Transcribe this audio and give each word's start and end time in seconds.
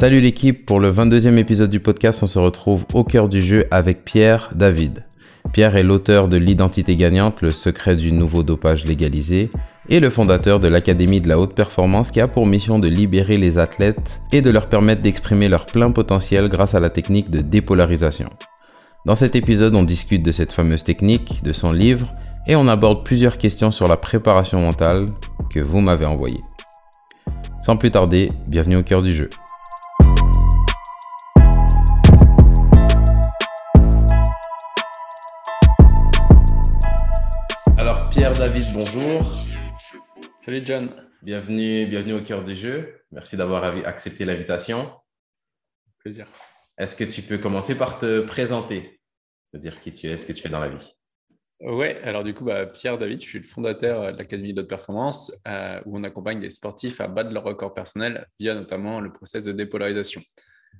Salut 0.00 0.22
l'équipe, 0.22 0.64
pour 0.64 0.80
le 0.80 0.90
22e 0.90 1.36
épisode 1.36 1.68
du 1.68 1.78
podcast, 1.78 2.22
on 2.22 2.26
se 2.26 2.38
retrouve 2.38 2.86
au 2.94 3.04
cœur 3.04 3.28
du 3.28 3.42
jeu 3.42 3.66
avec 3.70 4.02
Pierre 4.02 4.48
David. 4.54 5.04
Pierre 5.52 5.76
est 5.76 5.82
l'auteur 5.82 6.26
de 6.26 6.38
L'identité 6.38 6.96
gagnante, 6.96 7.42
le 7.42 7.50
secret 7.50 7.96
du 7.96 8.10
nouveau 8.10 8.42
dopage 8.42 8.86
légalisé, 8.86 9.50
et 9.90 10.00
le 10.00 10.08
fondateur 10.08 10.58
de 10.58 10.68
l'Académie 10.68 11.20
de 11.20 11.28
la 11.28 11.38
haute 11.38 11.54
performance 11.54 12.10
qui 12.10 12.22
a 12.22 12.28
pour 12.28 12.46
mission 12.46 12.78
de 12.78 12.88
libérer 12.88 13.36
les 13.36 13.58
athlètes 13.58 14.22
et 14.32 14.40
de 14.40 14.48
leur 14.48 14.70
permettre 14.70 15.02
d'exprimer 15.02 15.50
leur 15.50 15.66
plein 15.66 15.90
potentiel 15.90 16.48
grâce 16.48 16.74
à 16.74 16.80
la 16.80 16.88
technique 16.88 17.28
de 17.28 17.42
dépolarisation. 17.42 18.30
Dans 19.04 19.16
cet 19.16 19.36
épisode, 19.36 19.74
on 19.74 19.82
discute 19.82 20.22
de 20.22 20.32
cette 20.32 20.52
fameuse 20.52 20.82
technique, 20.82 21.42
de 21.44 21.52
son 21.52 21.72
livre, 21.72 22.10
et 22.46 22.56
on 22.56 22.68
aborde 22.68 23.04
plusieurs 23.04 23.36
questions 23.36 23.70
sur 23.70 23.86
la 23.86 23.98
préparation 23.98 24.62
mentale 24.62 25.08
que 25.50 25.60
vous 25.60 25.82
m'avez 25.82 26.06
envoyées. 26.06 26.40
Sans 27.66 27.76
plus 27.76 27.90
tarder, 27.90 28.32
bienvenue 28.48 28.76
au 28.76 28.82
cœur 28.82 29.02
du 29.02 29.12
jeu. 29.12 29.28
David, 38.40 38.72
bonjour. 38.72 39.20
Salut 40.40 40.62
John. 40.64 40.88
Bienvenue, 41.20 41.84
bienvenue 41.84 42.14
au 42.14 42.22
cœur 42.22 42.42
du 42.42 42.56
jeu. 42.56 43.02
Merci 43.12 43.36
d'avoir 43.36 43.64
accepté 43.86 44.24
l'invitation. 44.24 44.90
Plaisir. 45.98 46.26
Est-ce 46.78 46.96
que 46.96 47.04
tu 47.04 47.20
peux 47.20 47.36
commencer 47.36 47.76
par 47.76 47.98
te 47.98 48.20
présenter, 48.20 48.98
te 49.52 49.58
dire 49.58 49.78
qui 49.78 49.92
tu 49.92 50.06
es, 50.06 50.16
ce 50.16 50.24
que 50.24 50.32
tu 50.32 50.40
fais 50.40 50.48
dans 50.48 50.58
la 50.58 50.70
vie? 50.70 50.96
Oui, 51.60 51.88
alors 52.02 52.24
du 52.24 52.32
coup, 52.32 52.44
bah, 52.44 52.64
Pierre 52.64 52.96
David, 52.96 53.20
je 53.20 53.28
suis 53.28 53.40
le 53.40 53.44
fondateur 53.44 54.10
de 54.10 54.16
l'Académie 54.16 54.54
de 54.54 54.62
haute 54.62 54.70
performance, 54.70 55.30
euh, 55.46 55.78
où 55.84 55.98
on 55.98 56.02
accompagne 56.02 56.40
des 56.40 56.48
sportifs 56.48 57.02
à 57.02 57.08
battre 57.08 57.32
leur 57.32 57.44
record 57.44 57.74
personnel 57.74 58.26
via 58.38 58.54
notamment 58.54 59.00
le 59.00 59.12
process 59.12 59.44
de 59.44 59.52
dépolarisation. 59.52 60.22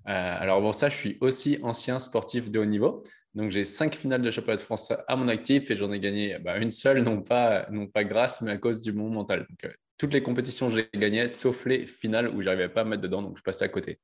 Euh, 0.08 0.12
alors 0.38 0.62
bon, 0.62 0.72
ça, 0.72 0.88
je 0.88 0.96
suis 0.96 1.18
aussi 1.20 1.58
ancien 1.62 1.98
sportif 1.98 2.50
de 2.50 2.58
haut 2.58 2.64
niveau. 2.64 3.04
Donc 3.34 3.50
j'ai 3.50 3.64
cinq 3.64 3.94
finales 3.94 4.22
de 4.22 4.30
championnat 4.30 4.56
de 4.56 4.62
France 4.62 4.92
à 5.06 5.16
mon 5.16 5.28
actif 5.28 5.70
et 5.70 5.76
j'en 5.76 5.92
ai 5.92 6.00
gagné 6.00 6.38
bah, 6.40 6.58
une 6.58 6.70
seule, 6.70 7.02
non 7.02 7.22
pas, 7.22 7.66
non 7.70 7.86
pas 7.86 8.04
grâce, 8.04 8.42
mais 8.42 8.50
à 8.52 8.58
cause 8.58 8.82
du 8.82 8.92
bon 8.92 9.08
mental. 9.08 9.46
Euh, 9.64 9.68
toutes 9.98 10.14
les 10.14 10.22
compétitions, 10.22 10.68
j'ai 10.68 10.88
gagné, 10.94 11.26
sauf 11.28 11.64
les 11.66 11.86
finales 11.86 12.28
où 12.28 12.42
j'arrivais 12.42 12.68
pas 12.68 12.80
à 12.80 12.84
mettre 12.84 13.02
dedans, 13.02 13.22
donc 13.22 13.38
je 13.38 13.42
passais 13.42 13.64
à 13.64 13.68
côté. 13.68 14.00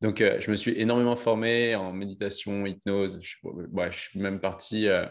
Donc, 0.00 0.20
euh, 0.20 0.40
je 0.40 0.50
me 0.50 0.56
suis 0.56 0.72
énormément 0.80 1.16
formé 1.16 1.74
en 1.76 1.92
méditation, 1.92 2.66
hypnose. 2.66 3.18
Je, 3.22 3.36
suis 3.92 4.18
même 4.18 4.40
parti 4.40 4.88
euh, 4.88 5.06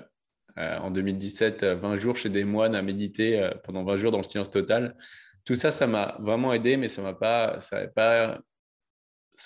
en 0.57 0.91
2017, 0.91 1.63
20 1.63 1.95
jours 1.95 2.17
chez 2.17 2.29
des 2.29 2.43
moines 2.43 2.75
à 2.75 2.81
méditer 2.81 3.49
pendant 3.63 3.83
20 3.83 3.95
jours 3.95 4.11
dans 4.11 4.19
le 4.19 4.23
silence 4.23 4.49
total. 4.49 4.95
Tout 5.45 5.55
ça, 5.55 5.71
ça 5.71 5.87
m'a 5.87 6.17
vraiment 6.19 6.53
aidé, 6.53 6.75
mais 6.75 6.87
ça 6.87 7.01
m'a 7.01 7.13
pas, 7.13 7.59
ça 7.59 7.77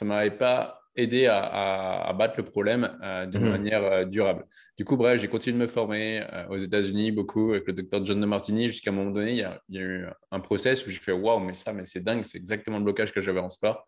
m'avait 0.02 0.32
pas 0.32 0.79
aidé 1.02 1.28
à, 1.28 2.14
battre 2.18 2.36
le 2.38 2.44
problème 2.44 2.98
d'une 3.32 3.46
mmh 3.46 3.50
manière 3.50 4.08
durable. 4.08 4.46
Du 4.78 4.86
coup, 4.86 4.98
bref, 4.98 5.22
j'ai 5.22 5.28
continué 5.28 5.58
de 5.58 5.62
me 5.62 5.68
former 5.68 6.26
aux 6.50 6.58
États-Unis 6.58 7.12
beaucoup 7.12 7.52
avec 7.52 7.68
le 7.68 7.74
docteur 7.74 8.06
John 8.06 8.20
de 8.20 8.26
Martini 8.26 8.68
jusqu'à 8.68 8.92
un 8.92 8.94
moment 8.94 9.12
donné, 9.12 9.32
il 9.32 9.38
y, 9.38 9.44
a, 9.44 9.62
il 9.70 9.76
y 9.76 9.80
a 9.80 9.82
eu 9.82 10.06
un 10.32 10.40
process 10.40 10.86
où 10.86 10.90
j'ai 10.90 11.00
fait 11.00 11.12
waouh, 11.12 11.40
mais 11.40 11.54
ça, 11.54 11.74
mais 11.74 11.86
c'est 11.86 12.02
dingue, 12.02 12.24
c'est 12.24 12.38
exactement 12.38 12.78
le 12.78 12.84
blocage 12.84 13.14
que 13.14 13.22
j'avais 13.22 13.40
en 13.40 13.50
sport. 13.50 13.86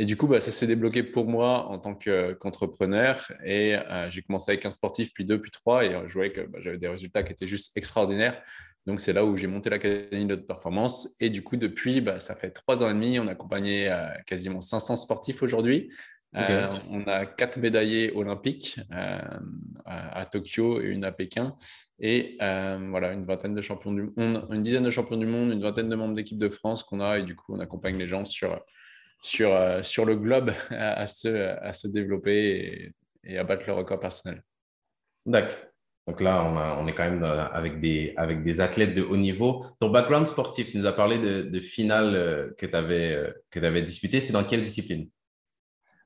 Et 0.00 0.04
du 0.04 0.16
coup, 0.16 0.28
bah, 0.28 0.38
ça 0.38 0.52
s'est 0.52 0.68
débloqué 0.68 1.02
pour 1.02 1.26
moi 1.26 1.66
en 1.66 1.78
tant 1.78 1.94
qu'entrepreneur. 1.94 3.32
et 3.44 3.74
euh, 3.74 4.08
j'ai 4.08 4.22
commencé 4.22 4.52
avec 4.52 4.64
un 4.64 4.70
sportif, 4.70 5.12
puis 5.12 5.24
deux, 5.24 5.40
puis 5.40 5.50
trois. 5.50 5.84
Et 5.84 5.90
je 6.06 6.12
voyais 6.12 6.30
que 6.30 6.42
bah, 6.42 6.58
j'avais 6.60 6.78
des 6.78 6.86
résultats 6.86 7.24
qui 7.24 7.32
étaient 7.32 7.48
juste 7.48 7.76
extraordinaires. 7.76 8.40
Donc, 8.86 9.00
c'est 9.00 9.12
là 9.12 9.24
où 9.24 9.36
j'ai 9.36 9.48
monté 9.48 9.68
l'Académie 9.68 10.26
de 10.26 10.36
performance. 10.36 11.16
Et 11.18 11.30
du 11.30 11.42
coup, 11.42 11.56
depuis, 11.56 12.00
bah, 12.00 12.20
ça 12.20 12.36
fait 12.36 12.50
trois 12.50 12.82
ans 12.84 12.88
et 12.88 12.94
demi. 12.94 13.18
On 13.18 13.26
a 13.26 13.32
accompagné 13.32 13.90
euh, 13.90 14.06
quasiment 14.24 14.60
500 14.60 14.94
sportifs 14.94 15.42
aujourd'hui. 15.42 15.90
Euh, 16.36 16.78
on 16.90 17.06
a 17.06 17.24
quatre 17.24 17.58
médaillés 17.58 18.12
olympiques 18.14 18.78
à, 18.90 20.26
Tokyo 20.26 20.80
et 20.80 20.86
une 20.86 21.04
à 21.04 21.12
Pékin. 21.12 21.56
Et 21.98 22.36
voilà, 22.38 23.12
une 23.12 23.24
vingtaine 23.24 23.54
de 23.54 23.60
champions 23.60 23.92
du 23.92 24.10
monde, 24.16 24.46
une 24.50 24.62
dizaine 24.62 24.84
de 24.84 24.90
champions 24.90 25.16
du 25.16 25.26
monde, 25.26 25.52
une 25.52 25.62
vingtaine 25.62 25.88
de 25.88 25.96
membres 25.96 26.14
d'équipe 26.14 26.38
de 26.38 26.48
France 26.48 26.82
qu'on 26.82 27.00
a. 27.00 27.18
Et 27.18 27.22
du 27.22 27.34
coup, 27.34 27.54
on 27.54 27.60
accompagne 27.60 27.96
les 27.96 28.06
gens 28.06 28.24
sur 28.24 28.60
sur, 29.22 29.54
euh, 29.54 29.82
sur 29.82 30.04
le 30.04 30.16
globe 30.16 30.52
à, 30.70 31.06
se, 31.06 31.28
à 31.28 31.72
se 31.72 31.88
développer 31.88 32.92
et, 33.24 33.38
à 33.38 33.44
battre 33.44 33.64
le 33.66 33.72
record 33.72 34.00
personnel. 34.00 34.42
D'accord. 35.26 35.56
Donc 36.06 36.22
là, 36.22 36.42
on, 36.42 36.56
on, 36.56 36.86
est 36.86 36.94
quand 36.94 37.04
même 37.04 37.22
avec 37.22 37.80
des, 37.80 38.14
avec 38.16 38.42
des 38.42 38.62
athlètes 38.62 38.94
de 38.94 39.02
haut 39.02 39.18
niveau. 39.18 39.66
Ton 39.78 39.90
background 39.90 40.26
sportif, 40.26 40.70
tu 40.70 40.78
nous 40.78 40.86
as 40.86 40.92
parlé 40.92 41.18
de, 41.18 41.42
de 41.42 41.60
finale 41.60 42.14
euh, 42.14 42.50
que 42.56 42.64
tu 42.64 42.74
avais, 42.74 43.14
euh, 43.14 43.30
que 43.50 43.60
avais 43.60 43.82
disputée. 43.82 44.22
C'est 44.22 44.32
dans 44.32 44.44
quelle 44.44 44.62
discipline? 44.62 45.10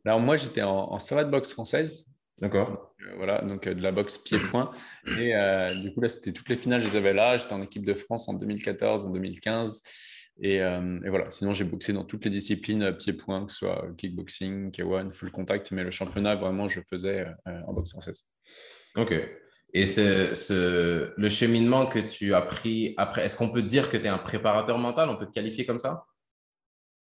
Alors 0.05 0.21
moi, 0.21 0.37
j'étais 0.37 0.63
en, 0.63 0.93
en 0.93 0.99
savate 0.99 1.31
boxe 1.31 1.53
française. 1.53 2.07
D'accord. 2.41 2.95
voilà, 3.19 3.41
donc 3.43 3.69
de 3.69 3.83
la 3.83 3.93
boxe 3.93 4.19
pied-point. 4.19 4.73
Et 5.07 5.33
du 5.81 5.93
coup, 5.93 6.01
là, 6.01 6.09
c'était 6.09 6.33
toutes 6.33 6.49
les 6.49 6.57
finales, 6.57 6.81
je 6.81 6.89
les 6.89 6.97
avais 6.97 7.13
là. 7.13 7.37
J'étais 7.37 7.53
en 7.53 7.63
équipe 7.63 7.85
de 7.85 7.95
France 7.95 8.29
en 8.29 8.35
2014, 8.35 9.07
en 9.07 9.11
2015. 9.11 9.83
Euh, 10.45 11.01
et, 11.05 11.09
voilà, 11.09 11.31
sinon 11.31 11.53
j'ai 11.53 11.65
boxé 11.65 11.93
dans 11.93 12.05
toutes 12.05 12.25
les 12.25 12.31
disciplines 12.31 12.83
euh, 12.83 12.93
pied-point, 12.93 13.45
que 13.47 13.53
ce 13.53 13.59
soit 13.59 13.87
kickboxing, 13.97 14.71
K1, 14.71 15.13
full 15.13 15.31
contact, 15.31 15.71
mais 15.73 15.85
le 15.85 15.91
championnat, 15.91 16.37
vraiment, 16.37 16.69
je 16.69 16.81
faisais 16.81 17.27
euh, 17.47 17.61
en 17.67 17.73
boxe 17.73 17.91
française. 17.91 18.29
Ok. 18.97 19.15
Et 19.75 19.87
ce, 19.87 21.15
le 21.17 21.29
cheminement 21.31 21.87
que 21.87 21.99
tu 21.99 22.35
as 22.35 22.43
pris 22.43 22.95
après, 22.99 23.25
est-ce 23.25 23.37
qu'on 23.37 23.51
peut 23.51 23.63
dire 23.63 23.89
que 23.89 23.97
tu 23.97 24.05
es 24.05 24.09
un 24.09 24.19
préparateur 24.19 24.77
mental? 24.79 25.09
On 25.09 25.17
peut 25.17 25.27
te 25.27 25.33
qualifier 25.33 25.65
comme 25.65 25.79
ça? 25.79 26.05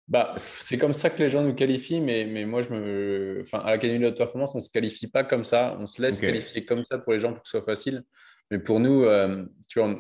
Bah, 0.09 0.35
c'est 0.37 0.77
comme 0.77 0.95
ça 0.95 1.11
que 1.11 1.23
les 1.23 1.29
gens 1.29 1.43
nous 1.43 1.55
qualifient, 1.55 2.01
mais, 2.01 2.27
mais 2.27 2.45
moi, 2.45 2.63
je 2.63 2.71
me... 2.71 3.39
enfin, 3.41 3.59
à 3.61 3.71
l'Académie 3.71 4.01
de 4.01 4.09
haute 4.09 4.19
performance, 4.19 4.55
on 4.55 4.59
ne 4.59 4.63
se 4.63 4.71
qualifie 4.71 5.07
pas 5.07 5.25
comme 5.25 5.45
ça. 5.45 5.77
On 5.81 5.87
se 5.87 6.03
laisse 6.03 6.21
qualifier 6.21 6.65
comme 6.65 6.85
ça 6.85 6.99
pour 6.99 7.13
les 7.13 7.19
gens 7.19 7.33
pour 7.33 7.43
que 7.43 7.49
ce 7.49 7.59
soit 7.59 7.65
facile. 7.65 8.03
Mais 8.51 8.59
pour 8.59 8.81
nous, 8.81 9.07
tu 9.69 9.81
vois, 9.81 9.97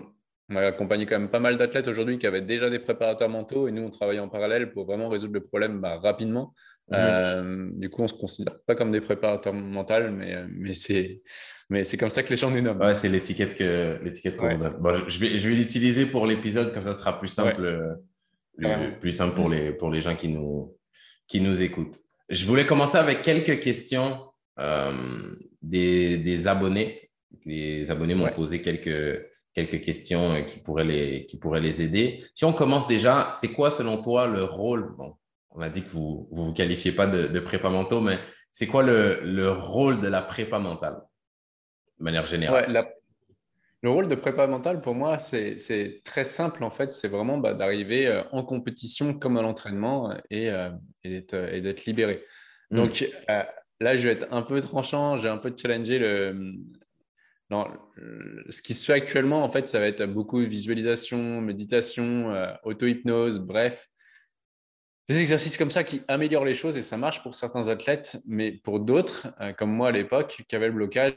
on 0.50 0.56
a 0.56 0.66
accompagné 0.66 1.06
quand 1.06 1.18
même 1.18 1.30
pas 1.30 1.40
mal 1.40 1.56
d'athlètes 1.56 1.88
aujourd'hui 1.88 2.18
qui 2.18 2.26
avaient 2.26 2.42
déjà 2.42 2.68
des 2.68 2.78
préparateurs 2.78 3.28
mentaux 3.28 3.66
et 3.66 3.72
nous, 3.72 3.82
on 3.82 3.90
travaille 3.90 4.20
en 4.20 4.28
parallèle 4.28 4.72
pour 4.72 4.84
vraiment 4.84 5.08
résoudre 5.08 5.34
le 5.34 5.40
problème 5.40 5.80
bah, 5.80 5.98
rapidement. 5.98 6.52
Mhm. 6.90 6.98
Euh, 6.98 7.70
du 7.72 7.88
coup, 7.88 8.02
on 8.02 8.04
ne 8.04 8.08
se 8.08 8.14
considère 8.14 8.56
pas 8.66 8.74
comme 8.74 8.92
des 8.92 9.00
préparateurs 9.00 9.54
mentaux, 9.54 10.10
mais, 10.12 10.34
euh, 10.34 10.46
mais 10.50 10.74
c'est 10.74 11.22
mais 11.70 11.82
c'est 11.82 11.96
comme 11.96 12.10
ça 12.10 12.22
que 12.22 12.28
les 12.28 12.36
gens 12.36 12.50
nous 12.50 12.60
nomment. 12.60 12.78
Ouais, 12.78 12.94
c'est 12.94 13.08
l'étiquette 13.08 13.56
que 13.56 13.98
l'étiquette 14.02 14.36
qu'on 14.36 14.58
donne. 14.58 14.76
Bon, 14.80 15.08
je 15.08 15.18
vais, 15.18 15.38
je 15.38 15.48
vais 15.48 15.54
l'utiliser 15.54 16.04
pour 16.04 16.26
l'épisode, 16.26 16.74
comme 16.74 16.82
ça 16.82 16.92
sera 16.92 17.18
plus 17.18 17.28
simple, 17.28 17.64
euh, 17.64 17.94
plus, 19.00 19.12
simple 19.12 19.34
pour 19.34 19.48
les, 19.48 19.72
pour 19.72 19.90
les 19.90 20.00
gens 20.00 20.14
qui 20.14 20.28
nous, 20.28 20.76
qui 21.26 21.40
nous 21.40 21.62
écoutent. 21.62 21.98
Je 22.28 22.46
voulais 22.46 22.66
commencer 22.66 22.98
avec 22.98 23.22
quelques 23.22 23.60
questions 23.60 24.20
des, 25.62 26.18
des, 26.18 26.46
abonnés. 26.46 27.10
Les 27.44 27.90
abonnés 27.90 28.14
m'ont 28.14 28.32
posé 28.32 28.62
quelques, 28.62 29.26
quelques 29.54 29.80
questions 29.82 30.32
euh, 30.32 30.42
qui 30.42 30.58
pourraient 30.58 30.84
les, 30.84 31.26
qui 31.26 31.38
pourraient 31.38 31.60
les 31.60 31.82
aider. 31.82 32.24
Si 32.34 32.44
on 32.44 32.52
commence 32.52 32.86
déjà, 32.86 33.30
c'est 33.32 33.52
quoi 33.52 33.70
selon 33.70 34.02
toi 34.02 34.26
le 34.26 34.44
rôle 34.44 34.94
bon, 34.96 35.16
On 35.50 35.60
a 35.60 35.70
dit 35.70 35.82
que 35.82 35.90
vous 35.90 36.28
ne 36.30 36.36
vous, 36.36 36.52
qualifiez 36.52 36.92
pas 36.92 37.06
de, 37.06 37.26
de, 37.28 37.40
prépa 37.40 37.70
mentaux, 37.70 38.00
mais 38.00 38.18
c'est 38.50 38.66
quoi 38.66 38.82
le, 38.82 39.20
le, 39.22 39.50
rôle 39.50 40.00
de 40.00 40.08
la 40.08 40.22
prépa 40.22 40.58
mentale 40.58 40.96
de 41.98 42.04
manière 42.04 42.26
générale? 42.26 42.86
Le 43.84 43.90
rôle 43.90 44.08
de 44.08 44.14
prépa 44.14 44.46
mentale, 44.46 44.80
pour 44.80 44.94
moi, 44.94 45.18
c'est 45.18 46.00
très 46.04 46.24
simple 46.24 46.64
en 46.64 46.70
fait. 46.70 46.92
C'est 46.92 47.06
vraiment 47.06 47.38
bah, 47.38 47.54
d'arriver 47.54 48.06
euh, 48.06 48.22
en 48.32 48.42
compétition 48.42 49.12
comme 49.14 49.36
à 49.36 49.42
l'entraînement 49.42 50.10
euh, 50.10 50.16
et, 50.30 50.50
et 51.04 51.60
d'être 51.60 51.84
libéré. 51.84 52.24
Hmm. 52.70 52.76
Donc 52.76 53.06
là, 53.28 53.96
je 53.96 54.08
vais 54.08 54.14
être 54.14 54.26
un 54.32 54.42
peu 54.42 54.60
tranchant, 54.60 55.18
j'ai 55.18 55.28
un 55.28 55.36
peu 55.36 55.52
challengé 55.56 55.98
le, 55.98 56.54
non, 57.50 57.66
ce 58.48 58.62
qui 58.62 58.74
se 58.74 58.86
fait 58.86 58.94
actuellement, 58.94 59.44
en 59.44 59.50
fait, 59.50 59.68
ça 59.68 59.78
va 59.78 59.86
être 59.86 60.04
beaucoup 60.06 60.42
de 60.42 60.48
visualisation, 60.48 61.40
méditation, 61.40 62.32
euh, 62.32 62.52
auto-hypnose, 62.64 63.38
bref. 63.38 63.88
Des 65.06 65.18
exercices 65.18 65.58
comme 65.58 65.70
ça 65.70 65.84
qui 65.84 66.00
améliorent 66.08 66.46
les 66.46 66.54
choses 66.54 66.78
et 66.78 66.82
ça 66.82 66.96
marche 66.96 67.22
pour 67.22 67.34
certains 67.34 67.68
athlètes, 67.68 68.18
mais 68.26 68.52
pour 68.52 68.80
d'autres, 68.80 69.28
euh, 69.40 69.52
comme 69.52 69.70
moi 69.70 69.88
à 69.88 69.92
l'époque, 69.92 70.42
qui 70.48 70.56
avaient 70.56 70.68
le 70.68 70.72
blocage, 70.72 71.14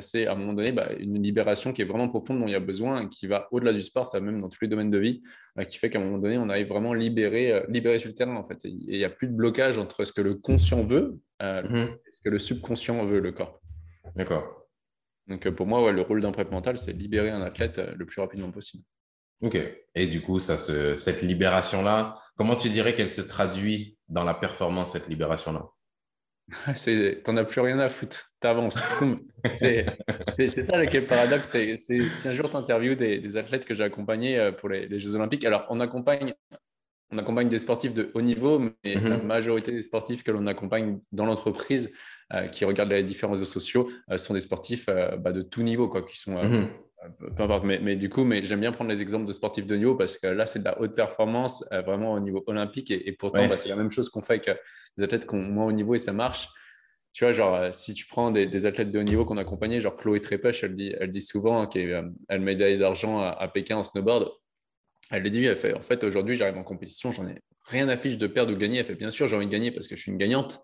c'est 0.00 0.26
à 0.26 0.32
un 0.32 0.34
moment 0.34 0.52
donné 0.52 0.70
bah, 0.70 0.88
une 0.98 1.22
libération 1.22 1.72
qui 1.72 1.80
est 1.80 1.86
vraiment 1.86 2.08
profonde 2.08 2.40
dont 2.40 2.46
il 2.46 2.52
y 2.52 2.56
a 2.56 2.60
besoin, 2.60 3.08
qui 3.08 3.26
va 3.26 3.48
au-delà 3.50 3.72
du 3.72 3.82
sport, 3.82 4.06
ça 4.06 4.18
va 4.18 4.26
même 4.26 4.40
dans 4.40 4.50
tous 4.50 4.58
les 4.60 4.68
domaines 4.68 4.90
de 4.90 4.98
vie, 4.98 5.22
euh, 5.58 5.64
qui 5.64 5.78
fait 5.78 5.88
qu'à 5.88 5.98
un 5.98 6.04
moment 6.04 6.18
donné, 6.18 6.36
on 6.36 6.50
arrive 6.50 6.68
vraiment 6.68 6.92
libéré, 6.92 7.64
libéré 7.68 7.98
sur 7.98 8.08
le 8.08 8.14
terrain 8.14 8.36
en 8.36 8.44
fait. 8.44 8.62
Et 8.64 8.68
il 8.68 8.98
n'y 8.98 9.04
a 9.04 9.10
plus 9.10 9.28
de 9.28 9.34
blocage 9.34 9.78
entre 9.78 10.04
ce 10.04 10.12
que 10.12 10.20
le 10.20 10.34
conscient 10.34 10.84
veut 10.84 11.18
mm-hmm. 11.40 11.88
et 11.88 12.12
ce 12.12 12.20
que 12.22 12.28
le 12.28 12.38
subconscient 12.38 13.04
veut, 13.06 13.20
le 13.20 13.32
corps. 13.32 13.62
D'accord. 14.14 14.62
Donc 15.26 15.46
euh, 15.46 15.52
pour 15.52 15.66
moi, 15.66 15.90
le 15.92 16.02
rôle 16.02 16.20
d'un 16.20 16.32
prep 16.32 16.50
mental, 16.50 16.76
c'est 16.76 16.92
libérer 16.92 17.30
un 17.30 17.42
athlète 17.42 17.78
euh, 17.78 17.94
le 17.96 18.06
plus 18.06 18.20
rapidement 18.20 18.50
possible. 18.50 18.84
Ok. 19.42 19.58
Et 19.94 20.06
du 20.06 20.22
coup, 20.22 20.38
ça 20.38 20.56
cette 20.56 21.22
libération-là, 21.22 22.14
comment 22.36 22.56
tu 22.56 22.68
dirais 22.68 22.94
qu'elle 22.94 23.10
se 23.10 23.20
traduit 23.20 23.98
dans 24.08 24.24
la 24.24 24.34
performance, 24.34 24.92
cette 24.92 25.08
libération-là? 25.08 25.66
T'en 27.24 27.36
as 27.36 27.44
plus 27.44 27.60
rien 27.60 27.78
à 27.78 27.88
foutre, 27.88 28.32
t'avances. 28.40 28.78
c'est 29.58 29.86
ça 30.48 30.82
le 30.82 31.06
paradoxe. 31.06 31.48
C'est 31.48 31.76
si 31.76 32.28
un 32.28 32.32
jour 32.32 32.50
tu 32.50 32.56
interviews 32.56 32.94
des, 32.94 33.36
athlètes 33.36 33.64
que 33.64 33.74
j'ai 33.74 33.84
accompagnés 33.84 34.38
euh, 34.38 34.52
pour 34.52 34.68
les, 34.68 34.98
Jeux 34.98 35.14
Olympiques, 35.14 35.44
alors 35.44 35.66
on 35.70 35.80
accompagne 35.80 36.34
on 37.12 37.18
accompagne 37.18 37.48
des 37.48 37.58
sportifs 37.58 37.92
de 37.92 38.10
haut 38.14 38.22
niveau, 38.22 38.58
mais 38.58 38.94
la 38.94 39.18
mhm. 39.18 39.26
majorité 39.26 39.70
des 39.70 39.82
sportifs 39.82 40.24
que 40.24 40.30
l'on 40.30 40.46
accompagne 40.46 40.98
dans 41.12 41.26
l'entreprise 41.26 41.92
euh, 42.32 42.46
qui 42.46 42.64
regardent 42.64 42.90
les 42.90 43.02
différents 43.02 43.34
réseaux 43.34 43.44
sociaux 43.44 43.90
euh, 44.10 44.16
sont 44.16 44.32
des 44.32 44.40
sportifs 44.40 44.86
euh, 44.88 45.16
bah, 45.16 45.32
de 45.32 45.42
tout 45.42 45.62
niveau, 45.62 45.88
quoi, 45.88 46.02
qui 46.02 46.18
sont 46.18 46.42
mhm. 46.42 46.70
Peu 47.18 47.42
importe. 47.42 47.64
Mais, 47.64 47.96
du 47.96 48.08
coup, 48.08 48.24
mais 48.24 48.42
j'aime 48.42 48.60
bien 48.60 48.72
prendre 48.72 48.90
les 48.90 49.02
exemples 49.02 49.26
de 49.26 49.32
sportifs 49.32 49.66
de 49.66 49.76
niveau 49.76 49.94
parce 49.94 50.18
que 50.18 50.26
là, 50.26 50.46
c'est 50.46 50.60
de 50.60 50.64
la 50.64 50.80
haute 50.80 50.94
performance, 50.94 51.64
vraiment 51.70 52.12
au 52.12 52.20
niveau 52.20 52.42
olympique, 52.46 52.90
et, 52.90 53.12
pourtant, 53.12 53.46
bah, 53.48 53.56
c'est 53.56 53.68
la 53.68 53.76
même 53.76 53.90
chose 53.90 54.08
qu'on 54.08 54.22
fait 54.22 54.34
avec 54.34 54.50
des 54.96 55.04
athlètes 55.04 55.26
qui 55.26 55.34
ont 55.34 55.42
moins 55.42 55.66
haut 55.66 55.72
niveau 55.72 55.94
et 55.94 55.98
ça 55.98 56.12
marche. 56.12 56.48
Tu 57.12 57.24
vois, 57.24 57.32
genre, 57.32 57.72
si 57.72 57.94
tu 57.94 58.06
prends 58.06 58.30
des, 58.30 58.66
athlètes 58.66 58.90
de 58.90 58.98
haut 58.98 59.04
niveau 59.04 59.24
qu'on 59.24 59.36
accompagnait, 59.36 59.80
genre 59.80 59.96
Chloé 59.96 60.20
Trépech, 60.20 60.64
elle 60.64 60.74
dit, 60.74 60.94
elle 60.98 61.10
dit 61.10 61.20
souvent 61.20 61.66
qu'elle 61.66 62.12
a 62.28 62.36
une 62.36 62.42
médaille 62.42 62.78
d'argent 62.78 63.20
à, 63.20 63.28
à 63.28 63.48
Pékin 63.48 63.76
en 63.76 63.84
snowboard 63.84 64.30
elle 65.12 65.24
l'a 65.24 65.30
dit, 65.30 65.44
elle 65.44 65.56
fait, 65.56 65.74
en 65.74 65.80
fait, 65.80 66.02
aujourd'hui, 66.04 66.36
j'arrive 66.36 66.56
en 66.56 66.64
compétition, 66.64 67.12
j'en 67.12 67.28
ai 67.28 67.34
rien 67.68 67.88
à 67.88 67.96
fiche 67.98 68.16
de 68.16 68.26
perdre 68.26 68.52
ou 68.52 68.54
de 68.54 68.60
gagner. 68.60 68.78
Elle 68.78 68.86
fait, 68.86 68.94
bien 68.94 69.10
sûr, 69.10 69.28
j'ai 69.28 69.36
envie 69.36 69.46
de 69.46 69.52
gagner 69.52 69.70
parce 69.70 69.86
que 69.86 69.94
je 69.94 70.00
suis 70.00 70.10
une 70.10 70.16
gagnante, 70.16 70.60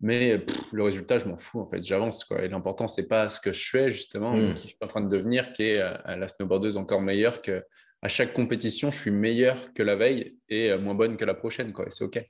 mais 0.00 0.44
le 0.72 0.82
résultat, 0.82 1.18
je 1.18 1.26
m'en 1.26 1.36
fous, 1.36 1.60
en 1.60 1.68
fait, 1.68 1.82
j'avance. 1.82 2.24
Quoi. 2.24 2.42
Et 2.42 2.48
l'important, 2.48 2.86
c'est 2.86 3.08
pas 3.08 3.28
ce 3.28 3.40
que 3.40 3.52
je 3.52 3.68
fais, 3.68 3.90
justement, 3.90 4.34
hmm. 4.34 4.54
qui 4.54 4.62
je 4.62 4.68
suis 4.68 4.78
en 4.82 4.86
train 4.86 5.00
de 5.00 5.08
devenir, 5.08 5.52
qui 5.52 5.64
est 5.64 5.80
euh, 5.80 6.16
la 6.16 6.28
snowboardeuse 6.28 6.76
encore 6.76 7.00
meilleure 7.00 7.40
que 7.40 7.64
à 8.02 8.08
chaque 8.08 8.34
compétition, 8.34 8.90
je 8.90 8.98
suis 8.98 9.10
meilleure 9.10 9.72
que 9.72 9.82
la 9.82 9.96
veille 9.96 10.38
et 10.48 10.70
euh, 10.70 10.78
moins 10.78 10.94
bonne 10.94 11.16
que 11.16 11.24
la 11.24 11.34
prochaine, 11.34 11.72
quoi. 11.72 11.86
Et 11.86 11.90
c'est 11.90 12.04
OK. 12.04 12.20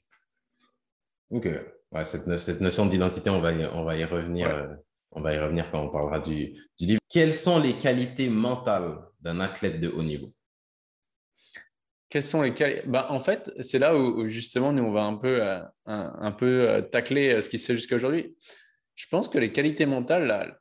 OK. 1.31 1.49
Ouais, 1.93 2.05
cette, 2.05 2.39
cette, 2.39 2.61
notion 2.61 2.87
d'identité, 2.87 3.31
on 3.31 3.41
va 3.41 3.53
y, 3.53 3.67
on 3.67 3.85
va 3.85 3.97
y 3.97 4.05
revenir. 4.05 4.49
Euh, 4.49 4.67
on 5.11 5.21
va 5.21 5.35
y 5.35 5.39
revenir 5.39 5.71
quand 5.71 5.83
on 5.83 5.89
parlera 5.89 6.21
du, 6.21 6.55
du 6.79 6.87
livre. 6.87 7.01
Quelles 7.09 7.35
sont 7.35 7.59
les 7.59 7.75
qualités 7.75 8.29
mentales 8.29 8.99
d'un 9.21 9.41
athlète 9.41 9.81
de 9.81 9.89
haut 9.89 10.03
niveau? 10.03 10.29
Quels 12.09 12.23
sont 12.23 12.43
les 12.43 12.53
bah, 12.87 13.09
En 13.11 13.21
fait, 13.21 13.51
c'est 13.61 13.79
là 13.79 13.97
où, 13.97 14.27
justement 14.29 14.73
nous, 14.73 14.85
on 14.85 14.93
va 14.93 15.03
un 15.03 15.17
peu, 15.17 15.43
euh, 15.43 15.61
un, 15.87 16.33
peu 16.33 16.69
euh, 16.69 16.83
tacler 16.83 17.35
euh, 17.35 17.41
ce 17.41 17.51
qui 17.51 17.59
se 17.59 17.67
fait 17.67 17.75
jusqu'à 17.75 17.97
aujourd'hui. 17.97 18.37
Je 18.95 19.07
pense 19.11 19.29
que 19.29 19.39
les 19.39 19.53
qualités 19.53 19.87
mentales, 19.87 20.59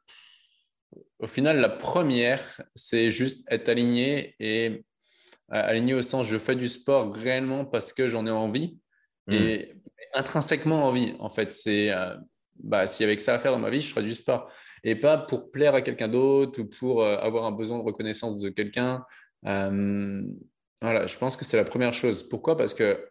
au 1.19 1.27
final, 1.27 1.59
la 1.59 1.69
première, 1.69 2.61
c'est 2.73 3.11
juste 3.11 3.45
être 3.49 3.69
aligné 3.69 4.35
et 4.39 4.83
aligné 5.49 5.93
au 5.93 6.01
sens 6.01 6.25
je 6.27 6.37
fais 6.37 6.55
du 6.55 6.67
sport 6.67 7.13
réellement 7.15 7.65
parce 7.65 7.93
que 7.93 8.07
j'en 8.07 8.25
ai 8.25 8.31
envie 8.31 8.79
hmm. 9.27 9.33
et 9.33 9.75
intrinsèquement 10.13 10.85
envie. 10.85 11.15
En 11.19 11.29
fait, 11.29 11.53
c'est 11.53 11.91
bah, 12.55 12.87
s'il 12.87 13.05
y 13.05 13.07
avait 13.07 13.15
que 13.15 13.21
ça 13.21 13.35
à 13.35 13.39
faire 13.39 13.51
dans 13.51 13.59
ma 13.59 13.69
vie, 13.69 13.79
je 13.79 13.89
ferais 13.89 14.03
du 14.03 14.13
sport 14.13 14.51
et 14.83 14.95
pas 14.95 15.17
pour 15.17 15.51
plaire 15.51 15.75
à 15.75 15.81
quelqu'un 15.81 16.09
d'autre 16.09 16.61
ou 16.61 16.65
pour 16.65 17.05
avoir 17.05 17.45
un 17.45 17.51
besoin 17.51 17.77
de 17.77 17.83
reconnaissance 17.83 18.41
de 18.41 18.49
quelqu'un. 18.49 19.05
Voilà, 20.81 21.07
je 21.07 21.17
pense 21.17 21.37
que 21.37 21.45
c'est 21.45 21.57
la 21.57 21.63
première 21.63 21.93
chose. 21.93 22.23
Pourquoi? 22.23 22.57
Parce 22.57 22.73
que 22.73 23.07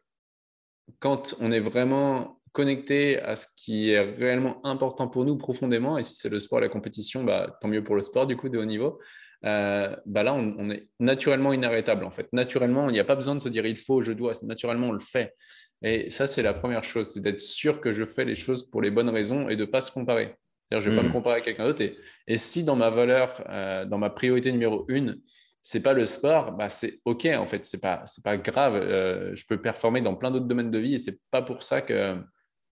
quand 0.99 1.35
on 1.41 1.51
est 1.51 1.61
vraiment 1.61 2.41
connecté 2.53 3.21
à 3.21 3.37
ce 3.37 3.47
qui 3.57 3.91
est 3.91 4.01
réellement 4.01 4.65
important 4.65 5.09
pour 5.09 5.25
nous 5.25 5.37
profondément, 5.37 5.99
et 5.99 6.05
si 6.05 6.15
c'est 6.15 6.29
le 6.29 6.39
sport 6.39 6.61
la 6.61 6.69
compétition, 6.69 7.25
bah, 7.25 7.59
tant 7.61 7.69
mieux 7.69 7.83
pour 7.83 7.97
le 7.97 8.03
sport 8.03 8.27
du 8.27 8.37
coup 8.37 8.49
de 8.49 8.59
haut 8.59 8.65
niveau, 8.65 9.01
euh, 9.45 9.95
bah 10.07 10.23
là 10.23 10.33
on, 10.33 10.71
est 10.71 10.89
naturellement 11.01 11.53
inarrêtable 11.53 12.05
en 12.05 12.11
fait. 12.11 12.33
Naturellement, 12.33 12.89
il 12.89 12.93
n'y 12.93 13.01
a 13.01 13.05
pas 13.05 13.17
besoin 13.17 13.35
de 13.35 13.41
se 13.41 13.49
dire 13.49 13.67
il 13.67 13.77
faut, 13.77 14.01
je 14.01 14.13
dois, 14.13 14.33
naturellement 14.45 14.89
on 14.89 14.93
le 14.93 15.01
fait. 15.01 15.35
Et 15.83 16.09
ça 16.09 16.27
c'est 16.27 16.43
la 16.43 16.55
première 16.55 16.85
chose, 16.85 17.09
c'est 17.09 17.21
d'être 17.21 17.41
sûr 17.41 17.81
que 17.81 17.93
je 17.93 18.07
fais 18.07 18.25
les 18.25 18.37
choses 18.37 18.71
pour 18.71 18.81
les 18.81 18.91
bonnes 18.91 19.11
raisons 19.11 19.49
et 19.49 19.57
de 19.57 19.67
ne 19.67 19.71
pas 19.71 19.83
se 19.83 19.93
comparer. 19.93 20.35
je 20.71 20.77
ne 20.77 20.81
vais 20.81 20.97
pas 20.97 21.03
me 21.03 21.09
mmh. 21.09 21.13
comparer 21.13 21.37
à 21.37 21.41
quelqu'un 21.43 21.67
d'autre. 21.67 21.83
Et, 22.27 22.37
si 22.37 22.65
dans 22.65 22.77
ma 22.77 22.89
valeur, 22.89 23.43
euh, 23.51 23.85
dans 23.85 23.99
ma 23.99 24.09
priorité 24.09 24.51
numéro 24.51 24.87
une, 24.89 25.21
c'est 25.65 25.81
pas 25.81 25.95
le 25.95 26.05
sport, 26.05 26.53
bah 26.53 26.69
c'est 26.69 27.01
ok 27.07 27.27
en 27.39 27.47
fait, 27.47 27.65
c'est 27.65 27.81
pas 27.81 28.03
c'est 28.05 28.23
pas 28.23 28.37
grave. 28.37 28.75
Euh, 28.75 29.35
je 29.35 29.47
peux 29.47 29.59
performer 29.59 30.03
dans 30.03 30.15
plein 30.15 30.31
d'autres 30.31 30.45
domaines 30.45 30.71
de 30.71 30.79
vie 30.79 30.95
et 30.95 30.99
c'est 30.99 31.19
pas 31.31 31.41
pour 31.41 31.63
ça 31.63 31.81
que 31.81 32.23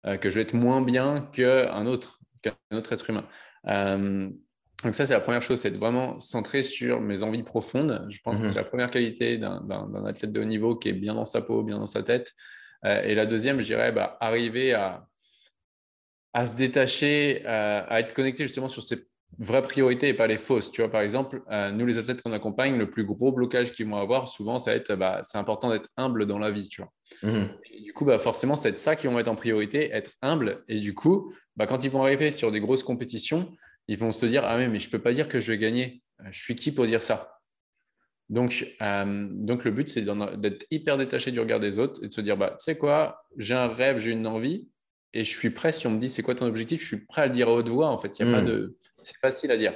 euh, 0.07 0.17
que 0.19 0.29
je 0.29 0.37
vais 0.37 0.43
être 0.43 0.53
moins 0.53 0.83
bien 0.83 1.27
qu'un 1.33 1.87
autre 1.87 2.21
qu'un 2.43 2.55
autre 2.71 2.93
être 2.93 3.09
humain. 3.09 3.27
Euh, 3.67 4.29
donc 4.85 4.95
ça 4.95 5.07
c'est 5.07 5.15
la 5.15 5.21
première 5.21 5.41
chose, 5.41 5.59
c'est 5.59 5.71
de 5.71 5.79
vraiment 5.79 6.21
centré 6.21 6.61
sur 6.61 7.01
mes 7.01 7.23
envies 7.23 7.43
profondes. 7.43 8.05
Je 8.11 8.19
pense 8.23 8.39
que 8.39 8.45
mhm. 8.45 8.51
c'est 8.51 8.59
la 8.59 8.65
première 8.65 8.91
qualité 8.91 9.39
d'un 9.39 10.05
athlète 10.05 10.31
de 10.31 10.43
haut 10.43 10.45
niveau 10.45 10.77
qui 10.77 10.91
est 10.91 10.93
bien 10.93 11.15
dans 11.15 11.25
sa 11.25 11.41
peau, 11.41 11.63
bien 11.63 11.79
dans 11.79 11.87
sa 11.87 12.03
tête. 12.03 12.35
et 12.85 13.15
la 13.15 13.25
deuxième, 13.25 13.61
je 13.61 13.67
dirais, 13.67 13.93
bah, 13.93 14.19
arriver 14.21 14.75
à 14.75 15.07
à 16.35 16.47
se 16.47 16.57
détacher, 16.57 17.45
à 17.47 18.01
être 18.01 18.15
connecté 18.15 18.45
justement 18.45 18.69
sur 18.69 18.83
ses 18.83 19.07
vraie 19.39 19.63
priorité 19.63 20.09
et 20.09 20.15
pas 20.15 20.27
les 20.27 20.39
fausses. 20.39 20.71
Tu 20.71 20.83
vois, 20.83 20.91
par 20.91 21.01
exemple, 21.01 21.43
euh, 21.51 21.71
nous, 21.71 21.87
les 21.87 21.99
athlètes 21.99 22.23
qu'on 22.23 22.33
accompagne, 22.33 22.77
le 22.77 22.91
plus 22.91 23.05
gros 23.05 23.33
blocage 23.33 23.73
qu'ils 23.73 23.87
vont 23.87 23.97
avoir, 23.97 24.29
souvent, 24.29 24.59
ça 24.59 24.73
va 24.73 24.77
être 24.77 24.95
bah, 24.95 25.21
c'est 25.23 25.39
important 25.39 25.71
d'être 25.71 25.89
humble 25.97 26.27
dans 26.27 26.39
la 26.39 26.51
vie. 26.51 26.69
Tu 26.69 26.83
vois. 26.83 26.93
Mhm. 27.23 27.49
du 27.85 27.93
coup, 27.93 28.05
bah, 28.05 28.19
forcément, 28.19 28.57
c'est 28.57 28.79
ça 28.79 28.97
qu'ils 28.97 29.11
vont 29.11 29.17
mettre 29.17 29.31
en 29.31 29.37
priorité, 29.37 29.91
être 29.93 30.13
humble. 30.23 30.63
Et 30.69 30.79
du 30.79 30.95
coup, 30.95 31.33
bah, 31.57 31.67
quand 31.67 31.85
ils 31.85 31.91
vont 31.91 32.03
arriver 32.03 32.31
sur 32.31 32.53
des 32.53 32.61
grosses 32.61 32.83
compétitions, 32.83 33.51
ils 33.89 33.99
vont 33.99 34.13
se 34.13 34.27
dire 34.27 34.45
Ah, 34.45 34.57
mais, 34.57 34.69
mais 34.69 34.79
je 34.79 34.87
ne 34.87 34.93
peux 34.93 35.01
pas 35.01 35.13
dire 35.13 35.29
que 35.29 35.41
je 35.41 35.53
vais 35.53 35.59
gagner. 35.59 36.03
Euh, 36.21 36.25
je 36.31 36.41
suis 36.41 36.55
qui 36.55 36.73
pour 36.73 36.87
dire 36.87 37.03
ça? 37.03 37.39
Donc, 38.29 38.67
euh, 38.81 39.29
donc, 39.31 39.65
le 39.65 39.73
but, 39.73 39.89
c'est 39.89 40.03
d'être 40.39 40.67
hyper 40.71 40.97
détaché 40.97 41.33
du 41.33 41.41
regard 41.41 41.61
des 41.61 41.79
autres 41.79 42.03
et 42.03 42.09
de 42.09 42.13
se 42.13 42.21
dire 42.21 42.37
bah, 42.37 42.51
Tu 42.59 42.65
sais 42.65 42.79
quoi, 42.79 43.25
j'ai 43.37 43.55
un 43.55 43.69
rêve, 43.69 43.99
j'ai 43.99 44.11
une 44.11 44.27
envie, 44.27 44.69
et 45.15 45.25
je 45.25 45.31
suis 45.31 45.51
prêt, 45.51 45.73
si 45.73 45.87
on 45.87 45.91
me 45.91 45.99
dit 45.99 46.09
c'est 46.09 46.23
quoi 46.23 46.35
ton 46.35 46.47
objectif, 46.47 46.81
je 46.81 46.87
suis 46.87 47.05
prêt 47.05 47.23
à 47.23 47.27
le 47.27 47.33
dire 47.33 47.49
à 47.49 47.53
haute 47.53 47.69
voix. 47.69 47.89
En 47.89 47.99
fait, 47.99 48.19
il 48.19 48.25
n'y 48.25 48.33
a 48.33 48.39
pas 48.39 48.43
de 48.43 48.79
c'est 49.03 49.19
facile 49.19 49.51
à 49.51 49.57
dire. 49.57 49.75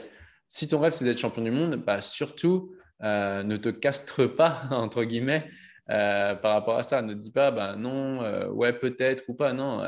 Si 0.49 0.69
ton 0.69 0.78
rêve, 0.78 0.93
c'est 0.93 1.05
d'être 1.05 1.19
champion 1.19 1.43
du 1.43 1.50
monde, 1.50 1.76
bah, 1.76 2.00
surtout, 2.00 2.75
euh, 3.02 3.43
ne 3.43 3.56
te 3.56 3.69
castre 3.69 4.26
pas, 4.26 4.62
entre 4.70 5.05
guillemets, 5.05 5.50
euh, 5.90 6.34
par 6.34 6.55
rapport 6.55 6.78
à 6.78 6.82
ça. 6.82 7.02
Ne 7.02 7.14
dis 7.14 7.32
pas, 7.32 7.50
bah, 7.50 7.76
non, 7.76 8.23
euh, 8.23 8.49
ouais, 8.49 8.73
peut-être 8.73 9.25
ou 9.28 9.34
pas. 9.34 9.52
Non, 9.52 9.84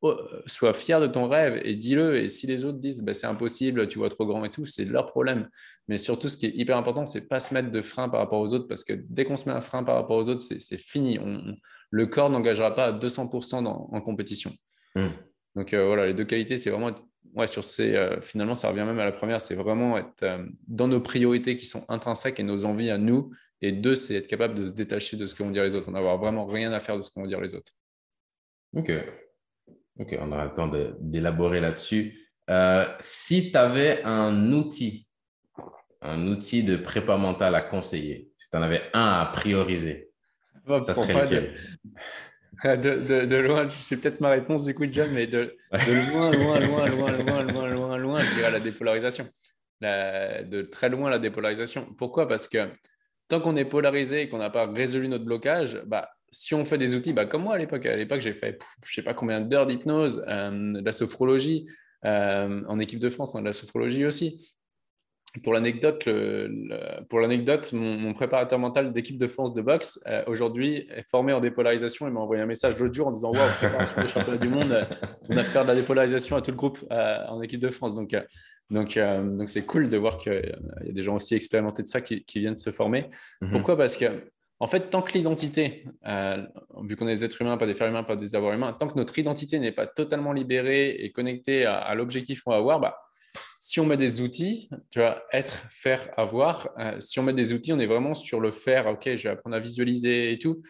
oh, 0.00 0.16
sois 0.46 0.72
fier 0.72 1.00
de 1.00 1.06
ton 1.06 1.28
rêve 1.28 1.60
et 1.62 1.74
dis-le. 1.74 2.16
Et 2.16 2.28
si 2.28 2.46
les 2.46 2.64
autres 2.64 2.78
disent, 2.78 3.02
bah, 3.02 3.12
c'est 3.12 3.26
impossible, 3.26 3.86
tu 3.88 3.98
vois 3.98 4.08
trop 4.08 4.26
grand 4.26 4.44
et 4.44 4.50
tout, 4.50 4.64
c'est 4.64 4.84
leur 4.84 5.06
problème. 5.06 5.48
Mais 5.88 5.96
surtout, 5.98 6.28
ce 6.28 6.36
qui 6.36 6.46
est 6.46 6.54
hyper 6.54 6.76
important, 6.76 7.04
c'est 7.06 7.28
pas 7.28 7.38
se 7.40 7.52
mettre 7.52 7.70
de 7.70 7.82
frein 7.82 8.08
par 8.08 8.20
rapport 8.20 8.40
aux 8.40 8.54
autres, 8.54 8.66
parce 8.66 8.84
que 8.84 8.94
dès 9.08 9.24
qu'on 9.24 9.36
se 9.36 9.48
met 9.48 9.54
un 9.54 9.60
frein 9.60 9.84
par 9.84 9.96
rapport 9.96 10.16
aux 10.16 10.28
autres, 10.28 10.42
c'est 10.42 10.80
fini. 10.80 11.18
le 11.90 12.06
corps 12.06 12.30
n'engagera 12.30 12.74
pas 12.74 12.86
à 12.86 12.92
200% 12.92 13.66
en 13.66 14.00
compétition. 14.00 14.52
Mmh. 14.94 15.08
Donc 15.56 15.74
voilà, 15.74 16.06
les 16.06 16.14
deux 16.14 16.24
qualités, 16.24 16.56
c'est 16.56 16.70
vraiment 16.70 16.90
être 16.90 17.02
ouais, 17.34 17.46
sur 17.46 17.64
ces, 17.64 17.94
euh, 17.94 18.20
finalement, 18.20 18.54
ça 18.54 18.68
revient 18.68 18.84
même 18.84 18.98
à 18.98 19.04
la 19.04 19.12
première, 19.12 19.40
c'est 19.40 19.54
vraiment 19.54 19.98
être 19.98 20.22
euh, 20.22 20.44
dans 20.66 20.88
nos 20.88 21.00
priorités 21.00 21.56
qui 21.56 21.66
sont 21.66 21.84
intrinsèques 21.88 22.40
et 22.40 22.42
nos 22.42 22.64
envies 22.64 22.90
à 22.90 22.98
nous. 22.98 23.32
Et 23.60 23.72
deux, 23.72 23.94
c'est 23.94 24.14
être 24.14 24.28
capable 24.28 24.54
de 24.54 24.66
se 24.66 24.72
détacher 24.72 25.16
de 25.16 25.26
ce 25.26 25.34
que 25.34 25.42
vont 25.42 25.50
dire 25.50 25.64
les 25.64 25.74
autres, 25.74 25.90
n'avoir 25.90 26.18
vraiment 26.18 26.46
rien 26.46 26.72
à 26.72 26.80
faire 26.80 26.96
de 26.96 27.02
ce 27.02 27.10
que 27.10 27.20
vont 27.20 27.26
dire 27.26 27.40
les 27.40 27.54
autres. 27.54 27.72
Ok. 28.74 28.92
Ok, 29.98 30.16
on 30.20 30.30
aura 30.30 30.44
le 30.44 30.54
temps 30.54 30.70
d'élaborer 31.00 31.60
là-dessus. 31.60 32.28
Euh, 32.50 32.86
si 33.00 33.50
tu 33.50 33.56
avais 33.56 34.02
un 34.04 34.52
outil, 34.52 35.08
un 36.00 36.28
outil 36.28 36.62
de 36.62 36.76
prépa 36.76 37.16
mentale 37.16 37.54
à 37.56 37.60
conseiller, 37.62 38.30
si 38.36 38.48
tu 38.48 38.56
en 38.56 38.62
avais 38.62 38.82
un 38.94 39.20
à 39.20 39.26
prioriser, 39.34 40.12
ça 40.82 40.94
serait 40.94 41.24
lequel? 41.24 41.56
De, 42.64 43.24
de, 43.24 43.36
loin, 43.36 43.68
c'est 43.70 43.98
peut-être 43.98 44.20
ma 44.20 44.30
réponse 44.30 44.64
du 44.64 44.74
coup, 44.74 44.84
John, 44.90 45.10
mais 45.12 45.26
de, 45.26 45.56
loin, 45.72 46.30
loin, 46.32 46.60
loin, 46.60 46.86
loin, 46.88 47.12
loin, 47.12 47.42
loin, 47.52 47.68
loin, 47.68 47.98
loin, 47.98 48.20
je 48.20 48.34
dirais 48.34 48.50
la 48.50 48.60
dépolarisation. 48.60 49.28
de 49.80 50.62
très 50.62 50.88
loin, 50.88 51.10
la 51.10 51.18
dépolarisation. 51.18 51.86
Pourquoi? 51.96 52.26
Parce 52.26 52.48
que 52.48 52.70
tant 53.28 53.40
qu'on 53.40 53.56
est 53.56 53.64
polarisé 53.64 54.22
et 54.22 54.28
qu'on 54.28 54.38
n'a 54.38 54.50
pas 54.50 54.66
résolu 54.66 55.08
notre 55.08 55.24
blocage, 55.24 55.80
bah, 55.86 56.08
si 56.30 56.54
on 56.54 56.64
fait 56.64 56.78
des 56.78 56.94
outils, 56.94 57.12
bah, 57.12 57.26
comme 57.26 57.42
moi 57.42 57.54
à 57.54 57.58
l'époque, 57.58 57.86
à 57.86 57.96
l'époque, 57.96 58.20
j'ai 58.20 58.32
fait 58.32 58.58
je 58.84 58.90
ne 58.90 58.94
sais 58.94 59.02
pas 59.02 59.14
combien 59.14 59.40
d'heures 59.40 59.66
d'hypnose, 59.66 60.24
euh, 60.28 60.72
de 60.72 60.84
la 60.84 60.92
sophrologie, 60.92 61.66
euh, 62.04 62.62
en 62.68 62.78
équipe 62.78 63.00
de 63.00 63.08
France, 63.08 63.34
de 63.34 63.40
la 63.40 63.52
sophrologie 63.52 64.04
aussi. 64.04 64.57
Pour 65.42 65.52
l'anecdote, 65.52 66.08
pour 67.08 67.20
l'anecdote, 67.20 67.72
mon, 67.72 68.12
préparateur 68.14 68.58
mental 68.58 68.92
d'équipe 68.92 69.18
de 69.18 69.26
France 69.26 69.52
de 69.52 69.60
boxe 69.62 70.00
euh, 70.06 70.22
aujourd'hui 70.26 70.88
est 70.94 71.02
formé 71.02 71.32
en 71.32 71.40
dépolarisation. 71.40 72.06
Il 72.06 72.12
m'a 72.12 72.20
envoyé 72.20 72.42
un 72.42 72.46
message 72.46 72.76
l'autre 72.78 72.94
jour 72.94 73.08
en 73.08 73.10
disant 73.10 73.30
Waouh, 73.32 73.50
préparation 73.58 74.00
des 74.02 74.08
championnats 74.08 74.38
du 74.38 74.48
monde, 74.48 74.86
on 75.28 75.36
a 75.36 75.42
fait 75.42 75.62
de 75.62 75.66
la 75.66 75.74
dépolarisation 75.74 76.36
à 76.36 76.42
tout 76.42 76.50
le 76.50 76.56
groupe 76.56 76.84
euh, 76.90 77.24
en 77.28 77.42
équipe 77.42 77.60
de 77.60 77.70
France. 77.70 77.94
Donc, 77.94 78.14
euh, 78.14 78.22
donc, 78.70 78.98
donc 78.98 79.48
c'est 79.48 79.64
cool 79.64 79.88
de 79.88 79.96
voir 79.96 80.18
qu'il 80.18 80.32
y 80.84 80.90
a 80.90 80.92
des 80.92 81.02
gens 81.02 81.14
aussi 81.16 81.34
expérimentés 81.34 81.82
de 81.82 81.88
ça 81.88 82.00
qui, 82.00 82.24
viennent 82.36 82.56
se 82.56 82.70
former. 82.70 83.06
Mhm. 83.40 83.50
Pourquoi? 83.50 83.76
Parce 83.76 83.96
que 83.96 84.06
en 84.60 84.66
fait, 84.66 84.90
tant 84.90 85.02
que 85.02 85.12
l'identité, 85.12 85.84
vu 86.82 86.96
qu'on 86.96 87.06
est 87.06 87.14
des 87.14 87.24
êtres 87.24 87.40
humains, 87.40 87.56
pas 87.56 87.66
des 87.66 87.74
fers 87.74 87.86
humains, 87.86 88.02
pas 88.02 88.16
des 88.16 88.34
avoirs 88.34 88.54
humains, 88.54 88.72
tant 88.72 88.88
que 88.88 88.96
notre 88.96 89.16
identité 89.18 89.60
n'est 89.60 89.72
pas 89.72 89.86
totalement 89.86 90.32
libérée 90.32 90.90
et 90.90 91.12
connectée 91.12 91.64
à, 91.64 91.76
à 91.76 91.94
l'objectif 91.94 92.42
qu'on 92.42 92.50
va 92.50 92.56
avoir, 92.56 92.80
bah, 92.80 92.98
si 93.58 93.80
on 93.80 93.86
met 93.86 93.96
des 93.96 94.20
outils, 94.20 94.68
tu 94.90 95.00
vois, 95.00 95.22
être, 95.32 95.64
faire, 95.68 96.08
avoir, 96.16 96.68
euh, 96.78 96.98
si 97.00 97.18
on 97.18 97.22
met 97.22 97.32
des 97.32 97.52
outils, 97.52 97.72
on 97.72 97.78
est 97.78 97.86
vraiment 97.86 98.14
sur 98.14 98.40
le 98.40 98.50
faire, 98.50 98.86
ok, 98.86 99.14
je 99.16 99.24
vais 99.24 99.28
apprendre 99.30 99.56
à 99.56 99.58
visualiser 99.58 100.32
et 100.32 100.38
tout. 100.38 100.62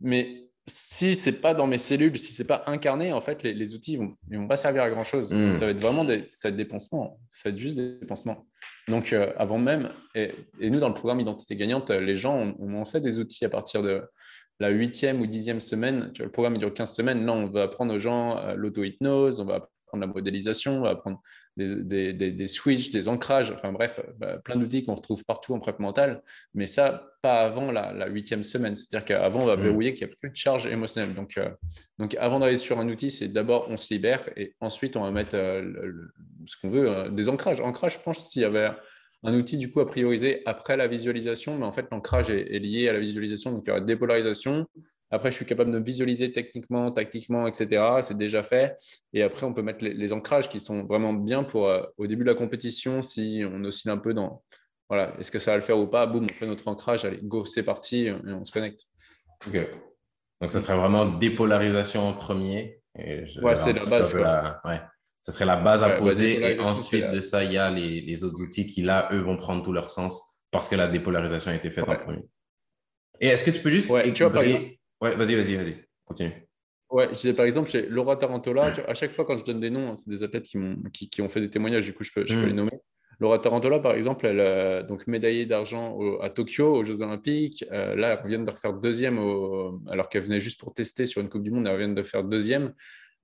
Mais 0.00 0.44
si 0.68 1.14
c'est 1.14 1.40
pas 1.40 1.54
dans 1.54 1.66
mes 1.66 1.78
cellules, 1.78 2.16
si 2.18 2.32
c'est 2.32 2.46
pas 2.46 2.64
incarné, 2.66 3.12
en 3.12 3.20
fait, 3.20 3.42
les, 3.42 3.74
outils 3.74 3.96
vont, 3.96 4.16
ils 4.30 4.38
vont 4.38 4.48
pas 4.48 4.56
servir 4.56 4.82
à 4.82 4.90
grand 4.90 5.04
chose. 5.04 5.32
Hmm. 5.32 5.52
Ça 5.52 5.64
va 5.64 5.70
être 5.70 5.80
vraiment 5.80 6.04
des, 6.04 6.24
ça 6.28 6.50
va 6.50 6.56
dépensements. 6.56 7.20
Ça 7.30 7.48
va 7.48 7.54
être 7.54 7.60
juste 7.60 7.76
des 7.76 7.98
dépensements. 8.00 8.46
Donc, 8.88 9.12
euh, 9.12 9.32
avant 9.36 9.58
même, 9.58 9.92
et, 10.14 10.32
nous, 10.60 10.80
dans 10.80 10.88
le 10.88 10.94
programme 10.94 11.20
Identité 11.20 11.54
gagnante, 11.54 11.90
les 11.90 12.16
gens 12.16 12.54
ont, 12.58 12.84
fait 12.84 13.00
des 13.00 13.20
outils 13.20 13.44
à 13.44 13.48
partir 13.48 13.82
de, 13.82 14.02
la 14.58 14.70
huitième 14.70 15.20
ou 15.20 15.26
dixième 15.26 15.60
semaine, 15.60 16.10
tu 16.12 16.22
vois, 16.22 16.26
le 16.26 16.32
programme 16.32 16.58
dure 16.58 16.72
15 16.72 16.94
semaines, 16.94 17.24
non, 17.24 17.34
on 17.34 17.46
va 17.50 17.64
apprendre 17.64 17.94
aux 17.94 17.98
gens 17.98 18.38
euh, 18.38 18.54
l'auto-hypnose, 18.54 19.40
on 19.40 19.44
va 19.44 19.68
apprendre 19.86 20.06
la 20.06 20.12
modélisation, 20.12 20.78
on 20.78 20.80
va 20.82 20.90
apprendre 20.90 21.20
des, 21.56 22.12
des, 22.12 22.32
des, 22.32 22.46
switches, 22.46 22.90
des 22.90 23.08
ancrages, 23.08 23.50
enfin 23.50 23.72
bref, 23.72 24.00
bah, 24.18 24.38
plein 24.38 24.56
d'outils 24.56 24.84
qu'on 24.84 24.94
retrouve 24.94 25.24
partout 25.24 25.54
en 25.54 25.58
prep 25.58 25.78
mentale, 25.78 26.22
mais 26.54 26.66
ça, 26.66 27.08
pas 27.22 27.40
avant 27.40 27.72
la 27.72 28.06
huitième 28.08 28.42
semaine. 28.42 28.76
C'est-à-dire 28.76 29.06
qu'avant, 29.06 29.42
on 29.42 29.46
va 29.46 29.56
mmh. 29.56 29.60
verrouiller 29.60 29.94
qu'il 29.94 30.06
n'y 30.06 30.12
a 30.12 30.16
plus 30.16 30.30
de 30.30 30.36
charge 30.36 30.66
émotionnelle. 30.66 31.14
Donc, 31.14 31.38
euh, 31.38 31.48
donc 31.98 32.14
avant 32.16 32.40
d'aller 32.40 32.56
sur 32.56 32.78
un 32.78 32.88
outil, 32.88 33.10
c'est 33.10 33.28
d'abord 33.28 33.66
on 33.70 33.76
se 33.76 33.92
libère 33.92 34.28
et 34.36 34.54
ensuite 34.60 34.96
on 34.96 35.02
va 35.02 35.10
mettre 35.10 35.34
euh, 35.34 35.92
ce 36.44 36.56
qu'on 36.60 36.68
veut, 36.68 37.10
des 37.10 37.28
ancrages. 37.28 37.60
Ancrage, 37.60 37.94
je 37.94 38.00
pense, 38.00 38.30
s'il 38.30 38.42
y 38.42 38.44
avait 38.44 38.70
un 39.22 39.34
outil 39.34 39.56
du 39.56 39.70
coup 39.70 39.80
à 39.80 39.86
prioriser 39.86 40.42
après 40.46 40.76
la 40.76 40.86
visualisation, 40.86 41.58
mais 41.58 41.66
en 41.66 41.72
fait 41.72 41.86
l'ancrage 41.90 42.30
est, 42.30 42.58
lié 42.58 42.88
à 42.88 42.92
la 42.92 43.00
visualisation, 43.00 43.52
donc 43.52 43.62
il 43.64 43.68
y 43.68 43.70
aura 43.70 43.80
dépolarisation. 43.80 44.66
Après, 45.10 45.30
je 45.30 45.36
suis 45.36 45.46
capable 45.46 45.70
de 45.70 45.78
visualiser 45.78 46.32
techniquement, 46.32 46.90
tactiquement, 46.90 47.46
etc. 47.46 47.82
C'est 48.02 48.16
déjà 48.16 48.42
fait. 48.42 48.74
Et 49.12 49.22
après, 49.22 49.46
on 49.46 49.52
peut 49.52 49.62
mettre 49.62 49.84
les, 49.84 50.12
ancrages 50.12 50.48
qui 50.48 50.58
sont 50.58 50.84
vraiment 50.84 51.12
bien 51.12 51.44
pour 51.44 51.68
euh, 51.68 51.82
au 51.96 52.06
début 52.06 52.24
de 52.24 52.30
la 52.30 52.34
compétition, 52.34 53.02
si 53.02 53.42
on 53.50 53.62
oscille 53.64 53.90
un 53.90 53.98
peu 53.98 54.14
dans 54.14 54.42
voilà, 54.88 55.14
est-ce 55.18 55.30
que 55.30 55.38
ça 55.38 55.52
va 55.52 55.56
le 55.56 55.62
faire 55.62 55.78
ou 55.78 55.86
pas? 55.86 56.06
Boum, 56.06 56.24
on 56.24 56.32
fait 56.32 56.46
notre 56.46 56.68
ancrage, 56.68 57.04
allez, 57.04 57.18
go, 57.22 57.44
c'est 57.44 57.64
parti, 57.64 58.06
et 58.06 58.12
on 58.12 58.44
se 58.44 58.52
connecte. 58.52 58.86
Ok. 59.46 59.68
Donc, 60.40 60.52
ça 60.52 60.60
serait 60.60 60.76
vraiment 60.76 61.06
dépolarisation 61.06 62.06
en 62.06 62.12
premier. 62.12 62.80
ouais, 62.96 63.54
c'est 63.54 63.72
la 63.72 63.84
base. 63.84 64.14
Ouais. 64.14 64.80
Ce 65.22 65.32
serait 65.32 65.44
la 65.44 65.56
base 65.56 65.82
à 65.82 65.90
poser. 65.90 66.40
Et 66.40 66.60
ensuite 66.60 67.10
de 67.10 67.20
ça, 67.20 67.42
il 67.42 67.52
y 67.52 67.58
a 67.58 67.70
les, 67.70 68.24
autres 68.24 68.40
outils 68.40 68.66
qui, 68.66 68.82
là, 68.82 69.08
eux, 69.12 69.18
vont 69.18 69.36
prendre 69.36 69.62
tout 69.62 69.72
leur 69.72 69.90
sens 69.90 70.44
parce 70.52 70.68
que 70.68 70.76
la 70.76 70.86
dépolarisation 70.86 71.50
a 71.50 71.56
été 71.56 71.70
faite 71.70 71.88
en 71.88 71.92
premier. 71.92 72.22
Et 73.20 73.28
est-ce 73.28 73.42
que 73.42 73.50
tu 73.50 73.60
peux 73.60 73.70
juste. 73.70 73.90
Ouais, 73.90 74.12
tu 74.12 74.24
vois, 74.24 74.42
Ouais, 75.00 75.14
vas-y, 75.16 75.34
vas-y, 75.34 75.54
vas-y. 75.56 75.84
Continue. 76.04 76.32
Ouais, 76.90 77.08
je 77.10 77.14
disais 77.14 77.34
par 77.34 77.44
exemple 77.44 77.68
chez 77.68 77.88
Laura 77.88 78.16
Tarantola, 78.16 78.72
à 78.86 78.94
chaque 78.94 79.10
fois 79.10 79.24
quand 79.24 79.36
je 79.36 79.44
donne 79.44 79.58
des 79.58 79.70
noms, 79.70 79.90
hein, 79.90 79.96
c'est 79.96 80.08
des 80.08 80.22
athlètes 80.22 80.44
qui, 80.44 80.56
ont, 80.56 80.76
qui, 80.92 81.20
ont 81.20 81.28
fait 81.28 81.40
des 81.40 81.50
témoignages, 81.50 81.84
du 81.84 81.92
coup 81.92 82.04
je 82.04 82.12
peux, 82.12 82.24
je 82.26 82.34
peux 82.34 82.42
hmm. 82.42 82.46
les 82.46 82.52
nommer. 82.52 82.80
Laura 83.18 83.38
Tarantola, 83.38 83.78
par 83.78 83.94
exemple, 83.94 84.26
elle 84.26 84.40
a 84.40 84.82
donc 84.82 85.06
médaillée 85.06 85.46
d'argent 85.46 85.98
à 86.20 86.28
Tokyo, 86.28 86.76
aux 86.76 86.84
Jeux 86.84 87.00
Olympiques. 87.00 87.64
Euh, 87.72 87.96
là, 87.96 88.20
elle 88.22 88.28
vient 88.28 88.38
de 88.38 88.50
refaire 88.50 88.74
deuxième, 88.74 89.18
alors 89.88 90.10
qu'elle 90.10 90.22
venait 90.22 90.38
juste 90.38 90.60
pour 90.60 90.74
tester 90.74 91.06
sur 91.06 91.22
une 91.22 91.30
Coupe 91.30 91.42
du 91.42 91.50
Monde, 91.50 91.66
elle 91.66 91.78
vient 91.78 91.88
de 91.88 92.02
faire 92.02 92.24
deuxième. 92.24 92.74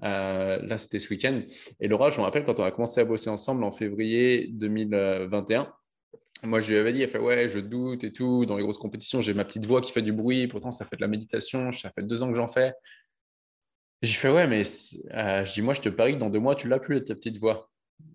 Euh, 0.02 0.60
là, 0.62 0.78
c'était 0.78 0.98
ce 0.98 1.10
week-end. 1.10 1.42
Et 1.78 1.88
Laura, 1.88 2.10
je 2.10 2.18
me 2.18 2.22
rappelle 2.22 2.44
quand 2.44 2.58
on 2.58 2.64
a 2.64 2.70
commencé 2.70 3.00
à 3.00 3.04
bosser 3.04 3.30
ensemble 3.30 3.64
en 3.64 3.70
février 3.70 4.48
2021. 4.52 5.72
Moi, 6.44 6.60
je 6.60 6.72
lui 6.72 6.78
avais 6.78 6.92
dit, 6.92 7.02
elle 7.02 7.08
fait 7.08 7.18
ouais, 7.18 7.48
je 7.48 7.60
doute 7.60 8.02
et 8.02 8.12
tout. 8.12 8.46
Dans 8.46 8.56
les 8.56 8.62
grosses 8.62 8.78
compétitions, 8.78 9.20
j'ai 9.20 9.32
ma 9.32 9.44
petite 9.44 9.64
voix 9.64 9.80
qui 9.80 9.92
fait 9.92 10.02
du 10.02 10.12
bruit. 10.12 10.48
Pourtant, 10.48 10.72
ça 10.72 10.84
fait 10.84 10.96
de 10.96 11.00
la 11.00 11.08
méditation. 11.08 11.70
Ça 11.70 11.90
fait 11.90 12.02
deux 12.02 12.22
ans 12.22 12.30
que 12.30 12.34
j'en 12.34 12.48
fais. 12.48 12.72
J'ai 14.02 14.14
fait 14.14 14.30
ouais, 14.30 14.48
mais 14.48 14.62
euh, 15.14 15.44
je 15.44 15.52
dis 15.52 15.62
moi, 15.62 15.74
je 15.74 15.80
te 15.80 15.88
parie 15.88 16.14
que 16.14 16.18
dans 16.18 16.30
deux 16.30 16.40
mois, 16.40 16.56
tu 16.56 16.68
l'as 16.68 16.80
plus 16.80 17.04
ta 17.04 17.14
petite 17.14 17.36
voix. 17.36 17.70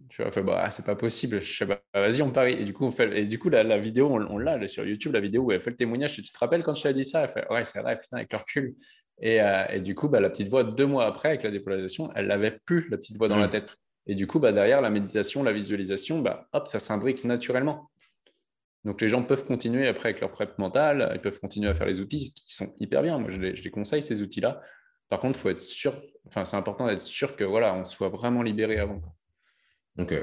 Tu 0.10 0.22
vois, 0.22 0.32
fait 0.32 0.44
bah, 0.44 0.70
c'est 0.70 0.86
pas 0.86 0.96
possible. 0.96 1.42
Je 1.42 1.58
sais 1.58 1.66
pas, 1.66 1.82
vas-y, 1.94 2.22
on 2.22 2.32
parie. 2.32 2.54
Et 2.54 2.66
du 2.66 2.74
coup, 2.74 2.86
on 2.86 2.92
fait, 2.92 3.18
et 3.18 3.26
du 3.26 3.40
coup, 3.40 3.48
la, 3.50 3.78
vidéo, 3.78 4.10
on, 4.10 4.38
l'a 4.38 4.68
sur 4.68 4.86
YouTube, 4.86 5.14
la 5.14 5.22
vidéo 5.22 5.44
où 5.44 5.52
elle 5.54 5.62
fait 5.62 5.70
le 5.70 5.78
témoignage. 5.78 6.14
Tu 6.14 6.24
te 6.24 6.38
rappelles 6.38 6.64
quand 6.64 6.76
je 6.76 6.84
t'ai 6.84 6.94
dit 6.94 7.06
ça 7.06 7.24
Elle 7.24 7.30
fait 7.30 7.50
ouais, 7.50 7.64
c'est 7.64 7.80
vrai, 7.80 7.96
putain, 7.96 8.18
avec 8.18 8.34
le 8.34 8.38
recul. 8.38 8.76
Euh, 9.24 9.66
et, 9.70 9.80
du 9.80 9.96
coup, 9.96 10.10
bah, 10.10 10.20
la 10.20 10.30
petite 10.30 10.50
voix, 10.50 10.66
deux 10.66 10.86
mois 10.86 11.06
après, 11.06 11.30
avec 11.30 11.44
la 11.44 11.52
dépolarisation, 11.52 12.12
elle 12.16 12.28
n'avait 12.28 12.60
plus, 12.66 12.90
la 12.90 12.98
petite 12.98 13.18
voix 13.18 13.30
dans 13.30 13.38
la 13.38 13.48
mm. 13.48 13.52
tête. 13.52 13.78
Et 14.08 14.16
du 14.16 14.28
coup, 14.28 14.40
bah, 14.40 14.52
derrière, 14.52 14.82
la 14.82 14.90
méditation, 14.90 15.44
la 15.44 15.54
visualisation, 15.54 16.20
bah, 16.20 16.48
hop, 16.52 16.68
ça 16.68 16.80
s'imbrique 16.80 17.24
naturellement. 17.24 17.90
Donc, 18.88 19.02
les 19.02 19.10
gens 19.10 19.22
peuvent 19.22 19.46
continuer 19.46 19.86
après 19.86 20.10
avec 20.10 20.22
leur 20.22 20.32
prep 20.32 20.58
mentale, 20.58 21.12
ils 21.14 21.20
peuvent 21.20 21.42
continuer 21.42 21.68
à 21.70 21.74
faire 21.74 21.88
les 21.88 22.00
outils 22.00 22.34
qui 22.34 22.56
sont 22.56 22.74
hyper 22.80 23.04
bien. 23.04 23.20
Moi, 23.20 23.30
je 23.30 23.38
les, 23.42 23.70
conseille, 23.70 24.02
ces 24.02 24.22
outils-là. 24.22 24.62
Par 25.10 25.20
contre, 25.20 25.38
faut 25.38 25.50
être 25.50 25.60
sûr, 25.60 25.94
enfin, 26.26 26.46
c'est 26.46 26.56
important 26.56 26.88
d'être 26.88 27.02
sûr 27.02 27.36
que 27.36 27.44
voilà, 27.44 27.76
on 27.76 27.84
soit 27.84 28.08
vraiment 28.08 28.42
libéré 28.44 28.80
avant. 28.80 29.02
Ok. 30.00 30.14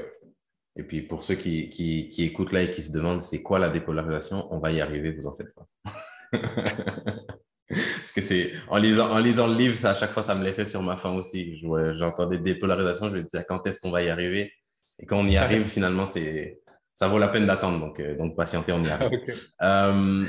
Et 0.77 0.83
puis, 0.83 1.03
pour 1.03 1.23
ceux 1.23 1.35
qui, 1.35 1.69
qui, 1.69 2.09
qui 2.09 2.23
écoutent 2.23 2.53
là 2.53 2.63
et 2.63 2.71
qui 2.71 2.81
se 2.81 2.91
demandent 2.91 3.21
c'est 3.21 3.43
quoi 3.43 3.59
la 3.59 3.69
dépolarisation, 3.69 4.47
on 4.51 4.57
va 4.57 4.71
y 4.71 4.81
arriver, 4.81 5.11
vous 5.11 5.27
en 5.27 5.33
faites 5.33 5.53
pas. 5.53 5.67
Parce 7.69 8.11
que 8.11 8.21
c'est 8.21 8.51
en 8.67 8.77
lisant, 8.77 9.11
en 9.11 9.19
lisant 9.19 9.45
le 9.45 9.55
livre, 9.55 9.77
ça, 9.77 9.91
à 9.91 9.95
chaque 9.95 10.11
fois, 10.11 10.23
ça 10.23 10.33
me 10.33 10.43
laissait 10.43 10.65
sur 10.65 10.81
ma 10.81 10.97
faim 10.97 11.13
aussi. 11.13 11.61
J'entendais 11.93 12.39
des 12.39 12.55
dépolarisations, 12.55 13.09
je 13.09 13.17
me 13.17 13.21
disais 13.21 13.45
quand 13.47 13.67
est-ce 13.67 13.79
qu'on 13.79 13.91
va 13.91 14.01
y 14.01 14.09
arriver? 14.09 14.51
Et 14.97 15.05
quand 15.05 15.19
on 15.19 15.27
y 15.27 15.37
arrive, 15.37 15.67
finalement, 15.67 16.07
c'est 16.07 16.61
ça 16.95 17.07
vaut 17.09 17.19
la 17.19 17.27
peine 17.27 17.45
d'attendre. 17.45 17.79
Donc, 17.79 17.99
euh, 17.99 18.17
donc, 18.17 18.35
patienter, 18.35 18.71
on 18.71 18.83
y 18.83 18.89
arrive. 18.89 19.11
Euh, 19.61 20.25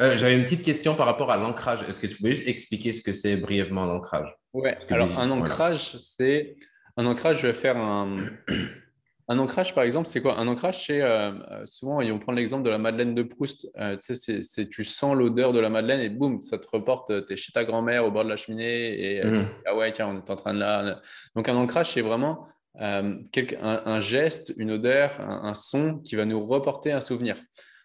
euh, 0.00 0.16
j'avais 0.16 0.36
une 0.36 0.42
petite 0.42 0.64
question 0.64 0.94
par 0.94 1.06
rapport 1.06 1.30
à 1.30 1.36
l'ancrage. 1.36 1.80
Est-ce 1.88 2.00
que 2.00 2.06
tu 2.06 2.16
pouvais 2.16 2.32
juste 2.32 2.48
expliquer 2.48 2.92
ce 2.92 3.00
que 3.00 3.12
c'est 3.12 3.36
brièvement 3.36 3.86
l'ancrage? 3.86 4.34
Ouais, 4.52 4.76
alors 4.90 5.18
un 5.18 5.30
ancrage, 5.30 5.96
c'est 5.96 6.56
un 6.96 7.06
ancrage, 7.06 7.40
je 7.40 7.46
vais 7.46 7.52
faire 7.52 7.76
un, 7.76 8.16
un 9.28 9.38
ancrage, 9.38 9.74
par 9.74 9.84
exemple, 9.84 10.08
c'est 10.08 10.20
quoi? 10.20 10.38
Un 10.38 10.48
ancrage, 10.48 10.86
c'est 10.86 11.00
euh, 11.00 11.32
souvent, 11.64 12.00
et 12.00 12.10
on 12.10 12.18
prend 12.18 12.32
l'exemple 12.32 12.64
de 12.64 12.70
la 12.70 12.78
Madeleine 12.78 13.14
de 13.14 13.22
Proust, 13.22 13.68
euh, 13.78 13.96
tu 13.96 14.14
sais, 14.14 14.42
c'est, 14.42 14.68
tu 14.68 14.82
sens 14.82 15.14
l'odeur 15.14 15.52
de 15.52 15.60
la 15.60 15.70
Madeleine 15.70 16.00
et 16.00 16.08
boum, 16.08 16.40
ça 16.40 16.58
te 16.58 16.66
reporte, 16.66 17.26
tu 17.26 17.32
es 17.32 17.36
chez 17.36 17.52
ta 17.52 17.64
grand-mère 17.64 18.04
au 18.04 18.10
bord 18.10 18.24
de 18.24 18.30
la 18.30 18.36
cheminée 18.36 19.18
et 19.18 19.24
mmh. 19.24 19.48
ah 19.66 19.76
ouais, 19.76 19.92
tiens, 19.92 20.08
on 20.08 20.16
est 20.16 20.30
en 20.30 20.36
train 20.36 20.54
de 20.54 20.58
là. 20.58 21.00
Donc, 21.36 21.48
un 21.48 21.56
ancrage, 21.56 21.92
c'est 21.92 22.00
vraiment 22.02 22.48
un, 22.78 24.00
geste, 24.00 24.52
une 24.56 24.72
odeur, 24.72 25.20
un, 25.20 25.54
son 25.54 25.98
qui 25.98 26.16
va 26.16 26.24
nous 26.24 26.44
reporter 26.44 26.92
un 26.92 27.00
souvenir. 27.00 27.36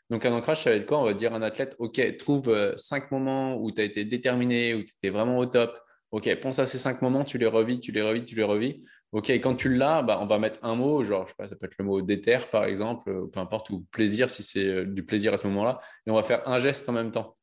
Donc, 0.10 0.26
un 0.26 0.34
ancrage, 0.34 0.64
ça 0.64 0.72
va 0.72 0.76
être 0.76 0.88
quoi? 0.88 1.00
On 1.00 1.06
va 1.06 1.14
dire 1.14 1.34
à 1.34 1.38
un 1.38 1.42
athlète, 1.42 1.76
OK, 1.78 2.02
trouve 2.18 2.74
cinq 2.78 3.12
moments 3.12 3.58
où 3.58 3.72
tu 3.72 3.82
as 3.82 3.84
été 3.84 4.06
déterminé, 4.06 4.74
où 4.74 4.84
tu 4.84 4.94
étais 4.96 5.10
vraiment 5.10 5.38
au 5.38 5.46
top. 5.46 5.80
OK, 6.12 6.34
pense 6.40 6.58
à 6.58 6.66
ces 6.66 6.80
cinq 6.80 7.02
moments, 7.04 7.24
tu 7.24 7.38
les 7.38 7.46
revis, 7.46 7.80
tu 7.80 7.92
les 7.92 8.02
revis, 8.02 8.26
tu 8.26 8.36
les 8.36 8.44
revis. 8.44 8.84
Ok, 9.12 9.30
quand 9.32 9.56
tu 9.56 9.74
l'as, 9.74 10.04
bah, 10.04 10.20
on 10.22 10.28
va 10.28 10.38
mettre 10.38 10.60
un 10.64 10.76
mot, 10.76 11.04
genre, 11.04 11.26
je 11.26 11.30
sais 11.30 11.36
pas, 11.36 11.48
ça 11.48 11.56
peut 11.56 11.66
être 11.66 11.78
le 11.80 11.86
mot 11.86 12.02
déter, 12.02 12.40
par 12.52 12.66
exemple, 12.66 13.28
peu 13.32 13.40
importe, 13.40 13.70
ou 13.72 13.86
plaisir, 13.92 14.30
si 14.30 14.44
c'est 14.44 14.66
euh, 14.66 14.86
du 14.86 15.04
plaisir 15.04 15.34
à 15.34 15.38
ce 15.38 15.48
moment-là, 15.48 15.80
et 16.06 16.12
on 16.12 16.16
va 16.16 16.24
faire 16.24 16.48
un 16.48 16.60
geste 16.60 16.88
en 16.90 16.94
même 16.94 17.12
temps. 17.12 17.36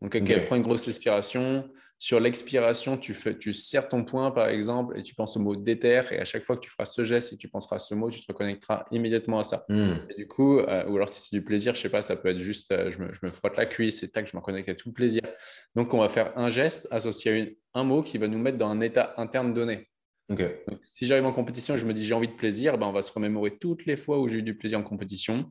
Donc, 0.00 0.14
ok, 0.14 0.44
prends 0.44 0.56
une 0.56 0.62
grosse 0.62 0.86
respiration. 0.86 1.68
Sur 2.02 2.18
l'expiration, 2.18 2.96
tu, 2.96 3.14
fais, 3.14 3.38
tu 3.38 3.52
serres 3.52 3.88
ton 3.88 4.04
poing, 4.04 4.30
par 4.30 4.48
exemple, 4.48 4.98
et 4.98 5.02
tu 5.02 5.14
penses 5.14 5.36
au 5.36 5.40
mot 5.40 5.54
déter, 5.54 6.00
et 6.10 6.18
à 6.18 6.24
chaque 6.24 6.44
fois 6.44 6.56
que 6.56 6.62
tu 6.62 6.70
feras 6.70 6.86
ce 6.86 7.04
geste 7.04 7.34
et 7.34 7.36
tu 7.36 7.46
penseras 7.46 7.76
à 7.76 7.78
ce 7.78 7.94
mot, 7.94 8.10
tu 8.10 8.20
te 8.20 8.26
reconnecteras 8.26 8.86
immédiatement 8.90 9.38
à 9.38 9.42
ça. 9.42 9.64
Hmm. 9.68 9.96
Et 10.08 10.14
du 10.14 10.26
coup, 10.26 10.58
euh, 10.58 10.88
ou 10.88 10.96
alors 10.96 11.08
si 11.08 11.20
c'est 11.20 11.36
du 11.36 11.44
plaisir, 11.44 11.74
je 11.74 11.80
sais 11.80 11.90
pas, 11.90 12.02
ça 12.02 12.16
peut 12.16 12.30
être 12.30 12.38
juste, 12.38 12.72
euh, 12.72 12.90
je, 12.90 12.98
me, 12.98 13.12
je, 13.12 13.20
me, 13.22 13.28
frotte 13.28 13.56
la 13.56 13.66
cuisse 13.66 14.02
et 14.02 14.10
tac, 14.10 14.26
je 14.26 14.34
me 14.34 14.40
reconnecte 14.40 14.70
à 14.70 14.74
tout 14.74 14.88
le 14.88 14.94
plaisir. 14.94 15.20
Donc, 15.76 15.94
on 15.94 15.98
va 15.98 16.08
faire 16.08 16.32
un 16.36 16.48
geste 16.48 16.88
associé 16.90 17.58
à 17.74 17.80
un 17.80 17.84
mot 17.84 18.02
qui 18.02 18.18
va 18.18 18.28
nous 18.28 18.38
mettre 18.38 18.58
dans 18.58 18.70
un 18.70 18.80
état 18.80 19.14
interne 19.18 19.52
donné 19.52 19.90
si 20.84 21.06
j'arrive 21.06 21.26
en 21.26 21.32
compétition 21.32 21.74
et 21.74 21.78
je 21.78 21.86
me 21.86 21.92
dis 21.92 22.04
j'ai 22.04 22.14
envie 22.14 22.28
de 22.28 22.34
plaisir, 22.34 22.78
ben 22.78 22.86
on 22.86 22.92
va 22.92 23.02
se 23.02 23.12
remémorer 23.12 23.56
toutes 23.58 23.86
les 23.86 23.96
fois 23.96 24.20
où 24.20 24.28
j'ai 24.28 24.38
eu 24.38 24.42
du 24.42 24.56
plaisir 24.56 24.78
en 24.78 24.82
compétition. 24.82 25.50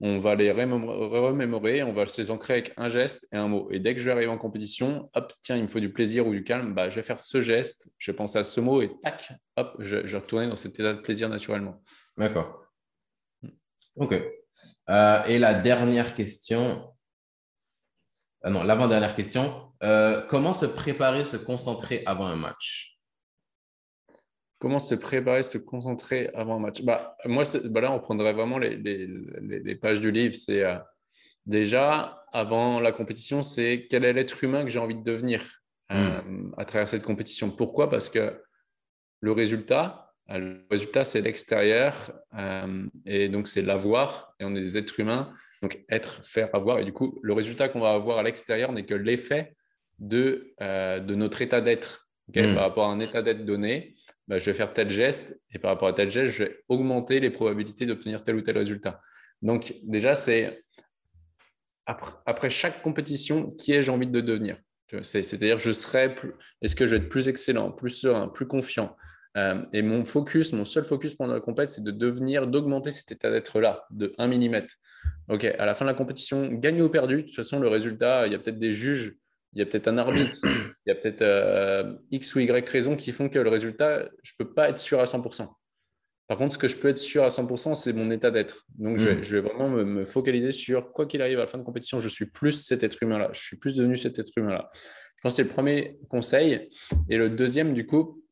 On 0.00 0.18
va 0.18 0.36
les 0.36 0.52
remémorer, 0.52 1.82
on 1.82 1.92
va 1.92 2.06
se 2.06 2.20
les 2.20 2.30
ancrer 2.30 2.54
avec 2.54 2.72
un 2.76 2.88
geste 2.88 3.26
et 3.32 3.36
un 3.36 3.48
mot. 3.48 3.68
Et 3.72 3.80
dès 3.80 3.94
que 3.94 4.00
je 4.00 4.04
vais 4.04 4.12
arriver 4.12 4.30
en 4.30 4.38
compétition, 4.38 5.10
hop, 5.14 5.32
tiens, 5.42 5.56
il 5.56 5.62
me 5.62 5.68
faut 5.68 5.80
du 5.80 5.92
plaisir 5.92 6.26
ou 6.26 6.32
du 6.32 6.44
calme, 6.44 6.72
bah, 6.72 6.88
je 6.88 6.94
vais 6.94 7.02
faire 7.02 7.18
ce 7.18 7.40
geste, 7.40 7.90
je 7.98 8.12
vais 8.12 8.16
penser 8.16 8.38
à 8.38 8.44
ce 8.44 8.60
mot 8.60 8.80
et 8.80 8.92
tac, 9.02 9.32
hop, 9.56 9.74
je, 9.80 9.96
vais 9.96 10.18
retourner 10.18 10.46
dans 10.46 10.56
cet 10.56 10.78
état 10.78 10.92
de 10.92 11.00
plaisir 11.00 11.28
naturellement. 11.28 11.82
D'accord. 12.16 12.64
Ok. 13.96 14.14
Euh, 14.88 15.24
et 15.24 15.38
la 15.38 15.54
dernière 15.54 16.14
question, 16.14 16.94
ah 18.42 18.50
non, 18.50 18.62
l'avant-dernière 18.62 19.16
question, 19.16 19.72
euh, 19.82 20.24
comment 20.28 20.52
se 20.52 20.66
préparer, 20.66 21.24
se 21.24 21.36
concentrer 21.36 22.04
avant 22.06 22.26
un 22.26 22.36
match? 22.36 22.97
Comment 24.58 24.80
se 24.80 24.96
préparer, 24.96 25.44
se 25.44 25.56
concentrer 25.56 26.30
avant 26.34 26.56
un 26.56 26.58
match 26.58 26.82
bah, 26.82 27.16
Moi, 27.24 27.44
bah 27.66 27.80
là, 27.80 27.92
on 27.92 28.00
prendrait 28.00 28.32
vraiment 28.32 28.58
les, 28.58 28.76
les, 28.76 29.74
pages 29.76 30.00
du 30.00 30.10
livre. 30.10 30.34
C'est 30.34 30.64
euh, 30.64 30.76
déjà, 31.46 32.24
avant 32.32 32.80
la 32.80 32.90
compétition, 32.90 33.44
c'est 33.44 33.86
quel 33.88 34.04
est 34.04 34.12
l'être 34.12 34.42
humain 34.42 34.64
que 34.64 34.68
j'ai 34.68 34.80
envie 34.80 34.96
de 34.96 35.04
devenir 35.04 35.44
euh, 35.92 36.22
hmm. 36.22 36.54
à 36.58 36.64
travers 36.64 36.88
cette 36.88 37.04
compétition. 37.04 37.50
Pourquoi? 37.50 37.88
Parce 37.88 38.10
que 38.10 38.42
le 39.20 39.30
résultat, 39.30 40.12
euh, 40.30 40.38
le 40.38 40.66
résultat, 40.72 41.04
c'est 41.04 41.20
l'extérieur 41.20 42.12
et 43.06 43.28
donc 43.28 43.46
c'est 43.46 43.62
l'avoir 43.62 44.34
et 44.40 44.44
on 44.44 44.56
est 44.56 44.60
des 44.60 44.76
êtres 44.76 44.98
humains. 44.98 45.32
Donc 45.62 45.84
être, 45.88 46.24
faire, 46.24 46.52
avoir. 46.52 46.80
Et 46.80 46.84
du 46.84 46.92
coup, 46.92 47.20
le 47.22 47.32
résultat 47.32 47.68
qu'on 47.68 47.80
va 47.80 47.92
avoir 47.92 48.18
à 48.18 48.22
l'extérieur 48.24 48.72
n'est 48.72 48.84
que 48.84 48.94
l'effet 48.94 49.54
de, 50.00 50.52
de 50.60 51.14
notre 51.14 51.42
état 51.42 51.60
d'être 51.60 52.08
hmm. 52.34 52.54
par 52.54 52.64
rapport 52.64 52.86
à 52.86 52.92
un 52.92 52.98
état 52.98 53.22
d'être 53.22 53.44
donné. 53.44 53.94
Bah, 54.28 54.38
je 54.38 54.44
vais 54.44 54.54
faire 54.54 54.72
tel 54.74 54.90
geste 54.90 55.40
et 55.52 55.58
par 55.58 55.70
rapport 55.70 55.88
à 55.88 55.94
tel 55.94 56.10
geste, 56.10 56.34
je 56.34 56.44
vais 56.44 56.60
augmenter 56.68 57.18
les 57.18 57.30
probabilités 57.30 57.86
d'obtenir 57.86 58.22
tel 58.22 58.36
ou 58.36 58.42
tel 58.42 58.58
résultat. 58.58 59.00
Donc 59.40 59.74
déjà, 59.82 60.14
c'est 60.14 60.62
après, 62.26 62.50
chaque 62.50 62.82
compétition, 62.82 63.50
qui 63.52 63.72
ai-je 63.72 63.90
envie 63.90 64.06
de 64.06 64.20
devenir? 64.20 64.58
C'est-à-dire, 65.02 65.58
je 65.58 65.72
serai 65.72 66.14
est-ce 66.60 66.76
que 66.76 66.86
je 66.86 66.96
vais 66.96 67.02
être 67.02 67.08
plus 67.08 67.28
excellent, 67.28 67.70
plus 67.72 67.88
serein, 67.88 68.28
plus 68.28 68.46
confiant? 68.46 68.94
Euh, 69.38 69.62
Et 69.72 69.80
mon 69.80 70.04
focus, 70.04 70.52
mon 70.52 70.64
seul 70.64 70.84
focus 70.84 71.14
pendant 71.14 71.32
la 71.32 71.40
compétition, 71.40 71.82
c'est 71.82 71.90
de 71.90 71.96
devenir, 71.96 72.46
d'augmter 72.46 72.90
cet 72.90 73.12
état 73.12 73.30
d'être-là 73.30 73.86
de 73.90 74.14
1 74.18 74.28
mm. 74.28 74.66
OK, 75.30 75.44
à 75.44 75.64
la 75.64 75.74
fin 75.74 75.86
de 75.86 75.90
la 75.90 75.94
compétition, 75.94 76.48
gagné 76.52 76.82
ou 76.82 76.90
perdu, 76.90 77.22
de 77.22 77.22
toute 77.22 77.36
façon, 77.36 77.58
le 77.58 77.68
résultat, 77.68 78.26
il 78.26 78.32
y 78.32 78.36
a 78.36 78.38
peut-être 78.38 78.58
des 78.58 78.74
juges 78.74 79.16
il 79.54 79.60
y 79.60 79.62
a 79.62 79.66
peut-être 79.66 79.88
un 79.88 79.98
arbitre, 79.98 80.40
il 80.44 80.88
y 80.88 80.90
a 80.90 80.94
peut-être 80.94 81.22
euh, 81.22 81.94
X 82.10 82.34
ou 82.34 82.40
Y 82.40 82.68
raisons 82.68 82.96
qui 82.96 83.12
font 83.12 83.28
que 83.28 83.38
le 83.38 83.48
résultat, 83.48 84.08
je 84.22 84.32
ne 84.38 84.44
peux 84.44 84.52
pas 84.52 84.68
être 84.68 84.78
sûr 84.78 85.00
à 85.00 85.04
100%. 85.04 85.48
Par 86.26 86.36
contre, 86.36 86.52
ce 86.52 86.58
que 86.58 86.68
je 86.68 86.76
peux 86.76 86.88
être 86.88 86.98
sûr 86.98 87.24
à 87.24 87.28
100%, 87.28 87.74
c'est 87.74 87.94
mon 87.94 88.10
état 88.10 88.30
d'être. 88.30 88.66
Donc, 88.76 88.98
je, 88.98 89.08
vais, 89.08 89.40
mm. 89.40 89.44
vraiment 89.44 89.68
me, 89.70 90.04
focaliser 90.04 90.52
sur 90.52 90.92
quoi 90.92 91.06
qu'il 91.06 91.22
arrive 91.22 91.38
à 91.38 91.42
la 91.42 91.46
fin 91.46 91.56
de 91.56 91.62
compétition, 91.62 92.00
je 92.00 92.08
suis 92.08 92.26
plus 92.26 92.52
cet 92.52 92.84
être 92.84 93.02
humain-là. 93.02 93.30
Je 93.32 93.40
suis 93.40 93.56
plus 93.56 93.76
devenu 93.76 93.96
cet 93.96 94.18
être 94.18 94.30
humain-là. 94.36 94.68
Je 94.72 95.22
pense 95.22 95.32
que 95.32 95.36
c'est 95.36 95.42
le 95.44 95.48
premier 95.48 95.98
conseil. 96.10 96.68
Et 97.08 97.16
le 97.16 97.30
deuxième, 97.30 97.72
du 97.72 97.86
coup, 97.86 98.22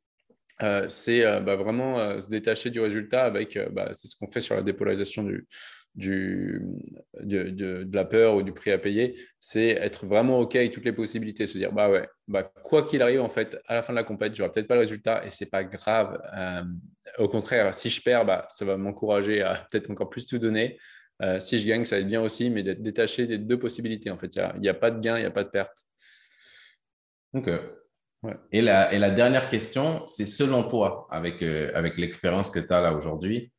euh, 0.63 0.87
c'est 0.91 1.25
euh, 1.25 1.41
bah, 1.41 1.57
vraiment 1.57 2.21
se 2.21 2.29
détacher 2.29 2.69
du 2.69 2.81
résultat 2.81 3.25
avec, 3.25 3.59
bah, 3.73 3.91
c'est 3.95 4.09
ce 4.09 4.17
qu'on 4.17 4.27
fait 4.27 4.41
sur 4.41 4.55
la 4.55 4.63
dépolarisation 4.63 5.23
du, 5.23 5.47
du, 5.97 6.61
de, 7.21 7.89
la 7.93 8.05
peur 8.05 8.35
ou 8.37 8.43
du 8.43 8.53
prix 8.53 8.71
à 8.71 8.79
payer, 8.79 9.19
c'est 9.41 9.69
être 9.69 10.07
vraiment 10.07 10.39
OK 10.39 10.55
avec 10.55 10.73
toutes 10.73 10.85
les 10.85 10.93
possibilités, 10.93 11.47
se 11.47 11.57
dire 11.57 11.73
bah 11.73 11.91
ouais, 11.91 12.07
bah 12.29 12.43
quoi 12.63 12.87
qu'il 12.87 13.01
arrive 13.01 13.23
en 13.23 13.31
fait, 13.31 13.57
à 13.67 13.75
la 13.75 13.83
fin 13.83 13.93
de 13.93 13.97
la 13.97 14.05
compétition, 14.05 14.45
j'aurai 14.45 14.53
peut-être 14.53 14.69
pas 14.69 14.75
le 14.75 14.83
résultat 14.83 15.25
et 15.25 15.31
c'est 15.31 15.51
pas 15.51 15.65
grave. 15.65 16.21
Euh, 16.37 16.65
au 17.19 17.29
contraire, 17.29 17.75
si 17.75 17.89
je 17.89 18.03
perds, 18.03 18.27
bah, 18.27 18.47
ça 18.49 18.65
va 18.65 18.77
m'encourager 18.77 19.43
à 19.43 19.67
peut-être 19.71 19.91
encore 19.91 20.11
plus 20.11 20.27
tout 20.27 20.39
donner. 20.39 20.79
Euh, 21.23 21.41
si 21.41 21.59
je 21.59 21.67
gagne, 21.67 21.87
ça 21.87 21.97
va 21.97 22.03
être 22.03 22.09
bien 22.09 22.21
aussi, 22.21 22.51
mais 22.51 22.63
d'être 22.63 22.83
détaché 22.83 23.27
des 23.27 23.39
deux 23.39 23.59
possibilités 23.59 24.11
en 24.11 24.19
fait. 24.19 24.37
Il 24.37 24.61
n'y 24.61 24.69
a, 24.69 24.75
pas 24.75 24.91
de 24.91 25.01
gain, 25.01 25.17
il 25.17 25.21
n'y 25.21 25.27
a 25.27 25.31
pas 25.31 25.45
de 25.45 25.49
perte. 25.49 25.87
Et, 28.53 28.61
la, 28.61 28.93
et 28.93 28.99
la 28.99 29.11
dernière 29.11 29.49
question, 29.49 30.07
c'est 30.07 30.27
selon 30.27 30.69
toi, 30.69 31.07
avec, 31.11 31.43
euh, 31.43 31.71
avec 31.75 31.97
l'expérience 31.97 32.51
que 32.51 32.59
tu 32.59 32.73
as 32.73 32.83
là 32.83 32.93
aujourd'hui, 32.93 33.53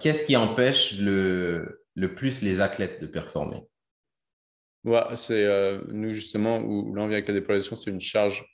Qu'est-ce 0.00 0.26
qui 0.26 0.36
empêche 0.36 0.98
le, 0.98 1.84
le, 1.94 2.14
plus 2.14 2.42
les 2.42 2.60
athlètes 2.60 3.00
de 3.00 3.06
performer? 3.06 3.62
Ouais, 4.84 5.02
C'est 5.16 5.44
euh, 5.44 5.80
nous 5.88 6.12
justement 6.12 6.58
où 6.58 6.92
l'envie 6.94 7.14
avec 7.14 7.28
la 7.28 7.34
dépolarisation, 7.34 7.76
c'est 7.76 7.90
une 7.90 8.00
charge, 8.00 8.44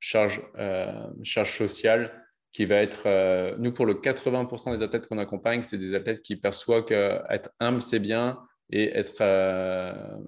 charge, 0.00 0.42
euh, 0.58 0.92
charge 1.22 1.52
sociale 1.52 2.24
qui 2.52 2.64
va 2.64 2.76
être, 2.76 3.02
euh, 3.06 3.56
nous 3.58 3.72
pour 3.72 3.86
le 3.86 3.94
80% 3.94 4.72
des 4.72 4.82
athlètes 4.82 5.06
qu'on 5.06 5.18
accompagne, 5.18 5.62
c'est 5.62 5.78
des 5.78 5.94
athlètes 5.94 6.22
qui 6.22 6.36
perçoivent 6.36 6.84
qu'être 6.84 7.50
humble 7.60 7.82
c'est 7.82 8.00
bien 8.00 8.40
et 8.70 8.96
être 8.96 9.22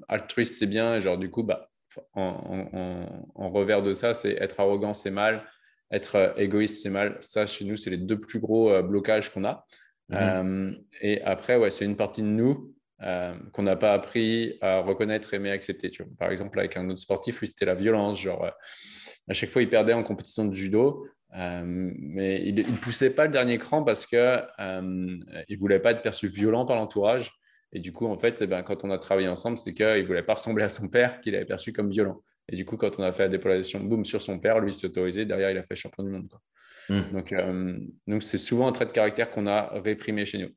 altruiste 0.09 0.59
c'est 0.59 0.67
bien. 0.67 0.97
Et 0.97 1.01
genre 1.01 1.19
du 1.19 1.31
coup, 1.31 1.43
bah, 1.43 1.71
en, 2.15 3.07
en 3.35 3.51
revers 3.51 3.83
de 3.83 3.93
ça, 3.93 4.13
c'est 4.13 4.33
être 4.33 4.61
arrogant 4.61 4.95
c'est 4.95 5.11
mal, 5.11 5.45
être 5.91 6.35
égoïste 6.37 6.83
c'est 6.83 6.91
mal. 6.91 7.17
Ça 7.21 7.47
chez 7.47 7.65
nous, 7.65 7.77
c'est 7.77 7.91
les 7.91 7.99
deux 7.99 8.21
plus 8.21 8.39
gros 8.39 8.83
blocages 8.83 9.33
qu'on 9.33 9.45
a. 9.45 9.67
Mhm. 10.11 10.17
Euh, 10.19 10.73
et 11.01 11.23
après, 11.23 11.57
ouais, 11.57 11.71
c'est 11.71 11.85
une 11.85 11.97
partie 11.97 12.23
de 12.23 12.27
nous 12.27 12.75
euh, 13.03 13.35
qu'on 13.53 13.63
n'a 13.63 13.77
pas 13.77 13.95
appris 13.95 14.59
à 14.61 14.81
reconnaître, 14.81 15.33
aimer, 15.35 15.51
accepter. 15.51 15.91
Par 16.19 16.31
exemple, 16.31 16.59
avec 16.59 16.77
un 16.77 16.89
autre 16.91 17.01
sportif, 17.01 17.41
lui, 17.41 17.49
c'était 17.49 17.65
la 17.65 17.75
violence. 17.75 18.21
Genre, 18.21 18.45
euh, 18.45 18.51
à 19.29 19.33
chaque 19.33 19.51
fois, 19.51 19.63
il 19.63 19.69
perdait 19.69 19.93
en 19.93 20.03
compétition 20.03 20.45
de 20.45 20.55
judo, 20.55 21.07
mais 21.33 22.43
il 22.45 22.55
ne 22.57 22.77
poussait 22.79 23.15
pas 23.15 23.27
le 23.27 23.31
dernier 23.31 23.59
cran 23.59 23.85
parce 23.85 24.05
qu'il 24.07 24.19
ne 24.19 25.57
voulait 25.59 25.79
pas 25.79 25.93
être 25.93 26.03
perçu 26.03 26.27
violent 26.27 26.67
par 26.67 26.77
l'entourage. 26.77 27.33
Et 27.73 27.79
du 27.79 27.93
coup, 27.93 28.07
en 28.07 28.19
fait, 28.19 28.43
eh 28.43 28.49
ben, 28.49 28.65
quand 28.65 28.83
on 28.83 28.91
a 28.91 28.99
travaillé 28.99 29.29
ensemble, 29.29 29.57
c'est 29.57 29.73
qu'il 29.73 29.87
ne 29.87 30.03
voulait 30.05 30.25
pas 30.25 30.35
ressembler 30.35 30.65
à 30.65 30.69
son 30.69 30.89
père 30.89 31.21
qu'il 31.21 31.37
avait 31.37 31.45
perçu 31.45 31.73
comme 31.73 31.89
violent. 31.89 32.21
Et 32.49 32.57
du 32.57 32.65
coup, 32.65 32.77
quand 32.77 32.99
on 32.99 33.05
a 33.05 33.13
fait 33.13 33.23
la 33.23 33.29
dépolarisation, 33.29 33.79
boum, 33.79 34.05
sur 34.05 34.21
son 34.21 34.41
père, 34.41 34.59
lui, 34.59 34.73
s'est 34.73 34.89
autorisé. 34.89 35.25
Derrière, 35.25 35.53
il 35.53 35.59
a 35.59 35.63
fait 35.63 35.77
champion 35.77 36.03
du 36.03 36.11
monde. 36.11 36.29
Hmm. 36.89 37.03
Donc, 37.13 37.33
euh, 37.33 37.79
donc 38.07 38.23
c'est 38.23 38.39
souvent 38.39 38.69
un 38.69 38.73
trait 38.73 38.87
de 38.87 38.91
caractère 38.91 39.31
qu'on 39.31 39.47
a 39.47 39.81
réprimé 39.81 40.25
chez 40.25 40.39
nous. 40.39 40.51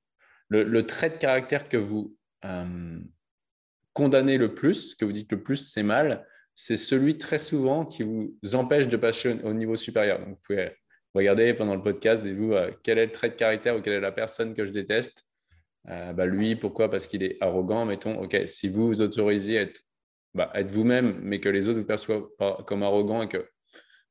Le, 0.49 0.85
trait 0.85 1.09
de 1.09 1.15
caractère 1.15 1.67
que 1.67 1.77
vous 1.77 2.15
euh, 2.45 2.99
condamnez 3.93 4.37
le 4.37 4.53
plus, 4.53 4.93
que 4.93 5.03
vous 5.03 5.11
dites 5.11 5.31
le 5.31 5.41
plus, 5.41 5.55
c'est 5.55 5.81
mal, 5.81 6.27
c'est 6.53 6.75
celui 6.75 7.17
très 7.17 7.39
souvent 7.39 7.85
qui 7.85 8.03
vous 8.03 8.37
empêche 8.53 8.87
de 8.87 8.97
passer 8.97 9.39
au, 9.43 9.53
niveau 9.53 9.75
supérieur. 9.75 10.19
Donc, 10.19 10.29
vous 10.29 10.39
pouvez 10.45 10.71
regarder 11.15 11.55
pendant 11.55 11.75
le 11.75 11.81
podcast, 11.81 12.21
dites-vous 12.21 12.53
euh, 12.53 12.71
quel 12.83 12.99
est 12.99 13.07
le 13.07 13.11
trait 13.11 13.29
de 13.29 13.35
caractère 13.35 13.75
ou 13.75 13.81
quelle 13.81 13.93
est 13.93 13.99
la 13.99 14.11
personne 14.11 14.53
que 14.53 14.65
je 14.65 14.71
déteste. 14.71 15.25
bah 15.85 16.25
lui, 16.27 16.55
pourquoi? 16.55 16.89
Parce 16.91 17.07
qu'il 17.07 17.23
est 17.23 17.37
arrogant, 17.41 17.85
mettons. 17.85 18.21
Ok, 18.21 18.37
si 18.45 18.69
vous 18.69 18.87
vous 18.87 19.01
autorisez 19.01 19.57
à 19.57 19.61
être, 19.61 19.81
bah, 20.35 20.51
être 20.53 20.69
vous-même, 20.69 21.19
mais 21.23 21.39
que 21.39 21.49
les 21.49 21.67
autres 21.67 21.79
vous 21.79 21.85
perçoivent 21.85 22.27
comme 22.67 22.83
arrogant 22.83 23.23
et 23.23 23.27
que 23.27 23.43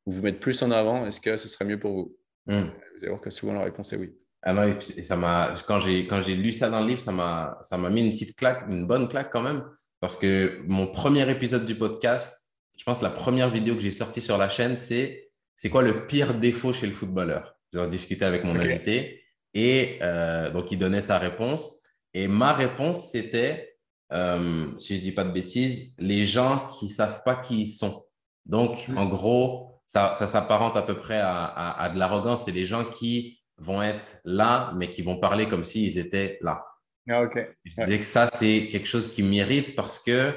ou 0.06 0.12
vous 0.12 0.22
mettre 0.22 0.40
plus 0.40 0.60
en 0.62 0.70
avant, 0.70 1.06
est-ce 1.06 1.20
que 1.20 1.36
ce 1.36 1.48
serait 1.48 1.64
mieux 1.64 1.78
pour 1.78 1.92
vous? 1.92 2.16
Hmm. 2.46 2.64
Vous 2.64 2.98
allez 2.98 3.08
voir 3.08 3.20
que 3.20 3.30
souvent 3.30 3.52
la 3.52 3.64
réponse 3.64 3.92
est 3.92 3.96
oui. 3.96 4.12
Ah 4.42 4.52
non, 4.52 4.64
et 4.64 4.80
ça 4.80 5.16
m'a, 5.16 5.52
quand 5.68 5.80
j'ai, 5.80 6.06
quand 6.06 6.20
j'ai 6.22 6.34
lu 6.34 6.52
ça 6.52 6.68
dans 6.68 6.80
le 6.80 6.88
livre, 6.88 7.00
ça 7.00 7.12
m'a, 7.12 7.58
ça 7.62 7.78
m'a 7.78 7.90
mis 7.90 8.04
une 8.04 8.10
petite 8.10 8.36
claque, 8.36 8.64
une 8.68 8.86
bonne 8.86 9.08
claque 9.08 9.30
quand 9.30 9.42
même, 9.42 9.64
parce 10.00 10.16
que 10.16 10.60
mon 10.66 10.88
premier 10.88 11.30
épisode 11.30 11.64
du 11.64 11.76
podcast, 11.76 12.50
je 12.76 12.82
pense 12.82 13.02
la 13.02 13.10
première 13.10 13.50
vidéo 13.50 13.76
que 13.76 13.80
j'ai 13.80 13.92
sortie 13.92 14.20
sur 14.20 14.38
la 14.38 14.48
chaîne, 14.48 14.76
c'est 14.76 15.30
c'est 15.54 15.70
quoi 15.70 15.82
le 15.82 16.08
pire 16.08 16.34
défaut 16.34 16.72
chez 16.72 16.88
le 16.88 16.92
footballeur? 16.92 17.54
J'ai 17.72 17.86
discuté 17.86 18.24
avec 18.24 18.42
mon 18.42 18.56
invité 18.56 19.22
et 19.54 19.98
euh, 20.02 20.50
donc 20.50 20.72
il 20.72 20.78
donnait 20.78 21.02
sa 21.02 21.18
réponse 21.18 21.80
et 22.14 22.26
ma 22.26 22.52
réponse 22.52 23.12
c'était, 23.12 23.76
euh, 24.12 24.66
si 24.80 24.96
je 24.96 25.02
dis 25.02 25.12
pas 25.12 25.22
de 25.22 25.30
bêtises, 25.30 25.94
les 25.98 26.26
gens 26.26 26.68
qui 26.68 26.88
savent 26.88 27.22
pas 27.24 27.36
qui 27.36 27.62
ils 27.62 27.68
sont. 27.68 28.04
Donc 28.44 28.88
en 28.96 29.06
gros, 29.06 29.71
ça, 29.92 30.26
s'apparente 30.26 30.76
à 30.76 30.82
peu 30.82 30.96
près 30.96 31.20
à, 31.22 31.90
de 31.92 31.98
l'arrogance. 31.98 32.46
C'est 32.46 32.52
les 32.52 32.64
gens 32.64 32.84
qui 32.84 33.42
vont 33.58 33.82
être 33.82 34.20
là, 34.24 34.72
mais 34.74 34.88
qui 34.88 35.02
vont 35.02 35.18
parler 35.18 35.46
comme 35.48 35.64
s'ils 35.64 35.98
étaient 35.98 36.38
là. 36.40 36.64
Ah, 37.10 37.28
Je 37.64 37.82
disais 37.82 37.98
que 37.98 38.04
ça, 38.04 38.26
c'est 38.26 38.68
quelque 38.70 38.86
chose 38.86 39.12
qui 39.12 39.22
m'irrite 39.22 39.76
parce 39.76 40.02
que 40.02 40.32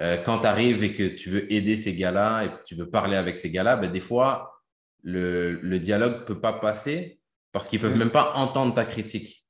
euh, 0.00 0.18
quand 0.18 0.40
tu 0.40 0.46
arrives 0.46 0.84
et 0.84 0.94
que 0.94 1.08
tu 1.08 1.30
veux 1.30 1.52
aider 1.52 1.76
ces 1.76 1.96
gars-là 1.96 2.44
et 2.44 2.48
que 2.50 2.62
tu 2.64 2.74
veux 2.76 2.88
parler 2.88 3.16
avec 3.16 3.38
ces 3.38 3.50
gars-là, 3.50 3.76
ben, 3.76 3.90
des 3.90 4.00
fois, 4.00 4.60
le, 5.02 5.52
le 5.52 5.78
dialogue 5.80 6.20
ne 6.20 6.24
peut 6.24 6.40
pas 6.40 6.52
passer 6.52 7.20
parce 7.50 7.66
qu'ils 7.66 7.80
ne 7.80 7.88
peuvent 7.88 7.96
mm. 7.96 8.00
même 8.00 8.10
pas 8.10 8.34
entendre 8.34 8.74
ta 8.74 8.84
critique. 8.84 9.48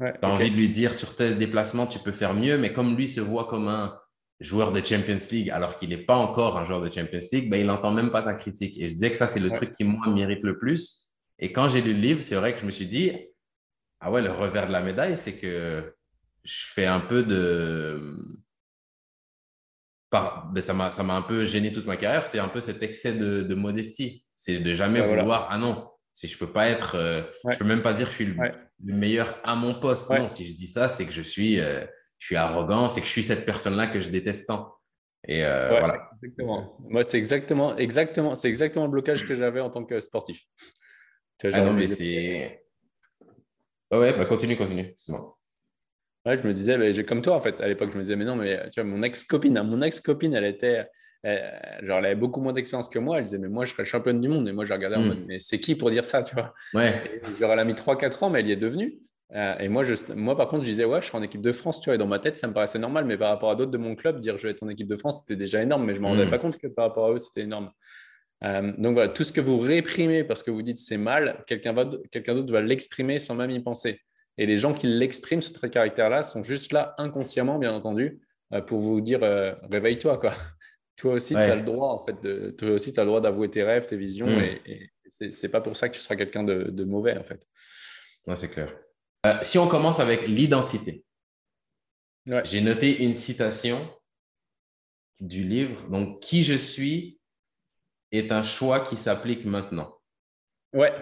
tu 0.00 0.06
as 0.06 0.28
envie 0.28 0.50
de 0.50 0.56
lui 0.56 0.70
dire 0.70 0.94
sur 0.94 1.14
tel 1.14 1.36
déplacement, 1.36 1.86
tu 1.86 1.98
peux 1.98 2.12
faire 2.12 2.32
mieux, 2.32 2.56
mais 2.56 2.72
comme 2.72 2.96
lui 2.96 3.06
se 3.06 3.20
voit 3.20 3.46
comme 3.48 3.68
un, 3.68 3.98
joueur 4.40 4.72
de 4.72 4.82
Champions 4.84 5.18
League 5.30 5.50
alors 5.50 5.76
qu'il 5.76 5.88
n'est 5.90 5.98
pas 5.98 6.16
encore 6.16 6.58
un 6.58 6.64
joueur 6.64 6.80
de 6.80 6.90
Champions 6.90 7.20
League, 7.32 7.50
ben, 7.50 7.58
il 7.58 7.66
n'entend 7.66 7.90
même 7.90 8.10
pas 8.10 8.22
ta 8.22 8.34
critique. 8.34 8.78
Et 8.78 8.88
je 8.88 8.94
disais 8.94 9.10
que 9.10 9.18
ça, 9.18 9.26
c'est 9.26 9.40
le 9.40 9.50
truc 9.50 9.72
qui, 9.72 9.84
moi, 9.84 10.06
mérite 10.08 10.44
le 10.44 10.58
plus. 10.58 11.12
Et 11.38 11.52
quand 11.52 11.68
j'ai 11.68 11.80
lu 11.80 11.92
le 11.92 12.00
livre, 12.00 12.22
c'est 12.22 12.36
vrai 12.36 12.54
que 12.54 12.60
je 12.60 12.66
me 12.66 12.70
suis 12.70 12.86
dit, 12.86 13.12
ah 14.00 14.10
ouais, 14.10 14.22
le 14.22 14.30
revers 14.30 14.66
de 14.66 14.72
la 14.72 14.80
médaille, 14.80 15.18
c'est 15.18 15.34
que 15.34 15.94
je 16.44 16.64
fais 16.72 16.86
un 16.86 17.00
peu 17.00 17.22
de... 17.22 18.14
Par... 20.10 20.50
Ben, 20.52 20.60
ça 20.60 20.72
m'a 20.72 21.14
un 21.14 21.22
peu 21.22 21.44
gêné 21.44 21.72
toute 21.72 21.86
ma 21.86 21.96
carrière, 21.96 22.24
c'est 22.24 22.38
un 22.38 22.48
peu 22.48 22.60
cet 22.60 22.82
excès 22.82 23.14
de, 23.14 23.54
modestie. 23.54 24.24
C'est 24.36 24.58
de 24.58 24.72
jamais 24.72 25.00
vouloir, 25.00 25.48
ah 25.50 25.58
non, 25.58 25.90
si 26.12 26.28
je 26.28 26.38
peux 26.38 26.52
pas 26.52 26.68
être, 26.68 26.94
euh, 26.94 27.22
je 27.50 27.56
peux 27.56 27.64
même 27.64 27.82
pas 27.82 27.92
dire 27.92 28.06
que 28.06 28.12
je 28.12 28.16
suis 28.16 28.24
le, 28.26 28.36
meilleur 28.84 29.40
à 29.42 29.56
mon 29.56 29.80
poste. 29.80 30.08
Non, 30.10 30.28
si 30.28 30.48
je 30.48 30.54
dis 30.54 30.68
ça, 30.68 30.88
c'est 30.88 31.06
que 31.06 31.12
je 31.12 31.22
suis... 31.22 31.58
Euh, 31.58 31.84
je 32.18 32.26
suis 32.26 32.36
arrogant, 32.36 32.90
c'est 32.90 33.00
que 33.00 33.06
je 33.06 33.12
suis 33.12 33.22
cette 33.22 33.46
personne-là 33.46 33.86
que 33.86 34.00
je 34.00 34.10
déteste 34.10 34.48
tant. 34.48 34.74
Et 35.26 35.44
euh, 35.44 35.68
voilà. 35.68 36.10
Exactement. 36.22 36.76
Moi, 36.88 37.04
c'est 37.04 37.18
exactement, 37.18 37.76
exactement, 37.76 38.34
c'est 38.34 38.48
exactement 38.48 38.86
le 38.86 38.90
blocage 38.90 39.26
que 39.26 39.34
j'avais 39.34 39.60
en 39.60 39.70
tant 39.70 39.84
que 39.84 40.00
sportif. 40.00 40.44
Ah 41.44 41.60
non, 41.62 41.72
mais 41.72 41.88
c'est. 41.88 42.64
ouais, 43.92 44.12
bah 44.12 44.24
continue, 44.24 44.56
continue. 44.56 44.94
Ouais, 46.26 46.36
je 46.36 46.46
me 46.46 46.52
disais, 46.52 47.04
comme 47.04 47.22
toi 47.22 47.36
en 47.36 47.40
fait, 47.40 47.60
à 47.60 47.68
l'époque, 47.68 47.90
je 47.92 47.96
me 47.96 48.02
disais, 48.02 48.16
mais 48.16 48.24
non, 48.24 48.36
mais 48.36 48.68
tu 48.70 48.80
vois, 48.80 48.90
mon 48.90 49.02
ex-copine, 49.02 49.56
hein, 49.56 49.62
mon 49.62 49.82
ex-copine, 49.82 50.34
elle 50.34 50.44
était, 50.44 50.88
genre, 51.24 51.98
elle 51.98 52.06
avait 52.06 52.14
beaucoup 52.16 52.40
moins 52.40 52.52
d'expérience 52.52 52.88
que 52.88 52.98
moi. 52.98 53.18
Elle 53.18 53.24
disait, 53.24 53.38
mais 53.38 53.48
moi, 53.48 53.64
je 53.64 53.72
serais 53.72 53.84
championne 53.84 54.20
du 54.20 54.28
monde. 54.28 54.48
Et 54.48 54.52
moi, 54.52 54.64
je 54.64 54.72
regardais 54.72 54.96
en 54.96 55.02
hmm. 55.02 55.08
mode, 55.08 55.24
mais 55.26 55.38
c'est 55.38 55.60
qui 55.60 55.74
pour 55.74 55.90
dire 55.90 56.04
ça, 56.04 56.22
tu 56.22 56.34
vois? 56.34 56.54
Ouais. 56.74 57.20
genre, 57.40 57.52
elle 57.52 57.58
a 57.60 57.64
mis 57.64 57.74
3-4 57.74 58.24
ans, 58.24 58.30
mais 58.30 58.40
elle 58.40 58.48
y 58.48 58.52
est 58.52 58.56
devenue. 58.56 58.98
Euh, 59.34 59.58
et 59.58 59.68
moi, 59.68 59.84
je, 59.84 59.94
moi, 60.14 60.36
par 60.36 60.48
contre, 60.48 60.64
je 60.64 60.70
disais, 60.70 60.84
ouais, 60.84 61.02
je 61.02 61.06
serai 61.06 61.18
en 61.18 61.22
équipe 61.22 61.42
de 61.42 61.52
France, 61.52 61.80
tu 61.80 61.86
vois. 61.90 61.96
Et 61.96 61.98
dans 61.98 62.06
ma 62.06 62.18
tête, 62.18 62.36
ça 62.36 62.48
me 62.48 62.52
paraissait 62.52 62.78
normal. 62.78 63.04
Mais 63.04 63.18
par 63.18 63.28
rapport 63.28 63.50
à 63.50 63.56
d'autres 63.56 63.70
de 63.70 63.78
mon 63.78 63.94
club, 63.94 64.18
dire 64.18 64.36
je 64.36 64.44
vais 64.44 64.52
être 64.52 64.62
en 64.62 64.68
équipe 64.68 64.88
de 64.88 64.96
France, 64.96 65.20
c'était 65.20 65.36
déjà 65.36 65.62
énorme. 65.62 65.84
Mais 65.84 65.94
je 65.94 66.00
ne 66.00 66.04
me 66.04 66.10
rendais 66.10 66.26
hmm. 66.26 66.30
pas 66.30 66.38
compte 66.38 66.58
que 66.58 66.66
par 66.66 66.86
rapport 66.86 67.06
à 67.06 67.12
eux, 67.12 67.18
c'était 67.18 67.42
énorme. 67.42 67.70
Euh, 68.44 68.72
donc 68.78 68.94
voilà, 68.94 69.08
tout 69.08 69.24
ce 69.24 69.32
que 69.32 69.40
vous 69.40 69.58
réprimez 69.58 70.22
parce 70.22 70.44
que 70.44 70.52
vous 70.52 70.62
dites 70.62 70.78
c'est 70.78 70.96
mal, 70.96 71.42
quelqu'un 71.48 71.74
d'autre 71.74 72.52
va 72.52 72.62
l'exprimer 72.62 73.18
sans 73.18 73.34
même 73.34 73.50
y 73.50 73.60
penser. 73.60 74.00
Et 74.38 74.46
les 74.46 74.58
gens 74.58 74.72
qui 74.72 74.86
l'expriment, 74.86 75.42
ce 75.42 75.52
trait 75.52 75.66
de 75.66 75.72
caractère-là, 75.72 76.22
sont 76.22 76.42
juste 76.42 76.72
là 76.72 76.94
inconsciemment, 76.98 77.58
bien 77.58 77.72
entendu, 77.72 78.20
euh, 78.54 78.60
pour 78.60 78.78
vous 78.78 79.00
dire 79.00 79.20
réveille-toi. 79.70 80.18
quoi. 80.18 80.32
Toi 80.96 81.14
aussi, 81.14 81.34
tu 81.34 81.40
as 81.40 81.54
le 81.54 81.62
droit, 81.62 81.90
en 81.90 82.04
fait, 82.04 82.20
de, 82.24 82.50
toi 82.50 82.70
aussi, 82.70 82.92
tu 82.92 82.98
as 82.98 83.04
le 83.04 83.08
droit 83.08 83.20
d'avouer 83.20 83.48
tes 83.48 83.62
rêves, 83.62 83.86
tes 83.86 83.96
visions. 83.96 84.26
Hmm. 84.26 84.42
Et, 84.66 84.90
et 85.20 85.30
c'est 85.30 85.48
pas 85.48 85.60
pour 85.60 85.76
ça 85.76 85.88
que 85.88 85.94
tu 85.94 86.00
seras 86.00 86.16
quelqu'un 86.16 86.42
de, 86.42 86.64
de, 86.64 86.84
mauvais, 86.84 87.16
en 87.16 87.22
fait. 87.22 87.46
Ouais, 88.26 88.34
c'est 88.34 88.48
clair. 88.48 88.74
Euh, 89.26 89.38
si 89.42 89.58
on 89.58 89.68
commence 89.68 90.00
avec 90.00 90.26
l'identité, 90.28 91.04
j'ai 92.44 92.60
noté 92.60 93.02
une 93.02 93.14
citation 93.14 93.90
du 95.20 95.44
livre. 95.44 95.88
Donc, 95.88 96.20
qui 96.20 96.44
je 96.44 96.54
suis 96.54 97.18
est 98.12 98.30
un 98.30 98.42
choix 98.42 98.80
qui 98.80 98.96
s'applique 98.96 99.44
maintenant. 99.44 99.98
Ouais. 100.72 100.92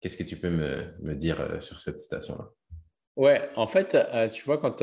Qu'est-ce 0.00 0.16
que 0.16 0.22
tu 0.22 0.36
peux 0.36 0.50
me, 0.50 1.14
dire 1.14 1.40
euh, 1.40 1.60
sur 1.60 1.80
cette 1.80 1.98
citation-là? 1.98 2.48
Ouais, 3.16 3.50
en 3.56 3.66
fait, 3.66 3.94
euh, 3.94 4.28
tu 4.28 4.44
vois, 4.44 4.58
quand, 4.58 4.78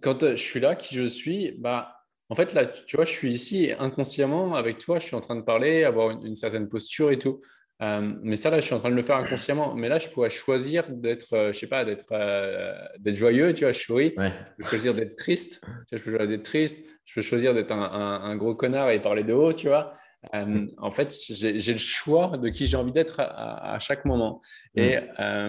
quand 0.00 0.20
je 0.20 0.42
suis 0.42 0.60
là, 0.60 0.76
qui 0.76 0.94
je 0.94 1.04
suis, 1.04 1.52
bah, 1.52 2.00
en 2.30 2.36
fait, 2.36 2.54
là, 2.54 2.64
tu 2.64 2.96
vois, 2.96 3.04
je 3.04 3.10
suis 3.10 3.32
ici 3.34 3.72
inconsciemment 3.76 4.54
avec 4.54 4.78
toi, 4.78 5.00
je 5.00 5.06
suis 5.06 5.16
en 5.16 5.20
train 5.20 5.34
de 5.34 5.42
parler, 5.42 5.82
avoir 5.82 6.10
une, 6.10 6.36
certaine 6.36 6.68
posture 6.68 7.10
et 7.10 7.18
tout. 7.18 7.40
Euh, 7.82 8.12
mais 8.22 8.36
ça, 8.36 8.50
là, 8.50 8.60
je 8.60 8.66
suis 8.66 8.74
en 8.74 8.78
train 8.78 8.90
de 8.90 8.94
le 8.94 9.02
faire 9.02 9.16
inconsciemment. 9.16 9.74
Mais 9.74 9.88
là, 9.88 9.98
je 9.98 10.08
pourrais 10.08 10.30
choisir 10.30 10.84
d'être, 10.88 11.32
euh, 11.32 11.52
je 11.52 11.58
sais 11.58 11.66
pas, 11.66 11.84
d'être, 11.84 12.12
euh, 12.12 12.74
d'être 12.98 13.16
joyeux, 13.16 13.54
tu 13.54 13.64
vois, 13.64 13.72
je 13.72 13.80
souris. 13.80 14.14
Je 14.18 14.32
peux 14.58 14.62
choisir 14.64 14.94
d'être 14.94 15.16
triste. 15.16 15.60
Tu 15.62 15.68
vois, 15.68 15.98
je 15.98 16.02
peux 16.02 16.10
choisir 16.10 16.28
d'être 16.28 16.42
triste. 16.42 16.78
Je 17.04 17.14
peux 17.14 17.22
choisir 17.22 17.54
d'être 17.54 17.72
un, 17.72 18.22
un, 18.22 18.36
gros 18.36 18.54
connard 18.54 18.90
et 18.90 19.00
parler 19.00 19.24
de 19.24 19.32
haut, 19.32 19.52
tu 19.52 19.68
vois. 19.68 19.94
en 20.32 20.90
fait, 20.90 21.14
j'ai, 21.30 21.72
le 21.72 21.78
choix 21.78 22.36
de 22.36 22.50
qui 22.50 22.66
j'ai 22.66 22.76
envie 22.76 22.92
d'être 22.92 23.20
à, 23.20 23.78
chaque 23.80 24.04
moment. 24.04 24.40
Et 24.76 24.98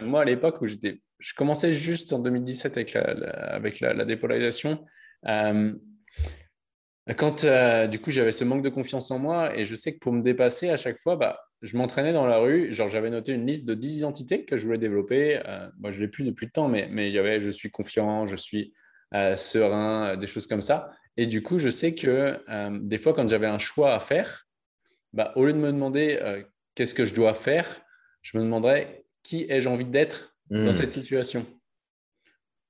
moi, 0.02 0.22
à 0.22 0.26
l'époque 0.26 0.62
où 0.62 0.66
j'étais, 0.66 1.02
je 1.20 1.34
commençais 1.36 1.74
juste 1.74 2.14
en 2.14 2.20
2017 2.20 2.78
avec 2.78 2.94
la, 2.94 3.02
avec 3.02 3.80
la, 3.80 4.06
dépolarisation. 4.06 4.84
Quand 7.18 7.46
euh, 7.46 7.88
du 7.88 8.00
coup 8.00 8.12
j'avais 8.12 8.32
ce 8.32 8.44
manque 8.44 8.62
de 8.62 8.70
confiance 8.70 9.10
en 9.10 9.18
moi 9.18 9.58
et 9.58 9.66
je 9.66 9.74
sais 9.74 9.94
que 9.94 10.00
pour 10.00 10.14
me 10.14 10.22
dépasser 10.22 10.70
à 10.70 10.78
chaque 10.78 11.00
fois, 11.00 11.16
bah, 11.16 11.40
je 11.62 11.76
m'entraînais 11.76 12.14
dans 12.14 12.28
la 12.28 12.38
rue. 12.38 12.72
Genre 12.72 12.88
j'avais 12.88 13.10
noté 13.10 13.34
une 13.34 13.48
liste 13.48 13.68
de 13.68 13.74
10 13.74 13.98
identités 13.98 14.46
que 14.46 14.58
je 14.58 14.66
voulais 14.66 14.78
développer. 14.78 15.42
Euh, 15.46 15.68
moi 15.80 15.92
je 15.92 15.98
ne 15.98 16.04
l'ai 16.04 16.08
plus 16.08 16.24
depuis 16.24 16.46
le 16.46 16.52
temps, 16.52 16.68
mais, 16.68 16.88
mais 16.92 17.10
il 17.10 17.14
y 17.14 17.20
avait 17.20 17.40
je 17.40 17.50
suis 17.50 17.72
confiant, 17.72 18.28
je 18.28 18.36
suis 18.36 18.74
euh, 19.16 19.36
serein, 19.36 20.16
des 20.16 20.28
choses 20.28 20.46
comme 20.46 20.62
ça. 20.62 20.92
Et 21.18 21.26
du 21.26 21.42
coup 21.42 21.58
je 21.58 21.70
sais 21.70 21.96
que 21.96 22.38
des 22.82 22.98
fois 23.00 23.14
quand 23.14 23.28
j'avais 23.28 23.48
un 23.48 23.60
choix 23.60 23.96
à 23.96 24.00
faire, 24.00 24.46
bah, 25.14 25.34
au 25.36 25.46
lieu 25.46 25.54
de 25.54 25.58
me 25.58 25.72
demander 25.72 26.46
qu'est-ce 26.76 26.94
que 26.94 27.04
je 27.04 27.16
dois 27.16 27.34
faire, 27.34 27.68
je 28.22 28.38
me 28.38 28.44
demanderais 28.44 29.04
qui 29.24 29.46
ai-je 29.50 29.68
envie 29.68 29.86
d'être 29.86 30.36
dans 30.52 30.70
mmh. 30.70 30.74
cette 30.74 30.92
situation? 30.92 31.46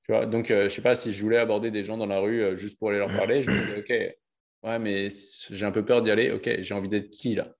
Tu 0.05 0.13
vois, 0.13 0.25
donc, 0.25 0.47
je 0.47 0.63
ne 0.63 0.69
sais 0.69 0.81
pas 0.81 0.95
si 0.95 1.13
je 1.13 1.21
voulais 1.21 1.37
aborder 1.37 1.69
des 1.69 1.83
gens 1.83 1.95
dans 1.95 2.07
la 2.07 2.19
rue 2.19 2.57
juste 2.57 2.79
pour 2.79 2.89
aller 2.89 2.97
leur 2.97 3.15
parler, 3.15 3.43
je 3.43 3.51
me 3.51 3.59
disais, 3.59 3.77
OK, 3.77 4.17
Ouais, 4.63 4.79
mais 4.79 5.07
j'ai 5.49 5.65
un 5.65 5.71
peu 5.71 5.83
peur 5.83 6.01
d'y 6.01 6.11
aller. 6.11 6.31
Ok, 6.31 6.49
j'ai 6.59 6.73
envie 6.73 6.89
d'être 6.89 7.09
qui 7.09 7.35
là? 7.35 7.55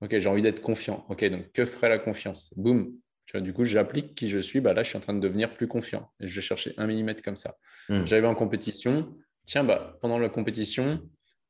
Ok, 0.00 0.18
j'ai 0.18 0.28
envie 0.28 0.42
d'être 0.42 0.62
confiant. 0.62 1.04
Ok, 1.08 1.24
donc 1.26 1.52
que 1.52 1.64
ferait 1.64 1.88
la 1.88 1.98
confiance? 1.98 2.54
Boum. 2.56 2.94
Tu 3.26 3.36
vois, 3.36 3.42
du 3.42 3.52
coup, 3.52 3.64
j'applique 3.64 4.14
qui 4.14 4.28
je 4.28 4.38
suis. 4.38 4.60
Bah, 4.60 4.72
là, 4.72 4.82
je 4.82 4.88
suis 4.88 4.96
en 4.96 5.00
train 5.00 5.14
de 5.14 5.20
devenir 5.20 5.54
plus 5.54 5.68
confiant. 5.68 6.10
Et 6.20 6.26
je 6.26 6.34
vais 6.34 6.40
chercher 6.40 6.74
un 6.78 6.86
millimètre 6.86 7.22
comme 7.22 7.36
ça. 7.36 7.56
Hmm. 7.88 8.04
J'arrive 8.06 8.24
en 8.24 8.34
compétition. 8.34 9.14
Tiens, 9.44 9.62
bah, 9.62 9.98
pendant 10.00 10.18
la 10.18 10.28
compétition, 10.28 11.00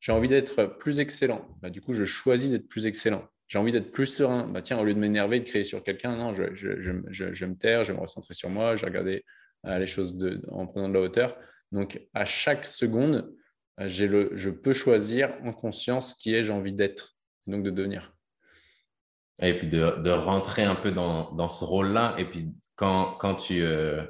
j'ai 0.00 0.12
envie 0.12 0.28
d'être 0.28 0.64
plus 0.78 1.00
excellent. 1.00 1.48
Bah, 1.62 1.70
du 1.70 1.80
coup, 1.80 1.92
je 1.92 2.04
choisis 2.04 2.50
d'être 2.50 2.68
plus 2.68 2.86
excellent. 2.86 3.24
J'ai 3.46 3.58
envie 3.58 3.72
d'être 3.72 3.92
plus 3.92 4.06
serein. 4.06 4.46
Bah, 4.48 4.62
tiens, 4.62 4.78
au 4.78 4.84
lieu 4.84 4.94
de 4.94 4.98
m'énerver, 4.98 5.40
de 5.40 5.44
créer 5.44 5.64
sur 5.64 5.82
quelqu'un, 5.82 6.16
non, 6.16 6.34
je, 6.34 6.54
je, 6.54 6.80
je, 6.80 6.92
je, 7.10 7.24
vais 7.24 7.46
me 7.46 7.56
taire, 7.56 7.84
je 7.84 7.92
vais 7.92 7.96
me 7.96 8.02
recentrer 8.02 8.34
sur 8.34 8.50
moi, 8.50 8.76
je 8.76 8.82
vais 8.82 8.88
regarder 8.88 9.24
euh, 9.66 9.78
les 9.78 9.86
choses 9.86 10.16
de, 10.16 10.42
en 10.48 10.66
prenant 10.66 10.88
de 10.88 10.94
la 10.94 11.00
hauteur. 11.00 11.36
Donc, 11.72 12.00
à 12.14 12.24
chaque 12.24 12.64
seconde, 12.64 13.32
euh, 13.80 14.06
le, 14.06 14.30
je 14.34 14.50
peux 14.50 14.72
choisir 14.72 15.32
en 15.44 15.52
conscience 15.52 16.14
qui 16.14 16.34
est 16.34 16.44
j'ai 16.44 16.52
envie 16.52 16.72
d'être, 16.72 17.16
donc 17.46 17.62
de 17.62 17.70
devenir. 17.70 18.14
Et 19.40 19.58
puis 19.58 19.68
de, 19.68 20.00
de 20.02 20.10
rentrer 20.10 20.64
un 20.64 20.74
peu 20.74 20.92
dans, 20.92 21.32
dans 21.32 21.48
ce 21.48 21.64
rôle-là. 21.64 22.14
Et 22.18 22.24
puis 22.24 22.52
quand, 22.76 23.14
quand 23.14 23.34
tu... 23.34 23.62
Euh, 23.62 24.04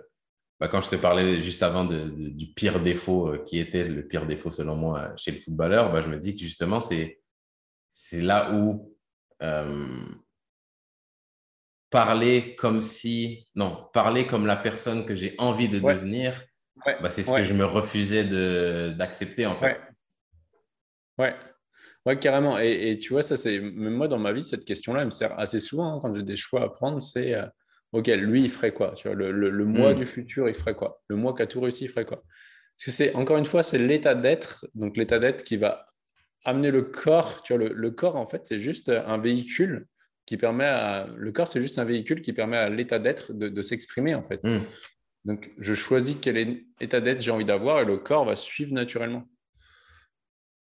bah, 0.59 0.69
quand 0.69 0.83
je 0.83 0.91
te 0.91 0.97
parlais 0.97 1.43
juste 1.43 1.63
avant 1.63 1.85
de, 1.85 2.11
du 2.11 2.53
pire 2.53 2.81
défaut, 2.81 3.29
euh, 3.29 3.39
qui 3.45 3.59
était 3.59 3.89
le 3.89 4.07
pire 4.07 4.27
défaut 4.27 4.51
selon 4.51 4.77
moi 4.77 5.15
chez 5.17 5.31
le 5.31 5.41
footballeur, 5.41 5.91
bah, 5.93 6.03
je 6.03 6.09
me 6.09 6.19
dis 6.19 6.35
que 6.35 6.43
justement, 6.43 6.81
c'est, 6.81 7.21
c'est 7.89 8.21
là 8.21 8.53
où 8.53 8.95
parler 11.91 12.55
comme 12.55 12.81
si, 12.81 13.49
non, 13.55 13.89
parler 13.93 14.27
comme 14.27 14.47
la 14.47 14.57
personne 14.57 15.05
que 15.05 15.15
j'ai 15.15 15.35
envie 15.39 15.69
de 15.69 15.81
devenir, 15.81 16.41
bah, 16.85 17.11
c'est 17.11 17.23
ce 17.23 17.37
que 17.37 17.43
je 17.43 17.55
me 17.55 17.65
refusais 17.65 18.25
d'accepter 18.95 19.47
en 19.47 19.57
fait. 19.57 19.79
Ouais. 21.19 21.35
ouais. 22.07 22.19
carrément. 22.19 22.59
Et, 22.59 22.99
tu 22.99 23.13
vois, 23.13 23.23
ça, 23.23 23.37
c'est 23.37 23.59
même 23.59 23.95
moi 23.95 24.09
dans 24.09 24.19
ma 24.19 24.33
vie, 24.33 24.43
cette 24.43 24.65
question-là, 24.65 25.01
elle 25.01 25.07
me 25.07 25.13
sert 25.13 25.39
assez 25.39 25.59
souvent 25.59 25.97
hein, 25.97 25.99
quand 26.01 26.15
j'ai 26.15 26.23
des 26.23 26.37
choix 26.37 26.63
à 26.63 26.69
prendre. 26.69 27.01
C'est 27.03 27.35
euh, 27.35 27.47
OK, 27.93 28.07
lui, 28.07 28.45
il 28.45 28.51
ferait 28.51 28.73
quoi 28.73 28.93
tu 28.97 29.09
vois, 29.09 29.17
Le, 29.17 29.33
le, 29.33 29.65
moi 29.65 29.95
hmm. 29.95 29.99
du 29.99 30.07
futur, 30.07 30.49
il 30.49 30.55
ferait 30.55 30.75
quoi 30.75 31.03
Le 31.09 31.17
moi 31.17 31.35
qui 31.35 31.43
a 31.43 31.47
tout 31.47 31.61
réussi, 31.61 31.85
il 31.85 31.89
ferait 31.89 32.05
quoi 32.05 32.19
Parce 32.19 32.85
que 32.87 32.91
c'est, 32.91 33.15
encore 33.15 33.37
une 33.37 33.47
fois, 33.47 33.63
c'est 33.63 33.79
l'état 33.79 34.15
d'être, 34.15 34.67
donc 34.75 34.97
l'état 34.97 35.19
d'être 35.19 35.43
qui 35.43 35.57
va 35.57 35.87
amener 36.45 36.71
le 36.71 36.83
corps. 36.83 37.43
Tu 37.43 37.55
vois, 37.55 37.69
le, 37.69 37.91
corps, 37.91 38.17
en 38.17 38.27
fait, 38.27 38.43
c'est 38.45 38.59
juste 38.59 38.89
un 38.91 39.19
véhicule 39.19 39.87
qui 40.25 40.37
permet 40.37 40.67
à. 40.67 41.09
Le 41.17 41.33
corps, 41.33 41.49
c'est 41.49 41.61
juste 41.61 41.79
un 41.79 41.85
véhicule 41.85 42.23
qui 42.23 42.33
permet 42.33 42.57
à 42.57 42.69
l'état 42.69 42.99
d'être 42.99 43.33
de, 43.33 43.63
s'exprimer, 43.63 44.15
en 44.15 44.23
fait. 44.23 44.41
Hmm. 44.45 44.61
Donc, 45.25 45.51
je 45.59 45.75
choisis 45.75 46.17
quel 46.21 46.65
état 46.81 47.01
d'être 47.01 47.21
j'ai 47.21 47.31
envie 47.31 47.45
d'avoir 47.45 47.81
et 47.81 47.85
le 47.85 47.99
corps 47.99 48.25
va 48.25 48.35
suivre 48.35 48.73
naturellement. 48.73 49.29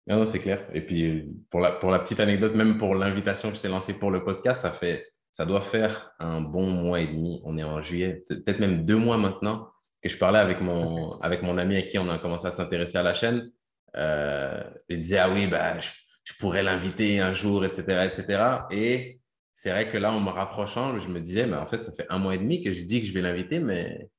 Ah 0.09 0.17
non, 0.17 0.27
c'est 0.27 0.41
clair. 0.41 0.69
Et 0.75 0.83
puis, 0.83 1.29
pour 1.51 1.61
la, 1.61 1.73
pour 1.73 1.91
la 1.91 1.99
petite 1.99 2.21
anecdote, 2.21 2.55
même 2.55 2.79
pour 2.79 2.95
l'invitation 2.95 3.51
que 3.51 3.57
je 3.57 3.63
t'ai 3.63 3.69
lancée 3.69 3.99
pour 3.99 4.11
le 4.11 4.23
podcast, 4.23 4.63
ça, 4.63 4.71
fait, 4.71 5.07
ça 5.33 5.47
doit 5.47 5.63
faire 5.63 6.13
un 6.19 6.43
bon 6.43 6.71
mois 6.71 7.01
et 7.01 7.07
demi. 7.07 7.41
On 7.45 7.57
est 7.57 7.65
en 7.65 7.81
juillet, 7.81 8.23
peut-être 8.29 8.61
même 8.61 8.85
deux 8.85 8.97
mois 8.97 9.17
maintenant, 9.17 9.71
que 10.03 10.11
je 10.11 10.19
parlais 10.19 10.39
avec 10.39 10.61
mon, 10.61 11.19
avec 11.21 11.43
mon 11.43 11.57
ami 11.57 11.77
avec 11.77 11.89
qui 11.89 11.99
on 11.99 12.11
a 12.11 12.19
commencé 12.19 12.47
à 12.47 12.51
s'intéresser 12.51 12.99
à 12.99 13.03
la 13.03 13.15
chaîne. 13.15 13.51
Euh, 13.97 14.63
je 14.91 14.97
disais, 14.97 15.19
ah 15.19 15.31
oui, 15.31 15.47
bah, 15.47 15.81
je, 15.81 16.33
pourrais 16.39 16.63
l'inviter 16.63 17.21
un 17.21 17.33
jour, 17.33 17.65
etc. 17.65 18.05
etc. 18.05 18.43
Et 18.71 19.21
c'est 19.55 19.71
vrai 19.71 19.89
que 19.89 19.97
là, 19.97 20.13
en 20.13 20.21
me 20.21 20.31
rapprochant, 20.31 20.99
je 21.01 21.09
me 21.09 21.21
disais, 21.21 21.47
mais 21.47 21.57
en 21.57 21.67
fait, 21.67 21.83
ça 21.83 21.93
fait 21.93 22.07
un 22.11 22.19
mois 22.19 22.35
et 22.35 22.39
demi 22.39 22.63
que 22.63 22.75
je 22.75 22.83
dis 22.83 23.01
que 23.01 23.07
je 23.07 23.13
vais 23.15 23.23
l'inviter, 23.23 23.59
mais 23.59 24.11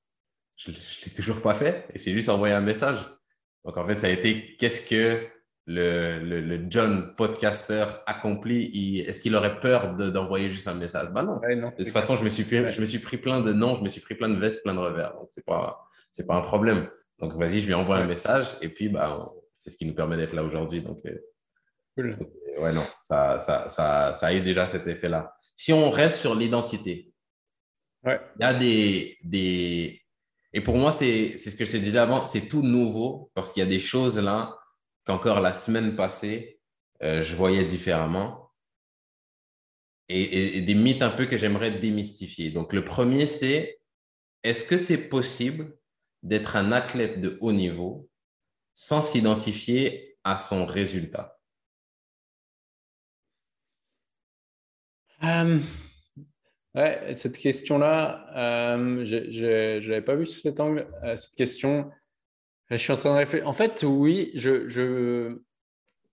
je 0.58 0.72
ne 0.72 0.76
l'ai 0.76 1.12
toujours 1.14 1.42
pas 1.42 1.56
fait 1.56 1.86
et 1.94 1.98
c'est 1.98 2.12
juste 2.12 2.30
envoyer 2.30 2.54
un 2.54 2.62
message. 2.62 2.98
Donc, 3.64 3.78
en 3.78 3.86
fait, 3.88 3.98
ça 3.98 4.08
a 4.08 4.12
été 4.12 4.56
qu'est-ce 4.58 4.88
que 4.88 5.28
le, 5.68 6.20
le, 6.20 6.66
John 6.70 7.16
podcaster 7.16 7.86
accompli, 8.06 9.00
est-ce 9.00 9.20
qu'il 9.20 9.36
aurait 9.36 9.60
peur 9.60 9.96
d'envoyer 9.96 10.52
juste 10.52 10.68
un 10.68 10.76
message? 10.76 11.10
Ben 11.12 11.24
non. 11.24 11.40
de 11.40 11.84
toute 11.84 11.90
façon, 11.90 12.16
je 12.16 12.24
me, 12.24 12.30
suis 12.30 12.44
pris, 12.44 12.72
je 12.72 12.80
me 12.80 12.86
suis 12.86 13.00
pris 13.00 13.18
plein 13.18 13.42
de 13.42 13.52
noms, 13.52 13.76
je 13.76 13.84
me 13.84 13.90
suis 13.90 14.02
pris 14.02 14.14
plein 14.16 14.30
de 14.30 14.40
vestes, 14.40 14.64
plein 14.64 14.76
de 14.76 14.80
revers. 14.80 15.14
Donc, 15.16 15.30
ce 15.32 15.40
n'est 15.40 15.44
pas, 15.44 15.90
pas 16.28 16.36
un 16.36 16.42
problème. 16.42 16.88
Donc, 17.20 17.34
vas-y, 17.34 17.62
je 17.62 17.66
lui 17.66 17.74
envoie 17.74 17.98
un 17.98 18.06
message 18.06 18.48
et 18.62 18.70
puis, 18.70 18.90
bah, 18.90 19.28
c'est 19.56 19.72
ce 19.72 19.78
qui 19.78 19.86
nous 19.86 19.96
permet 19.96 20.18
d'être 20.18 20.34
là 20.34 20.44
aujourd'hui. 20.44 20.82
Donc, 20.82 21.00
euh, 21.06 21.18
cool. 21.96 22.18
ouais, 22.60 22.74
non, 22.74 22.86
ça, 23.02 23.40
ça, 23.40 23.68
ça, 23.68 24.14
ça 24.14 24.28
a 24.28 24.34
eu 24.34 24.42
déjà 24.42 24.68
cet 24.68 24.86
effet-là. 24.86 25.36
Si 25.56 25.74
on 25.74 25.90
reste 25.90 26.20
sur 26.20 26.36
l'identité, 26.36 27.12
il 28.06 28.20
y 28.42 28.44
a 28.44 28.54
des, 28.54 29.18
des, 29.24 30.05
et 30.56 30.62
pour 30.62 30.78
moi, 30.78 30.94
c'est 30.94 31.38
ce 31.38 31.54
que 31.54 31.66
je 31.66 31.74
te 31.74 31.78
disais 31.78 31.98
avant, 32.00 32.26
c'est 32.26 32.48
tout 32.48 32.62
nouveau 32.62 33.30
parce 33.34 33.52
qu'il 33.52 33.60
y 33.60 33.66
a 33.66 33.70
des 33.70 33.82
choses 33.82 34.18
là 34.18 34.58
qu'encore 35.04 35.42
la 35.42 35.52
semaine 35.52 35.98
passée, 35.98 36.62
euh, 37.04 37.24
je 37.24 37.36
voyais 37.36 37.66
différemment. 37.66 38.54
Et, 40.08 40.62
des 40.62 40.76
mythes 40.76 41.02
un 41.02 41.10
peu 41.10 41.26
que 41.26 41.38
j'aimerais 41.38 41.72
démystifier. 41.72 42.52
Donc, 42.52 42.72
le 42.72 42.86
premier, 42.86 43.28
c'est 43.28 43.82
est-ce 44.44 44.64
que 44.64 44.78
c'est 44.78 45.10
possible 45.10 45.78
d'être 46.24 46.56
un 46.56 46.72
athlète 46.72 47.20
de 47.20 47.38
haut 47.42 47.52
niveau 47.52 48.10
sans 48.74 49.02
s'identifier 49.02 50.18
à 50.24 50.38
son 50.38 50.66
résultat? 50.66 51.38
Euh, 55.22 55.60
Ouais, 56.76 57.14
cette 57.16 57.38
question-là, 57.38 58.28
euh, 58.36 59.06
je 59.06 59.88
n'avais 59.88 60.02
pas 60.02 60.16
vu 60.16 60.26
sous 60.26 60.42
cet 60.42 60.60
angle. 60.60 60.88
Euh, 61.04 61.16
cette 61.16 61.36
question, 61.36 61.90
je 62.70 62.76
suis 62.76 62.92
en 62.92 62.98
train 62.98 63.14
de 63.14 63.18
réfléchir. 63.18 63.48
En 63.48 63.54
fait, 63.54 63.84
oui, 63.88 64.32
je 64.36 64.68
je 64.68 65.38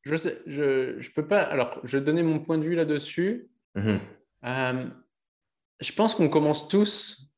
je 0.02 0.16
sais, 0.16 0.40
je, 0.46 1.00
je 1.00 1.10
peux 1.10 1.26
pas. 1.26 1.40
Alors, 1.40 1.80
je 1.82 1.98
vais 1.98 2.04
donner 2.04 2.22
mon 2.22 2.38
point 2.38 2.58
de 2.58 2.64
vue 2.64 2.76
là-dessus. 2.76 3.48
Mm-hmm. 3.74 4.00
Euh, 4.44 4.86
je 5.80 5.92
pense 5.92 6.14
qu'on 6.14 6.28
commence 6.28 6.68
tous 6.68 7.32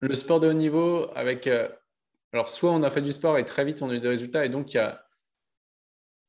le 0.00 0.14
sport 0.14 0.40
de 0.40 0.48
haut 0.48 0.52
niveau 0.52 1.10
avec. 1.14 1.46
Euh, 1.46 1.68
alors, 2.32 2.48
soit 2.48 2.72
on 2.72 2.82
a 2.82 2.90
fait 2.90 3.02
du 3.02 3.12
sport 3.12 3.38
et 3.38 3.44
très 3.44 3.64
vite 3.64 3.82
on 3.82 3.90
a 3.90 3.94
eu 3.94 4.00
des 4.00 4.08
résultats, 4.08 4.44
et 4.44 4.48
donc 4.48 4.74
il 4.74 4.78
y 4.78 4.80
a. 4.80 5.06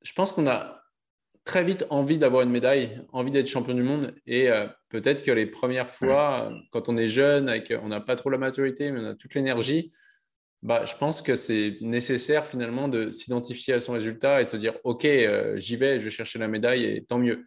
Je 0.03 0.13
pense 0.13 0.31
qu'on 0.31 0.45
a 0.45 0.82
très 1.45 1.63
vite 1.63 1.85
envie 1.89 2.17
d'avoir 2.17 2.43
une 2.43 2.51
médaille, 2.51 3.01
envie 3.11 3.31
d'être 3.31 3.47
champion 3.47 3.73
du 3.73 3.83
monde. 3.83 4.15
Et 4.25 4.49
euh, 4.49 4.67
peut-être 4.89 5.23
que 5.23 5.31
les 5.31 5.45
premières 5.45 5.89
fois, 5.89 6.51
quand 6.71 6.89
on 6.89 6.97
est 6.97 7.07
jeune, 7.07 7.49
avec, 7.49 7.73
on 7.81 7.89
n'a 7.89 7.99
pas 7.99 8.15
trop 8.15 8.29
la 8.29 8.37
maturité, 8.37 8.91
mais 8.91 9.01
on 9.01 9.05
a 9.05 9.15
toute 9.15 9.33
l'énergie, 9.35 9.91
bah, 10.61 10.85
je 10.85 10.95
pense 10.95 11.21
que 11.21 11.35
c'est 11.35 11.77
nécessaire 11.81 12.45
finalement 12.45 12.87
de 12.87 13.11
s'identifier 13.11 13.73
à 13.73 13.79
son 13.79 13.93
résultat 13.93 14.39
et 14.39 14.45
de 14.45 14.49
se 14.49 14.55
dire, 14.55 14.77
OK, 14.85 15.03
euh, 15.03 15.57
j'y 15.57 15.75
vais, 15.75 15.99
je 15.99 16.05
vais 16.05 16.09
chercher 16.09 16.39
la 16.39 16.47
médaille 16.47 16.85
et 16.85 17.03
tant 17.03 17.17
mieux. 17.17 17.45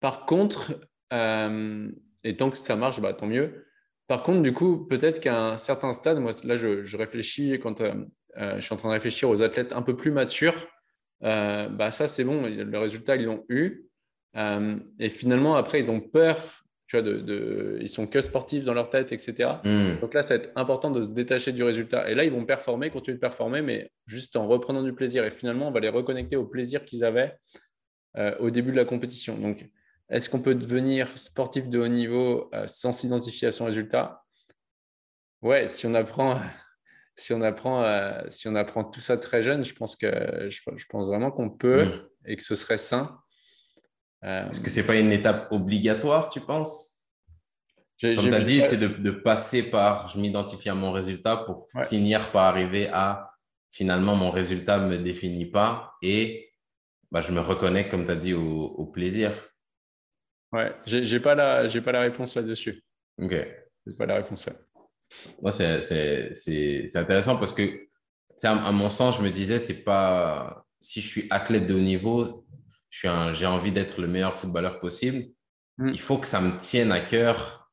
Par 0.00 0.26
contre, 0.26 0.78
euh, 1.14 1.90
et 2.24 2.36
tant 2.36 2.50
que 2.50 2.58
ça 2.58 2.76
marche, 2.76 3.00
bah, 3.00 3.14
tant 3.14 3.26
mieux. 3.26 3.64
Par 4.06 4.22
contre, 4.22 4.42
du 4.42 4.52
coup, 4.52 4.86
peut-être 4.86 5.20
qu'à 5.20 5.52
un 5.52 5.56
certain 5.56 5.94
stade, 5.94 6.18
moi, 6.18 6.32
là, 6.44 6.56
je, 6.56 6.82
je 6.82 6.96
réfléchis 6.98 7.58
quand 7.58 7.82
je 8.36 8.60
suis 8.60 8.74
en 8.74 8.76
train 8.76 8.88
de 8.90 8.94
réfléchir 8.94 9.30
aux 9.30 9.42
athlètes 9.42 9.72
un 9.72 9.80
peu 9.80 9.96
plus 9.96 10.10
matures 10.10 10.66
euh, 11.24 11.68
bah 11.68 11.90
ça 11.90 12.06
c'est 12.06 12.24
bon, 12.24 12.42
le 12.46 12.78
résultat 12.78 13.16
ils 13.16 13.24
l'ont 13.24 13.44
eu. 13.48 13.84
Euh, 14.36 14.76
et 14.98 15.08
finalement 15.08 15.56
après 15.56 15.78
ils 15.78 15.90
ont 15.90 16.00
peur 16.00 16.64
tu 16.86 16.96
vois, 16.96 17.02
de, 17.02 17.78
ils 17.80 17.88
sont 17.88 18.06
que 18.06 18.20
sportifs 18.20 18.64
dans 18.64 18.74
leur 18.74 18.90
tête, 18.90 19.10
etc. 19.10 19.54
Hmm. 19.64 19.98
Donc 20.00 20.12
là, 20.12 20.20
ça 20.20 20.36
va 20.36 20.42
être 20.42 20.52
important 20.54 20.90
de 20.90 21.02
se 21.02 21.10
détacher 21.10 21.52
du 21.52 21.62
résultat. 21.62 22.10
Et 22.10 22.14
là, 22.14 22.24
ils 22.24 22.30
vont 22.30 22.44
performer, 22.44 22.90
continuer 22.90 23.14
de 23.14 23.20
performer, 23.20 23.62
mais 23.62 23.90
juste 24.06 24.36
en 24.36 24.46
reprenant 24.46 24.82
du 24.82 24.92
plaisir. 24.92 25.24
Et 25.24 25.30
finalement, 25.30 25.68
on 25.68 25.70
va 25.70 25.80
les 25.80 25.88
reconnecter 25.88 26.36
au 26.36 26.44
plaisir 26.44 26.84
qu'ils 26.84 27.02
avaient 27.02 27.38
euh, 28.18 28.36
au 28.38 28.50
début 28.50 28.70
de 28.70 28.76
la 28.76 28.84
compétition. 28.84 29.38
Donc, 29.38 29.66
est-ce 30.10 30.28
qu'on 30.28 30.42
peut 30.42 30.54
devenir 30.54 31.08
sportif 31.16 31.70
de 31.70 31.78
haut 31.78 31.88
niveau 31.88 32.50
sans 32.66 32.92
s'identifier 32.92 33.48
à 33.48 33.50
son 33.50 33.64
résultat? 33.64 34.22
Ouais, 35.40 35.66
si 35.66 35.86
on 35.86 35.94
apprend, 35.94 36.38
si 37.16 37.32
on 37.32 37.42
apprend, 37.42 37.84
euh, 37.84 38.20
si 38.28 38.48
on 38.48 38.54
apprend 38.54 38.84
tout 38.84 39.00
ça 39.00 39.16
très 39.16 39.42
jeune, 39.42 39.64
je 39.64 39.74
pense 39.74 39.96
que 39.96 40.48
je, 40.48 40.84
pense 40.88 41.08
vraiment 41.08 41.30
qu'on 41.30 41.50
peut 41.50 41.84
hmm. 41.84 42.08
et 42.26 42.36
que 42.36 42.42
ce 42.42 42.54
serait 42.54 42.76
sain. 42.76 43.18
Euh, 44.24 44.48
Est-ce 44.48 44.60
que 44.60 44.70
c'est 44.70 44.86
pas 44.86 44.96
une 44.96 45.12
étape 45.12 45.48
obligatoire, 45.52 46.28
tu 46.28 46.40
penses? 46.40 47.04
Comme 48.00 48.16
tu 48.16 48.34
as 48.34 48.42
dit, 48.42 48.62
c'est 48.66 48.78
de, 48.78 49.10
passer 49.10 49.62
par 49.62 50.08
je 50.08 50.18
m'identifie 50.18 50.68
à 50.68 50.74
mon 50.74 50.90
résultat 50.90 51.36
pour 51.36 51.68
finir 51.88 52.32
par 52.32 52.44
arriver 52.44 52.88
à 52.88 53.30
finalement 53.70 54.14
mon 54.14 54.30
résultat 54.30 54.80
ne 54.80 54.88
me 54.88 54.98
définit 54.98 55.46
pas 55.46 55.94
et 56.02 56.50
bah, 57.10 57.20
je 57.20 57.32
me 57.32 57.40
reconnais, 57.40 57.88
comme 57.88 58.04
tu 58.04 58.10
as 58.10 58.16
dit, 58.16 58.34
au, 58.34 58.86
plaisir. 58.86 59.30
Ouais, 60.52 60.74
j'ai 60.84 61.20
pas, 61.20 61.34
la, 61.34 61.66
pas 61.80 61.92
la 61.92 62.00
réponse 62.00 62.34
là-dessus. 62.34 62.82
Ok. 63.22 63.34
J'ai 63.86 63.94
pas 63.94 64.06
la 64.06 64.16
réponse 64.16 64.46
là. 64.46 64.54
Moi, 65.42 65.52
c'est 65.52 66.86
intéressant 66.94 67.36
parce 67.36 67.52
que, 67.52 67.88
à 68.42 68.72
mon 68.72 68.90
sens, 68.90 69.18
je 69.18 69.22
me 69.22 69.30
disais, 69.30 69.58
c'est 69.58 69.84
pas 69.84 70.64
si 70.80 71.00
je 71.00 71.08
suis 71.08 71.26
athlète 71.30 71.66
de 71.66 71.74
haut 71.74 71.80
niveau, 71.80 72.46
j'ai 72.90 73.08
envie 73.46 73.72
d'être 73.72 74.00
le 74.00 74.06
meilleur 74.06 74.36
footballeur 74.36 74.80
possible. 74.80 75.26
Mm. 75.78 75.90
Il 75.92 76.00
faut 76.00 76.18
que 76.18 76.26
ça 76.26 76.40
me 76.40 76.56
tienne 76.56 76.92
à 76.92 77.00
cœur 77.00 77.70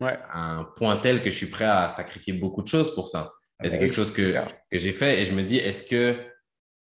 ouais. 0.00 0.18
à 0.30 0.56
un 0.56 0.64
point 0.64 0.96
tel 0.96 1.22
que 1.22 1.30
je 1.30 1.36
suis 1.36 1.46
prêt 1.46 1.64
à 1.64 1.88
sacrifier 1.88 2.32
beaucoup 2.32 2.62
de 2.62 2.68
choses 2.68 2.94
pour 2.94 3.08
ça. 3.08 3.32
Et 3.62 3.70
c'est 3.70 3.78
quelque 3.78 3.94
chose 3.94 4.12
que, 4.12 4.36
que 4.70 4.78
j'ai 4.78 4.92
fait 4.92 5.20
et 5.20 5.26
je 5.26 5.32
me 5.32 5.42
dis, 5.42 5.56
est-ce 5.56 5.88
que 5.88 6.16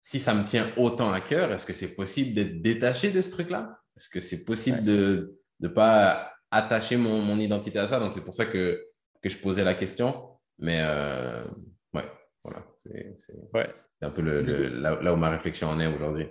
si 0.02 0.20
ça 0.20 0.34
me 0.34 0.44
tient 0.44 0.68
autant 0.76 1.12
à 1.14 1.22
cœur, 1.22 1.52
est-ce 1.52 1.66
que 1.66 1.74
c'est 1.74 1.96
possible 1.96 2.34
d'être 2.34 2.62
détaché 2.62 3.12
de 3.12 3.22
ce 3.22 3.32
truc-là? 3.32 3.80
Est-ce 3.96 4.10
que 4.10 4.20
c'est 4.20 4.44
possible 4.44 4.84
de 4.84 5.40
ne 5.60 5.68
pas 5.68 6.32
attacher 6.52 6.98
mon, 6.98 7.22
mon, 7.22 7.40
identité 7.40 7.80
à 7.80 7.88
ça? 7.88 8.00
Donc, 8.00 8.14
c'est 8.14 8.24
pour 8.24 8.34
ça 8.34 8.46
que, 8.46 8.84
que 9.24 9.30
je 9.30 9.38
posais 9.38 9.64
la 9.64 9.74
question. 9.74 10.30
Mais 10.60 10.80
euh, 10.82 11.46
ouais, 11.94 12.06
voilà. 12.44 12.66
C'est 12.78 13.74
un 14.02 14.12
peu 14.12 14.22
le, 14.22 14.42
là, 14.68 15.14
où 15.14 15.16
ma 15.16 15.30
réflexion 15.30 15.70
en 15.70 15.80
est 15.80 15.88
aujourd'hui. 15.88 16.28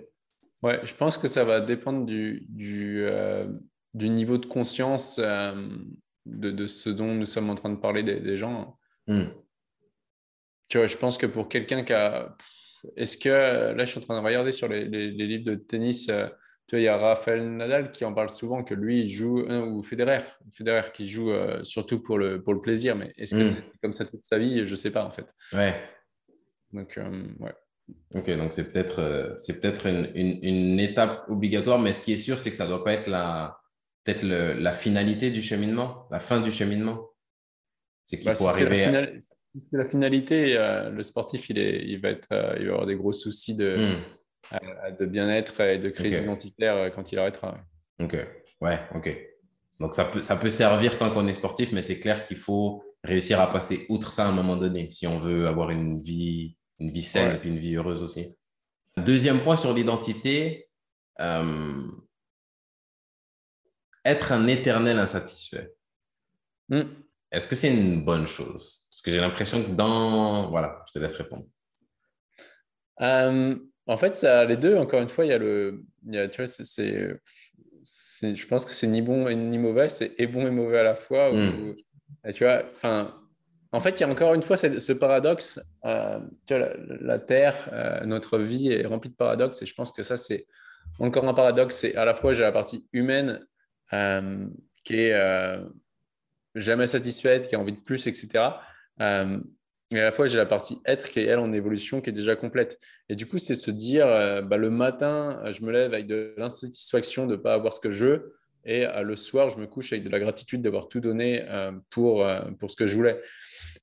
Ouais, 0.61 0.79
je 0.85 0.93
pense 0.93 1.17
que 1.17 1.27
ça 1.27 1.43
va 1.43 1.59
dépendre 1.59 2.05
du, 2.05 2.45
du, 2.47 3.03
euh, 3.03 3.47
du 3.93 4.09
niveau 4.09 4.37
de 4.37 4.45
conscience 4.45 5.19
euh, 5.19 5.67
de, 6.25 6.51
de, 6.51 6.67
ce 6.67 6.89
dont 6.89 7.13
nous 7.13 7.25
sommes 7.25 7.49
en 7.49 7.55
train 7.55 7.71
de 7.71 7.79
parler 7.79 8.03
des, 8.03 8.37
gens. 8.37 8.77
Hmm. 9.07 9.25
Tu 10.69 10.77
vois, 10.77 10.87
je 10.87 10.95
pense 10.95 11.17
que 11.17 11.25
pour 11.25 11.49
quelqu'un 11.49 11.83
qui 11.83 11.93
a. 11.93 12.37
Est-ce 12.95 13.17
que. 13.17 13.29
Là, 13.73 13.83
je 13.83 13.89
suis 13.89 13.99
en 13.99 14.03
train 14.03 14.19
de 14.21 14.25
regarder 14.25 14.51
sur 14.51 14.67
les, 14.67 14.85
les, 14.85 15.11
livres 15.11 15.45
de 15.45 15.55
tennis. 15.55 16.09
Euh, 16.63 16.67
tu 16.67 16.75
vois, 16.75 16.79
il 16.79 16.83
y 16.83 16.87
a 16.87 16.97
Raphaël 16.97 17.49
Nadal 17.55 17.91
qui 17.91 18.05
en 18.05 18.13
parle 18.13 18.29
souvent, 18.29 18.63
que 18.63 18.73
lui, 18.73 19.01
il 19.01 19.09
joue, 19.09 19.41
ou 19.41 19.83
Federer, 19.83 20.23
Federer 20.51 20.91
qui 20.93 21.07
joue 21.07 21.31
surtout 21.63 22.01
pour 22.01 22.17
le, 22.17 22.41
pour 22.41 22.53
le 22.53 22.61
plaisir. 22.61 22.95
Mais 22.95 23.13
est-ce 23.17 23.35
que 23.35 23.41
hmm. 23.41 23.43
c'est 23.43 23.63
comme 23.81 23.93
ça 23.93 24.05
toute 24.05 24.23
sa 24.23 24.37
vie? 24.37 24.65
Je 24.65 24.71
ne 24.71 24.75
sais 24.75 24.91
pas, 24.91 25.03
en 25.03 25.11
fait. 25.11 25.25
Ouais. 25.53 25.75
Donc, 26.71 26.99
ouais. 27.39 27.53
Ok, 28.15 28.29
donc 28.37 28.53
c'est 28.53 28.71
peut-être 28.71 28.99
euh, 28.99 29.33
c'est 29.37 29.59
peut-être 29.59 29.87
une, 29.87 30.09
une, 30.15 30.79
étape 30.79 31.25
obligatoire, 31.29 31.79
mais 31.79 31.93
ce 31.93 32.03
qui 32.03 32.13
est 32.13 32.17
sûr, 32.17 32.39
c'est 32.39 32.51
que 32.51 32.55
ça 32.55 32.65
ne 32.65 32.69
doit 32.69 32.83
pas 32.83 32.93
être 32.93 33.07
la 33.07 33.59
peut-être 34.03 34.23
la 34.23 34.73
finalité 34.73 35.31
du 35.31 35.41
cheminement, 35.41 36.07
la 36.11 36.19
fin 36.19 36.41
du 36.41 36.51
cheminement. 36.51 37.09
C'est 38.03 38.17
qu'il 38.17 38.25
bah, 38.25 38.35
faut 38.35 38.47
arriver. 38.47 38.85
La 38.85 39.07
c'est 39.55 39.77
la 39.77 39.85
finalité, 39.85 40.57
euh, 40.57 40.89
le 40.89 41.03
sportif, 41.03 41.49
il, 41.49 41.59
est, 41.59 41.85
il, 41.85 42.01
va 42.01 42.09
être, 42.09 42.27
euh, 42.31 42.55
il 42.59 42.65
va 42.65 42.71
avoir 42.71 42.87
des 42.87 42.95
gros 42.95 43.13
soucis 43.13 43.53
de, 43.55 43.75
hmm. 43.77 44.01
De 44.51 45.05
bien-être 45.05 45.59
et 45.61 45.79
de 45.79 45.89
crise 45.89 46.23
identitaire 46.23 46.91
quand 46.93 47.11
il 47.11 47.19
arrêtera. 47.19 47.57
Ok, 47.99 48.15
ouais, 48.61 48.79
ok. 48.95 49.17
Donc 49.79 49.95
ça 49.95 50.05
peut, 50.05 50.21
ça 50.21 50.35
peut 50.35 50.49
servir 50.49 50.97
tant 50.97 51.11
qu'on 51.11 51.27
est 51.27 51.33
sportif, 51.33 51.71
mais 51.71 51.81
c'est 51.81 51.99
clair 51.99 52.23
qu'il 52.23 52.37
faut 52.37 52.83
réussir 53.03 53.39
à 53.39 53.51
passer 53.51 53.85
outre 53.89 54.11
ça 54.11 54.25
à 54.25 54.29
un 54.29 54.31
moment 54.31 54.55
donné 54.55 54.89
si 54.89 55.07
on 55.07 55.19
veut 55.19 55.47
avoir 55.47 55.71
une 55.71 56.01
vie 56.01 56.55
une 56.79 56.91
vie 56.91 57.03
saine 57.03 57.35
et 57.35 57.39
puis 57.39 57.49
une 57.49 57.59
vie 57.59 57.75
heureuse 57.75 58.03
aussi. 58.03 58.35
Deuxième 58.97 59.39
point 59.39 59.55
sur 59.55 59.73
l'identité, 59.73 60.69
euh, 61.19 61.87
être 64.05 64.31
un 64.31 64.47
éternel 64.47 64.99
insatisfait. 64.99 65.73
Hmm. 66.69 66.83
Est-ce 67.31 67.47
que 67.47 67.55
c'est 67.55 67.73
une 67.73 68.03
bonne 68.03 68.27
chose? 68.27 68.87
Parce 68.89 69.01
que 69.01 69.11
j'ai 69.11 69.19
l'impression 69.19 69.63
que 69.63 69.71
dans... 69.71 70.49
Voilà, 70.51 70.83
je 70.87 70.93
te 70.93 70.99
laisse 70.99 71.15
répondre. 71.15 71.45
Euh, 73.01 73.55
en 73.87 73.97
fait, 73.97 74.15
ça, 74.17 74.45
les 74.45 74.57
deux, 74.57 74.77
encore 74.77 75.01
une 75.01 75.09
fois, 75.09 75.25
il 75.25 75.29
y 75.29 75.33
a 75.33 75.37
le... 75.37 75.83
Il 76.07 76.15
y 76.15 76.17
a, 76.17 76.27
tu 76.27 76.37
vois, 76.37 76.47
c'est, 76.47 78.35
je 78.35 78.47
pense 78.47 78.65
que 78.65 78.71
c'est 78.71 78.87
ni 78.87 79.01
bon 79.01 79.29
ni 79.29 79.57
mauvais, 79.57 79.89
c'est 79.89 80.13
et 80.17 80.27
bon 80.27 80.47
et 80.47 80.51
mauvais 80.51 80.79
à 80.79 80.83
la 80.83 80.95
fois. 80.95 81.31
Hmm. 81.33 81.75
tu 82.33 82.43
vois, 82.43 82.63
enfin, 82.71 83.13
en 83.73 83.79
fait, 83.79 83.99
il 83.99 84.01
y 84.01 84.03
a 84.03 84.09
encore 84.09 84.35
une 84.35 84.43
fois 84.43 84.55
ce 84.55 84.93
paradoxe. 84.93 85.59
Euh, 85.83 86.19
la, 86.49 87.19
Terre, 87.19 87.69
euh, 87.73 88.05
notre 88.05 88.37
vie 88.37 88.71
est 88.71 88.85
remplie 88.85 89.09
de 89.09 89.15
paradoxes 89.15 89.61
et 89.63 89.65
je 89.65 89.73
pense 89.73 89.91
que 89.91 90.03
ça, 90.03 90.15
c'est 90.15 90.45
encore 90.99 91.27
un 91.27 91.33
paradoxe. 91.33 91.77
C'est 91.77 91.95
à 91.95 92.05
la 92.05 92.13
fois, 92.13 92.33
j'ai 92.33 92.43
la 92.43 92.51
partie 92.51 92.85
humaine 92.93 93.45
euh, 93.91 94.45
qui 94.83 94.95
est 94.95 95.59
jamais 96.53 96.85
satisfaite, 96.85 97.47
qui 97.47 97.55
a 97.55 97.59
envie 97.59 97.73
de 97.73 97.81
plus, 97.81 98.05
etc. 98.05 98.49
et 99.93 99.99
à 99.99 100.05
la 100.05 100.11
fois, 100.11 100.27
j'ai 100.27 100.37
la 100.37 100.45
partie 100.45 100.79
être 100.85 101.09
qui 101.09 101.19
est, 101.19 101.25
elle, 101.25 101.39
en 101.39 101.53
évolution, 101.53 102.01
qui 102.01 102.09
est 102.09 102.13
déjà 102.13 102.35
complète. 102.35 102.79
Et 103.09 103.15
du 103.15 103.25
coup, 103.25 103.37
c'est 103.37 103.55
se 103.55 103.71
dire, 103.71 104.05
bah, 104.43 104.57
le 104.57 104.69
matin, 104.69 105.41
je 105.51 105.63
me 105.63 105.71
lève 105.71 105.93
avec 105.93 106.07
de 106.07 106.33
l'insatisfaction 106.37 107.27
de 107.27 107.33
ne 107.33 107.37
pas 107.37 107.53
avoir 107.53 107.73
ce 107.73 107.79
que 107.79 107.91
je 107.91 108.05
veux. 108.05 108.35
Et 108.65 108.85
le 109.03 109.15
soir, 109.15 109.49
je 109.49 109.57
me 109.57 109.67
couche 109.67 109.91
avec 109.91 110.03
de 110.03 110.09
la 110.09 110.19
gratitude 110.19 110.61
d'avoir 110.61 110.87
tout 110.87 110.99
donné 110.99 111.45
pour, 111.89 112.25
pour 112.59 112.71
ce 112.71 112.75
que 112.75 112.87
je 112.87 112.95
voulais. 112.95 113.19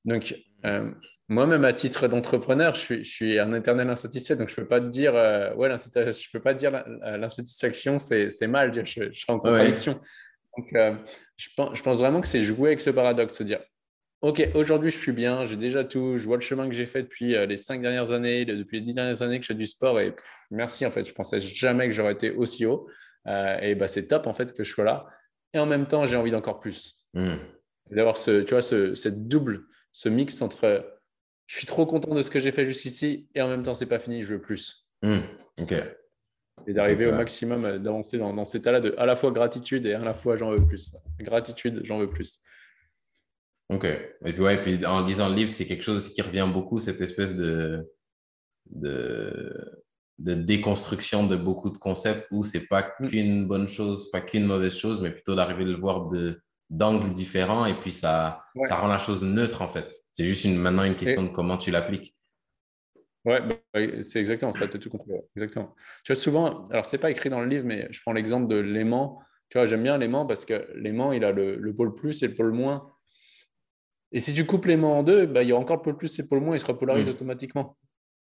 Donc, 0.04 0.34
euh, 0.64 0.90
moi-même, 1.28 1.64
à 1.64 1.72
titre 1.72 2.08
d'entrepreneur, 2.08 2.74
je 2.74 3.02
suis, 3.02 3.38
un 3.38 3.52
éternel 3.52 3.88
insatisfait. 3.88 4.36
Donc, 4.36 4.48
je 4.48 4.54
ne 4.54 4.56
peux 4.64 4.68
pas 4.68 4.80
te 4.80 4.86
dire, 4.86 5.14
euh, 5.14 5.54
ouais, 5.54 5.68
je 5.76 6.30
peux 6.32 6.40
pas 6.40 6.54
dire 6.54 6.84
l'insatisfaction, 7.02 7.98
c'est 7.98 8.46
mal. 8.46 8.72
Je, 8.74 8.84
je, 8.84 9.12
serai 9.12 9.32
en 9.32 9.38
contradiction. 9.38 10.00
Donc, 10.56 10.72
euh, 10.74 10.94
je, 11.36 11.48
pense, 11.56 11.78
je, 11.78 11.82
pense, 11.82 11.98
vraiment 11.98 12.20
que 12.20 12.26
c'est 12.26 12.42
jouer 12.42 12.70
avec 12.70 12.80
ce 12.80 12.90
paradoxe, 12.90 13.36
se 13.36 13.42
dire, 13.42 13.60
OK, 14.22 14.46
aujourd'hui, 14.54 14.90
je 14.90 14.98
suis 14.98 15.12
bien, 15.12 15.46
j'ai 15.46 15.56
déjà 15.56 15.82
tout, 15.82 16.18
je 16.18 16.24
vois 16.26 16.36
le 16.36 16.42
chemin 16.42 16.68
que 16.68 16.74
j'ai 16.74 16.84
fait 16.84 17.02
depuis 17.02 17.34
les 17.46 17.56
cinq 17.56 17.80
dernières 17.80 18.12
années, 18.12 18.44
depuis 18.44 18.78
les 18.78 18.84
dix 18.84 18.94
dernières 18.94 19.22
années 19.22 19.38
que 19.38 19.44
je 19.44 19.48
fais 19.48 19.58
du 19.58 19.64
sport 19.64 19.98
et 19.98 20.14
merci, 20.50 20.84
en 20.84 20.90
fait, 20.90 21.06
je 21.08 21.14
pensais 21.14 21.40
jamais 21.40 21.86
que 21.86 21.94
j'aurais 21.94 22.12
été 22.12 22.30
aussi 22.30 22.66
haut. 22.66 22.86
et 23.26 23.74
bah, 23.74 23.88
c'est 23.88 24.06
top, 24.08 24.26
en 24.26 24.34
fait, 24.34 24.52
que 24.52 24.62
je 24.62 24.70
sois 24.70 24.84
là. 24.84 25.06
Et 25.54 25.58
en 25.58 25.64
même 25.64 25.86
temps, 25.86 26.04
j'ai 26.04 26.16
envie 26.16 26.30
d'encore 26.30 26.60
plus. 26.60 27.06
Hmm. 27.14 27.36
D'avoir 27.90 28.18
ce, 28.18 28.42
tu 28.42 28.50
vois, 28.50 28.60
ce, 28.60 28.94
cette 28.94 29.26
double 29.26 29.64
ce 29.92 30.08
mix 30.08 30.40
entre 30.42 30.96
je 31.46 31.56
suis 31.56 31.66
trop 31.66 31.84
content 31.84 32.14
de 32.14 32.22
ce 32.22 32.30
que 32.30 32.38
j'ai 32.38 32.52
fait 32.52 32.64
jusqu'ici 32.64 33.28
et 33.34 33.42
en 33.42 33.48
même 33.48 33.62
temps, 33.62 33.74
c'est 33.74 33.86
pas 33.86 33.98
fini, 33.98 34.22
je 34.22 34.34
veux 34.34 34.40
plus. 34.40 34.88
Hmm, 35.02 35.20
ok. 35.60 35.74
Et 36.66 36.72
d'arriver 36.72 37.06
au 37.06 37.12
maximum, 37.12 37.64
euh, 37.64 37.78
d'avancer 37.78 38.18
dans, 38.18 38.32
dans, 38.32 38.44
cet 38.44 38.60
état-là 38.60 38.80
de 38.80 38.94
à 38.98 39.06
la 39.06 39.16
fois 39.16 39.30
gratitude 39.30 39.86
et 39.86 39.94
à 39.94 40.00
la 40.00 40.14
fois 40.14 40.36
j'en 40.36 40.50
veux 40.50 40.64
plus. 40.64 40.94
Gratitude, 41.18 41.80
j'en 41.82 41.98
veux 41.98 42.08
plus. 42.08 42.40
Ok. 43.70 43.84
Et 43.84 44.32
puis, 44.32 44.42
ouais, 44.42 44.60
puis 44.60 44.84
en 44.84 45.04
lisant 45.04 45.28
le 45.28 45.36
livre, 45.36 45.50
c'est 45.50 45.66
quelque 45.66 45.84
chose 45.84 46.12
qui 46.12 46.22
revient 46.22 46.48
beaucoup, 46.52 46.80
cette 46.80 47.00
espèce 47.00 47.36
de, 47.36 47.88
de, 48.66 49.82
de 50.18 50.34
déconstruction 50.34 51.26
de 51.26 51.36
beaucoup 51.36 51.70
de 51.70 51.78
concepts 51.78 52.26
où 52.32 52.42
c'est 52.42 52.66
pas 52.66 52.94
hmm. 52.98 53.08
qu'une 53.08 53.46
bonne 53.46 53.68
chose, 53.68 54.10
pas 54.10 54.20
qu'une 54.20 54.44
mauvaise 54.44 54.76
chose, 54.76 55.00
mais 55.00 55.10
plutôt 55.10 55.36
d'arriver 55.36 55.62
à 55.62 55.68
le 55.68 55.76
voir 55.76 56.08
de 56.08 56.40
d'angles 56.68 57.10
différents 57.10 57.66
et 57.66 57.74
puis 57.74 57.90
ça, 57.90 58.44
ça 58.62 58.76
rend 58.76 58.86
la 58.86 58.98
chose 58.98 59.24
neutre 59.24 59.60
en 59.60 59.68
fait. 59.68 59.92
C'est 60.12 60.24
juste 60.24 60.44
une, 60.44 60.56
maintenant 60.56 60.84
une 60.84 60.94
question 60.94 61.24
de 61.24 61.28
comment 61.28 61.58
tu 61.58 61.72
l'appliques. 61.72 62.16
Ouais, 63.24 63.40
bah, 63.40 63.80
c'est 64.02 64.20
exactement 64.20 64.52
ça, 64.52 64.68
tu 64.68 64.76
as 64.76 64.80
tout 64.80 64.88
compris. 64.88 65.10
Exactement. 65.34 65.74
Tu 66.04 66.12
vois, 66.12 66.20
souvent, 66.20 66.64
alors 66.66 66.86
c'est 66.86 66.98
pas 66.98 67.10
écrit 67.10 67.28
dans 67.28 67.40
le 67.40 67.48
livre, 67.48 67.64
mais 67.64 67.88
je 67.90 68.00
prends 68.00 68.12
l'exemple 68.12 68.46
de 68.46 68.56
l'aimant. 68.56 69.20
Tu 69.48 69.58
vois, 69.58 69.66
j'aime 69.66 69.82
bien 69.82 69.98
l'aimant 69.98 70.26
parce 70.26 70.44
que 70.44 70.68
l'aimant, 70.76 71.10
il 71.10 71.24
a 71.24 71.32
le, 71.32 71.56
le, 71.56 71.74
pôle 71.74 71.94
plus 71.96 72.22
et 72.22 72.28
le 72.28 72.34
pôle 72.36 72.52
moins. 72.52 72.88
Et 74.12 74.18
si 74.18 74.34
tu 74.34 74.44
coupes 74.44 74.66
l'aimant 74.66 74.98
en 74.98 75.02
deux, 75.02 75.26
bah, 75.26 75.42
il 75.42 75.48
y 75.48 75.52
a 75.52 75.56
encore 75.56 75.76
le 75.76 75.82
pôle 75.82 75.96
plus 75.96 76.18
et 76.18 76.22
le 76.22 76.28
pôle 76.28 76.40
moins, 76.40 76.56
il 76.56 76.60
se 76.60 76.66
repolarise 76.66 77.08
mm. 77.08 77.12
automatiquement. 77.12 77.76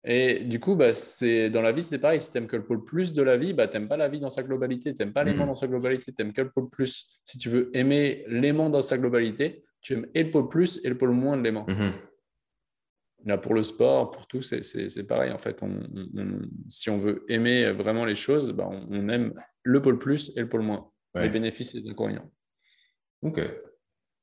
Et 0.06 0.42
du 0.42 0.60
coup, 0.60 0.76
bah, 0.76 0.92
dans 0.92 1.62
la 1.62 1.72
vie, 1.72 1.84
c'est 1.84 2.00
pareil. 2.00 2.22
Si 2.22 2.32
tu 2.32 2.38
n'aimes 2.38 2.48
que 2.48 2.56
le 2.56 2.64
pôle 2.64 2.84
plus 2.86 3.14
de 3.14 3.22
la 3.22 3.36
vie, 3.36 3.54
bah, 3.54 3.68
tu 3.68 3.78
n'aimes 3.78 3.90
pas 3.90 3.98
la 3.98 4.08
vie 4.08 4.20
dans 4.20 4.30
sa 4.30 4.44
globalité, 4.44 4.94
tu 4.94 5.00
n'aimes 5.00 5.14
pas 5.14 5.24
l'aimant 5.24 5.46
mm. 5.46 5.48
dans 5.48 5.56
sa 5.56 5.68
globalité, 5.68 6.14
tu 6.14 6.22
n'aimes 6.22 6.34
que 6.34 6.42
le 6.42 6.52
pôle 6.52 6.70
plus. 6.70 7.20
Si 7.26 7.38
tu 7.38 7.50
veux 7.50 7.70
aimer 7.76 8.24
l'aimant 8.28 8.70
dans 8.70 8.82
sa 8.82 8.98
globalité, 8.98 9.64
tu 9.82 9.94
aimes 9.94 10.08
et 10.14 10.24
le 10.24 10.32
pôle 10.32 10.48
plus 10.48 10.80
et 10.86 10.90
le 10.90 10.98
pôle 10.98 11.12
moins 11.12 11.38
de 11.38 11.44
l'aimant. 11.44 11.66
Mm-hmm. 11.68 11.92
Là, 13.26 13.38
pour 13.38 13.54
le 13.54 13.64
sport, 13.64 14.12
pour 14.12 14.28
tout, 14.28 14.42
c'est 14.42 15.04
pareil. 15.04 15.32
En 15.32 15.38
fait, 15.38 15.62
si 16.70 16.90
on 16.90 16.98
veut 16.98 17.26
aimer 17.28 17.72
vraiment 17.74 18.06
les 18.06 18.16
choses, 18.16 18.54
bah, 18.54 18.70
on, 18.70 19.10
aime 19.10 19.34
le 19.64 19.82
pôle 19.82 20.00
plus 20.00 20.32
et 20.38 20.40
le 20.40 20.48
pôle 20.48 20.62
moins, 20.62 20.90
les 21.16 21.30
bénéfices 21.30 21.76
et 21.76 21.82
les 21.82 21.90
inconvénients. 21.90 22.32
OK. 23.22 23.42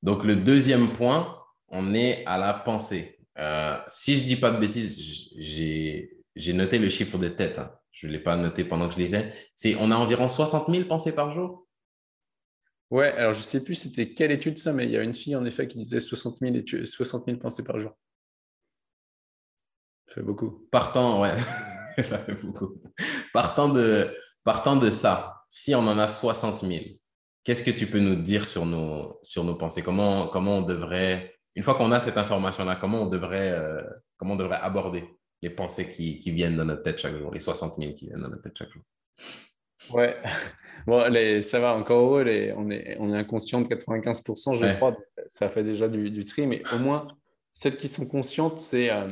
Donc, 0.03 0.25
le 0.25 0.37
deuxième 0.37 0.89
point, 0.89 1.37
on 1.69 1.95
est 1.95 2.25
à 2.27 2.39
la 2.39 2.55
pensée. 2.55 3.19
Euh, 3.39 3.77
si 3.87 4.17
je 4.17 4.25
dis 4.25 4.37
pas 4.37 4.51
de 4.51 4.59
bêtises, 4.59 4.97
j'ai 5.39 6.53
noté 6.53 6.79
le 6.79 6.89
chiffre 6.89 7.19
de 7.19 7.29
tête. 7.29 7.59
Hein. 7.59 7.73
Je 7.91 8.07
ne 8.07 8.13
l'ai 8.13 8.19
pas 8.19 8.37
noté 8.37 8.65
pendant 8.65 8.89
que 8.89 8.95
je 8.95 9.01
lisais. 9.01 9.33
C'est, 9.55 9.75
on 9.77 9.91
a 9.91 9.97
environ 9.97 10.29
60 10.29 10.71
000 10.71 10.85
pensées 10.87 11.15
par 11.15 11.33
jour. 11.33 11.67
Ouais, 12.91 13.11
alors 13.13 13.33
je 13.33 13.39
ne 13.39 13.45
sais 13.45 13.65
plus 13.65 13.75
c'était 13.75 14.15
quelle 14.15 14.31
étude 14.31 14.59
ça, 14.59 14.73
mais 14.73 14.85
il 14.85 14.93
y 14.93 14.97
a 14.97 15.03
une 15.03 15.15
fille 15.15 15.35
en 15.35 15.45
effet 15.45 15.67
qui 15.67 15.79
disait 15.79 15.99
60 15.99 16.39
000, 16.41 16.85
60 16.85 17.25
000 17.27 17.39
pensées 17.39 17.65
par 17.65 17.81
jour. 17.81 17.93
Ça 20.09 20.17
fait 20.17 20.23
beaucoup. 20.23 20.69
Partant, 20.71 21.21
ouais, 21.21 21.35
ça 22.03 22.19
fait 22.19 22.35
beaucoup. 22.35 22.81
Partant 23.33 23.69
de, 23.69 24.15
partant 24.45 24.77
de 24.77 24.91
ça, 24.91 25.45
si 25.49 25.75
on 25.75 25.81
en 25.81 25.99
a 25.99 26.07
60 26.07 26.61
000, 26.61 26.85
qu'est-ce 27.43 27.65
que 27.65 27.73
tu 27.73 27.87
peux 27.87 27.99
nous 27.99 28.15
dire 28.15 28.47
sur 28.47 28.67
nos, 28.67 29.19
sur 29.23 29.43
nos 29.43 29.57
pensées? 29.57 29.83
Comment, 29.83 30.29
comment 30.29 30.59
on 30.59 30.63
devrait, 30.63 31.36
une 31.57 31.63
fois 31.63 31.75
qu'on 31.75 31.91
a 31.91 31.99
cette 31.99 32.19
information-là, 32.19 32.77
comment 32.77 33.03
on 33.03 33.07
devrait, 33.07 33.51
euh, 33.51 33.83
comment 34.19 34.35
on 34.35 34.37
devrait 34.37 34.61
aborder 34.61 35.05
les 35.43 35.51
pensées 35.51 35.91
qui, 35.91 36.19
qui, 36.19 36.31
viennent 36.31 36.57
dans 36.57 36.67
notre 36.67 36.83
tête 36.83 36.99
chaque 36.99 37.17
jour, 37.17 37.33
les 37.33 37.41
60 37.41 37.77
000 37.79 37.95
qui 37.95 38.07
viennent 38.07 38.21
dans 38.21 38.29
notre 38.29 38.43
tête 38.43 38.57
chaque 38.57 38.71
jour? 38.71 38.83
Ouais, 39.91 40.17
bon, 40.87 41.11
les, 41.11 41.41
ça 41.41 41.59
va 41.59 41.75
encore 41.75 42.13
on, 42.13 42.27
est, 42.27 42.53
on 42.99 43.13
est 43.13 43.17
inconscient 43.17 43.63
de 43.63 43.69
95%, 43.69 44.57
je 44.57 44.77
crois, 44.77 44.97
ça 45.29 45.49
fait 45.49 45.63
déjà 45.63 45.89
du, 45.89 46.11
du, 46.11 46.27
tri, 46.27 46.47
mais 46.47 46.63
au 46.75 46.79
moins, 46.79 47.09
celles 47.55 47.77
qui 47.79 47.89
sont 47.89 48.07
conscientes, 48.07 48.59
c'est 48.59 48.91
euh, 48.91 49.09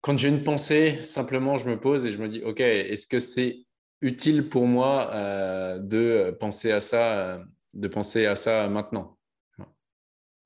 quand 0.00 0.16
j'ai 0.16 0.28
une 0.28 0.44
pensée, 0.44 1.02
simplement, 1.02 1.56
je 1.56 1.68
me 1.68 1.80
pose 1.80 2.06
et 2.06 2.12
je 2.12 2.18
me 2.18 2.28
dis, 2.28 2.42
OK, 2.44 2.60
est-ce 2.60 3.08
que 3.08 3.18
c'est 3.18 3.58
utile 4.00 4.48
pour 4.48 4.66
moi 4.66 5.10
euh, 5.12 5.78
de 5.78 6.36
penser 6.38 6.70
à 6.70 6.80
ça, 6.80 7.40
de 7.72 7.88
penser 7.88 8.26
à 8.26 8.36
ça 8.36 8.68
maintenant? 8.68 9.16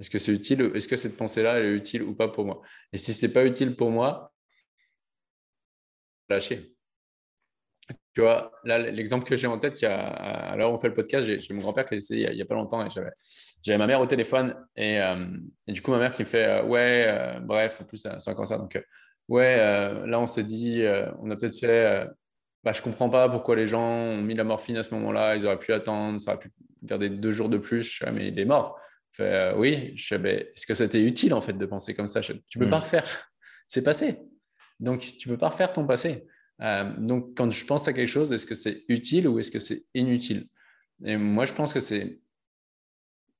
Est-ce 0.01 0.11
que 0.11 0.19
c'est 0.19 0.33
utile 0.33 0.71
Est-ce 0.75 0.89
que 0.89 0.97
cette 0.97 1.17
pensée-là 1.17 1.61
est 1.61 1.71
utile 1.73 2.03
ou 2.03 2.15
pas 2.15 2.29
pour 2.29 2.45
moi? 2.45 2.61
Et 2.93 2.97
si 2.97 3.13
c'est 3.13 3.33
pas 3.33 3.45
utile 3.45 3.77
pour 3.77 3.91
moi, 3.91 4.33
lâcher. 6.29 6.75
Tu 8.15 8.21
vois, 8.21 8.53
là, 8.65 8.79
l'exemple 8.79 9.25
que 9.25 9.37
j'ai 9.37 9.47
en 9.47 9.59
tête, 9.59 9.81
il 9.81 9.85
y 9.85 9.89
a, 9.89 9.97
alors 9.97 10.73
on 10.73 10.77
fait 10.77 10.89
le 10.89 10.95
podcast, 10.95 11.27
j'ai 11.27 11.55
mon 11.55 11.61
grand-père 11.61 11.85
qui 11.85 11.95
a 11.95 11.97
essayé 11.97 12.29
il 12.31 12.37
n'y 12.37 12.43
a, 12.43 12.45
pas 12.45 12.55
longtemps 12.55 12.85
et 12.85 12.91
j'avais 12.91 13.79
ma 13.79 13.87
mère 13.87 14.01
au 14.01 14.07
téléphone 14.07 14.55
et, 14.77 15.01
euh, 15.01 15.25
et, 15.67 15.73
du 15.73 15.83
coup, 15.83 15.91
ma 15.93 15.99
mère 15.99 16.13
qui 16.13 16.23
me 16.23 16.27
fait 16.27 16.63
Ouais, 16.63 17.39
bref, 17.43 17.81
en 17.81 17.85
plus, 17.85 17.99
c'est 17.99 18.31
un 18.31 18.35
cancer. 18.35 18.59
Donc, 18.59 18.83
ouais, 19.29 19.57
là, 20.07 20.21
on 20.21 20.27
s'est 20.27 20.43
dit, 20.43 20.85
on 21.21 21.31
a 21.31 21.37
peut-être 21.37 21.59
fait 21.59 22.07
bah, 22.65 22.73
je 22.73 22.83
comprends 22.83 23.09
pas 23.09 23.29
pourquoi 23.29 23.57
les 23.57 23.67
gens 23.67 23.83
ont 23.83 24.21
mis 24.21 24.35
la 24.35 24.45
morphine 24.45 24.77
à 24.77 24.83
ce 24.83 24.93
moment-là, 24.95 25.37
ils 25.37 25.47
auraient 25.47 25.59
pu 25.59 25.73
attendre, 25.73 26.21
ça 26.21 26.33
aurait 26.33 26.41
pu 26.41 26.51
garder 26.83 27.09
deux 27.09 27.33
jours 27.33 27.49
de 27.49 27.59
plus, 27.59 28.03
mais 28.13 28.29
il 28.29 28.39
est 28.39 28.45
mort. 28.45 28.79
Fait, 29.13 29.33
euh, 29.33 29.57
oui, 29.57 29.93
je 29.97 30.15
ben, 30.17 30.39
est-ce 30.39 30.67
que 30.67 30.75
c'était 30.75 31.03
utile 31.03 31.35
en 31.35 31.41
fait 31.41 31.55
de 31.55 31.67
penser 31.67 31.95
comme 31.95 32.07
ça? 32.07 32.21
Tu 32.21 32.33
ne 32.33 32.39
peux 32.59 32.67
hmm. 32.67 32.71
pas 32.71 32.79
refaire, 32.79 33.31
c'est 33.67 33.83
passé. 33.83 34.19
Donc 34.81 35.01
tu 35.01 35.29
ne 35.29 35.35
peux 35.35 35.39
pas 35.39 35.49
refaire 35.49 35.73
ton 35.73 35.87
passé. 35.87 36.27
Euh, 36.61 36.93
donc 36.99 37.37
quand 37.37 37.51
je 37.51 37.65
pense 37.65 37.89
à 37.89 37.93
quelque 37.93 38.09
chose, 38.09 38.33
est-ce 38.33 38.47
que 38.47 38.55
c'est 38.55 38.85
utile 38.89 39.29
ou 39.29 39.39
est-ce 39.39 39.51
que 39.51 39.59
c'est 39.59 39.85
inutile? 39.95 40.47
Et 41.05 41.17
moi 41.17 41.45
je 41.45 41.53
pense 41.53 41.73
que 41.73 41.81
c'est 41.81 42.21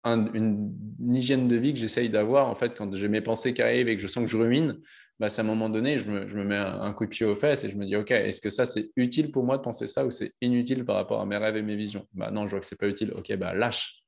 une, 0.05 0.73
hygiène 1.13 1.49
de 1.49 1.57
vie 1.57 1.75
que 1.75 1.79
j'essaye 1.79 2.09
d'avoir 2.09 2.49
en 2.49 2.55
fait 2.55 2.75
quand 2.75 2.93
j'ai 2.95 3.09
mes 3.09 3.21
pensées 3.21 3.53
qui 3.53 3.63
arrivent 3.63 3.89
et 3.89 3.97
que 3.97 4.03
je 4.03 4.07
sens 4.07 4.25
que 4.25 4.31
je 4.31 4.37
rumine 4.37 4.81
bah, 5.19 5.29
c'est 5.29 5.41
à 5.41 5.45
un 5.45 5.49
moment 5.49 5.69
donné, 5.69 5.99
je 5.99 6.09
me, 6.09 6.27
je 6.29 6.37
me, 6.37 6.45
mets 6.45 6.57
un 6.57 6.93
coup 6.93 7.05
de 7.05 7.11
pied 7.11 7.27
aux 7.27 7.35
fesses 7.35 7.65
et 7.65 7.71
je 7.71 7.77
me 7.77 7.85
dis, 7.85 7.97
OK, 7.97 8.11
est-ce 8.13 8.41
que 8.41 8.51
ça, 8.51 8.65
c'est 8.67 8.91
utile 8.95 9.33
pour 9.33 9.45
moi 9.45 9.57
de 9.57 9.63
penser 9.63 9.87
ça 9.87 10.07
ou 10.07 10.11
c'est 10.11 10.33
inutile 10.41 10.85
par 10.85 10.97
rapport 10.97 11.21
à 11.21 11.27
mes 11.27 11.37
rêves 11.37 11.57
et 11.57 11.63
mes 11.63 11.75
visions? 11.75 12.07
Bah, 12.13 12.31
Non, 12.31 12.47
je 12.47 12.53
vois 12.53 12.61
que 12.61 12.67
c'est 12.67 12.79
pas 12.79 12.87
utile. 12.87 13.13
OK, 13.17 13.35
bah, 13.37 13.53
lâche. 13.53 14.05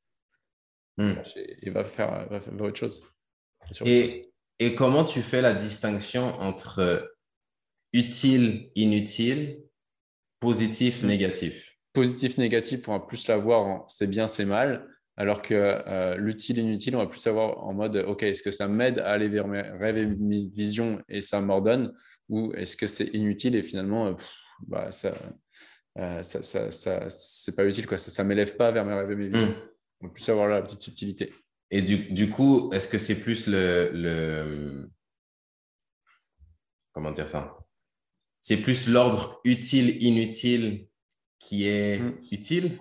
Hmm. 0.97 1.15
et, 1.63 1.71
va, 1.71 1.85
faire, 1.85 2.29
va 2.29 2.41
faire 2.41 2.61
autre 2.61 2.79
chose. 2.79 3.03
Et, 3.85 4.33
et, 4.59 4.75
comment 4.75 5.05
tu 5.05 5.23
fais 5.23 5.41
la 5.41 5.55
distinction 5.55 6.25
entre 6.25 7.15
utile, 7.93 8.71
inutile, 8.75 9.63
positif, 10.41 11.03
hmm. 11.03 11.07
négatif? 11.07 11.79
Positif, 11.93 12.39
négatif, 12.39 12.89
on 12.89 12.93
va 12.93 13.01
plus 13.01 13.27
l'avoir 13.29 13.85
c'est 13.89 14.07
bien, 14.07 14.27
c'est 14.27 14.45
mal. 14.45 14.87
Alors 15.17 15.43
que 15.43 15.55
euh, 15.55 16.17
l'utile 16.17 16.59
inutile, 16.59 16.97
on 16.97 17.01
va 17.01 17.07
plus 17.07 17.21
savoir 17.21 17.63
en 17.65 17.75
mode, 17.75 17.97
OK, 17.97 18.23
est-ce 18.23 18.43
que 18.43 18.51
ça 18.51 18.69
m'aide 18.69 19.01
à 19.01 19.11
aller 19.11 19.29
vers 19.29 19.47
mes 19.47 19.61
rêves 19.61 19.99
et 19.99 20.07
mes 20.07 20.47
visions 20.47 21.03
et 21.11 21.21
ça 21.21 21.43
m'ordonne? 21.43 21.93
Ou 22.31 22.55
est-ce 22.55 22.75
que 22.75 22.87
c'est 22.87 23.09
inutile 23.09 23.55
et 23.55 23.63
finalement, 23.63 24.07
euh, 24.07 24.13
bah, 24.67 24.91
ça, 24.93 25.13
euh, 25.99 26.23
ça, 26.23 26.41
ça, 26.41 26.71
ça 26.71 27.11
c'est 27.11 27.55
pas 27.55 27.67
utile, 27.67 27.87
quoi. 27.87 27.99
ça 27.99 28.23
ne 28.23 28.29
m'élève 28.29 28.57
pas 28.57 28.71
vers 28.71 28.87
mes 28.87 28.95
rêves 28.95 29.11
et 29.11 29.17
mes 29.17 29.29
visions. 29.29 29.51
Hmm. 29.51 29.70
On 30.01 30.07
va 30.07 30.13
plus 30.13 30.23
savoir 30.23 30.49
la 30.49 30.63
petite 30.63 30.83
subtilité. 30.83 31.33
Et 31.71 31.83
du, 31.83 32.13
du 32.13 32.31
coup, 32.31 32.73
est-ce 32.73 32.89
que 32.89 32.99
c'est 32.99 33.21
plus 33.21 33.47
le, 33.47 33.91
le... 33.93 34.91
Comment 36.93 37.13
dire 37.13 37.29
ça? 37.29 37.59
C'est 38.41 38.57
plus 38.57 38.89
l'ordre 38.89 39.41
utile-inutile 39.45 40.89
qui 41.39 41.67
est 41.67 41.99
hmm. 41.99 42.19
utile 42.33 42.79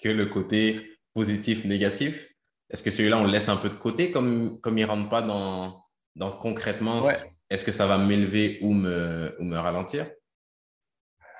que 0.00 0.08
le 0.08 0.26
côté 0.26 0.98
positif, 1.14 1.64
négatif? 1.64 2.28
Est-ce 2.70 2.82
que 2.82 2.90
celui-là, 2.90 3.18
on 3.18 3.24
le 3.24 3.32
laisse 3.32 3.48
un 3.48 3.56
peu 3.56 3.68
de 3.68 3.76
côté 3.76 4.10
comme, 4.10 4.60
comme 4.60 4.78
il 4.78 4.82
ne 4.82 4.90
rentre 4.90 5.10
pas 5.10 5.22
dans, 5.22 5.84
dans 6.16 6.32
concrètement, 6.32 7.02
est-ce 7.50 7.64
que 7.64 7.72
ça 7.72 7.86
va 7.86 7.98
m'élever 7.98 8.58
ou 8.62 8.72
me, 8.72 9.36
ou 9.38 9.44
me 9.44 9.58
ralentir? 9.58 10.10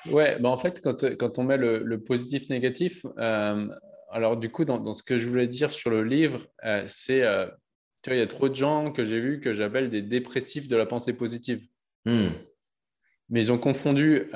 Ouais, 0.07 0.39
bah 0.41 0.51
en 0.51 0.59
fait, 0.59 0.81
quand, 0.83 1.17
quand 1.17 1.39
on 1.39 1.45
met 1.45 1.57
le, 1.57 1.79
le 1.79 2.03
positif, 2.03 2.49
négatif, 2.51 3.07
euh, 3.19 3.69
alors 4.12 4.37
du 4.37 4.51
coup, 4.51 4.64
dans, 4.64 4.79
dans, 4.79 4.92
ce 4.92 5.03
que 5.03 5.18
je 5.18 5.29
voulais 5.29 5.46
dire 5.46 5.72
sur 5.72 5.90
le 5.90 6.05
livre, 6.05 6.46
euh, 6.64 6.83
c'est, 6.87 7.22
euh, 7.22 7.46
tu 8.03 8.11
vois, 8.11 8.16
il 8.16 8.20
y 8.20 8.22
a 8.22 8.27
trop 8.27 8.48
de 8.48 8.55
gens 8.55 8.92
que 8.92 9.05
j'ai 9.05 9.20
vus 9.20 9.40
que 9.40 9.53
j'appelle 9.53 9.90
des 9.90 10.03
dépressifs 10.03 10.68
de 10.68 10.77
la 10.77 10.87
pensée 10.87 11.12
positive. 11.12 11.61
Hmm. 12.05 12.31
Mais 13.29 13.40
ils 13.40 13.53
ont 13.53 13.59
confondu 13.59 14.29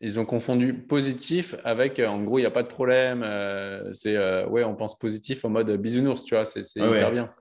ils 0.00 0.20
ont 0.20 0.24
confondu 0.24 0.74
positif 0.74 1.54
avec, 1.64 1.98
euh, 1.98 2.06
en 2.06 2.22
gros, 2.22 2.38
il 2.38 2.42
n'y 2.42 2.46
a 2.46 2.50
pas 2.50 2.62
de 2.62 2.68
problème. 2.68 3.22
Euh, 3.24 3.92
c'est, 3.92 4.16
euh, 4.16 4.46
ouais, 4.46 4.64
on 4.64 4.74
pense 4.74 4.98
positif 4.98 5.44
en 5.44 5.50
mode 5.50 5.70
bisounours, 5.76 6.24
tu 6.24 6.34
vois, 6.34 6.44
c'est, 6.44 6.60
hyper 6.76 7.12
bien. 7.12 7.34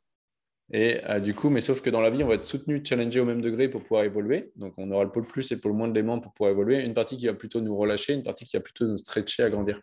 Et 0.73 0.99
du 1.21 1.35
coup, 1.35 1.51
mais 1.51 1.61
sauf 1.61 1.83
que 1.83 1.91
dans 1.91 2.01
la 2.01 2.09
vie, 2.09 2.23
on 2.23 2.27
va 2.27 2.33
être 2.33 2.43
soutenu, 2.43 2.83
challengé 2.83 3.19
au 3.19 3.25
même 3.25 3.39
degré 3.39 3.69
pour 3.69 3.83
pouvoir 3.83 4.03
évoluer. 4.03 4.51
Donc, 4.55 4.73
on 4.77 4.89
aura 4.89 5.03
le 5.03 5.11
pôle 5.11 5.27
plus 5.27 5.51
et 5.51 5.55
le 5.55 5.61
pôle 5.61 5.73
moins 5.73 5.87
d'éléments 5.87 6.19
pour 6.19 6.33
pouvoir 6.33 6.53
évoluer. 6.53 6.83
Une 6.83 6.95
partie 6.95 7.17
qui 7.17 7.27
va 7.27 7.35
plutôt 7.35 7.61
nous 7.61 7.77
relâcher, 7.77 8.13
une 8.13 8.23
partie 8.23 8.45
qui 8.45 8.57
va 8.57 8.61
plutôt 8.61 8.87
nous 8.87 8.97
stretcher, 8.97 9.43
agrandir. 9.43 9.79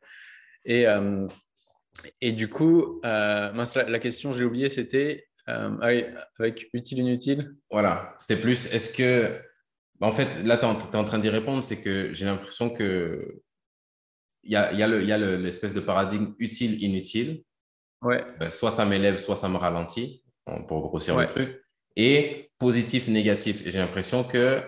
Et, 0.64 0.86
et 2.20 2.32
du 2.32 2.48
coup, 2.48 3.00
la, 3.02 3.98
question, 4.00 4.32
j'ai 4.32 4.44
oublié, 4.44 4.68
c'était 4.68 5.26
avec 5.46 6.68
utile, 6.72 7.00
inutile. 7.00 7.56
Voilà, 7.70 8.14
c'était 8.18 8.40
plus, 8.40 8.72
est-ce 8.72 8.92
que 8.92 9.40
bah, 10.02 10.08
en 10.08 10.12
fait, 10.12 10.42
là, 10.42 10.58
tu 10.58 10.66
es, 10.66 10.96
en 10.96 11.04
train 11.04 11.20
d'y 11.20 11.28
répondre, 11.28 11.62
c'est 11.62 11.80
que 11.80 12.12
j'ai 12.12 12.24
l'impression 12.24 12.70
que 12.70 13.40
il 14.42 14.50
y 14.50 14.56
a, 14.56 14.72
y 14.72 14.82
a 15.12 15.18
l'espèce 15.18 15.74
de 15.74 15.80
paradigme 15.80 16.34
utile-inutile. 16.40 17.44
Ouais. 18.02 18.24
Ben, 18.40 18.50
soit 18.50 18.72
ça 18.72 18.84
m'élève, 18.84 19.18
soit 19.18 19.36
ça 19.36 19.48
me 19.48 19.56
ralentit, 19.56 20.24
pour 20.66 20.80
grossir 20.80 21.16
le 21.16 21.26
truc. 21.26 21.62
Et 21.94 22.50
positif-négatif. 22.58 23.64
Et 23.64 23.70
j'ai 23.70 23.78
l'impression 23.78 24.24
que 24.24 24.60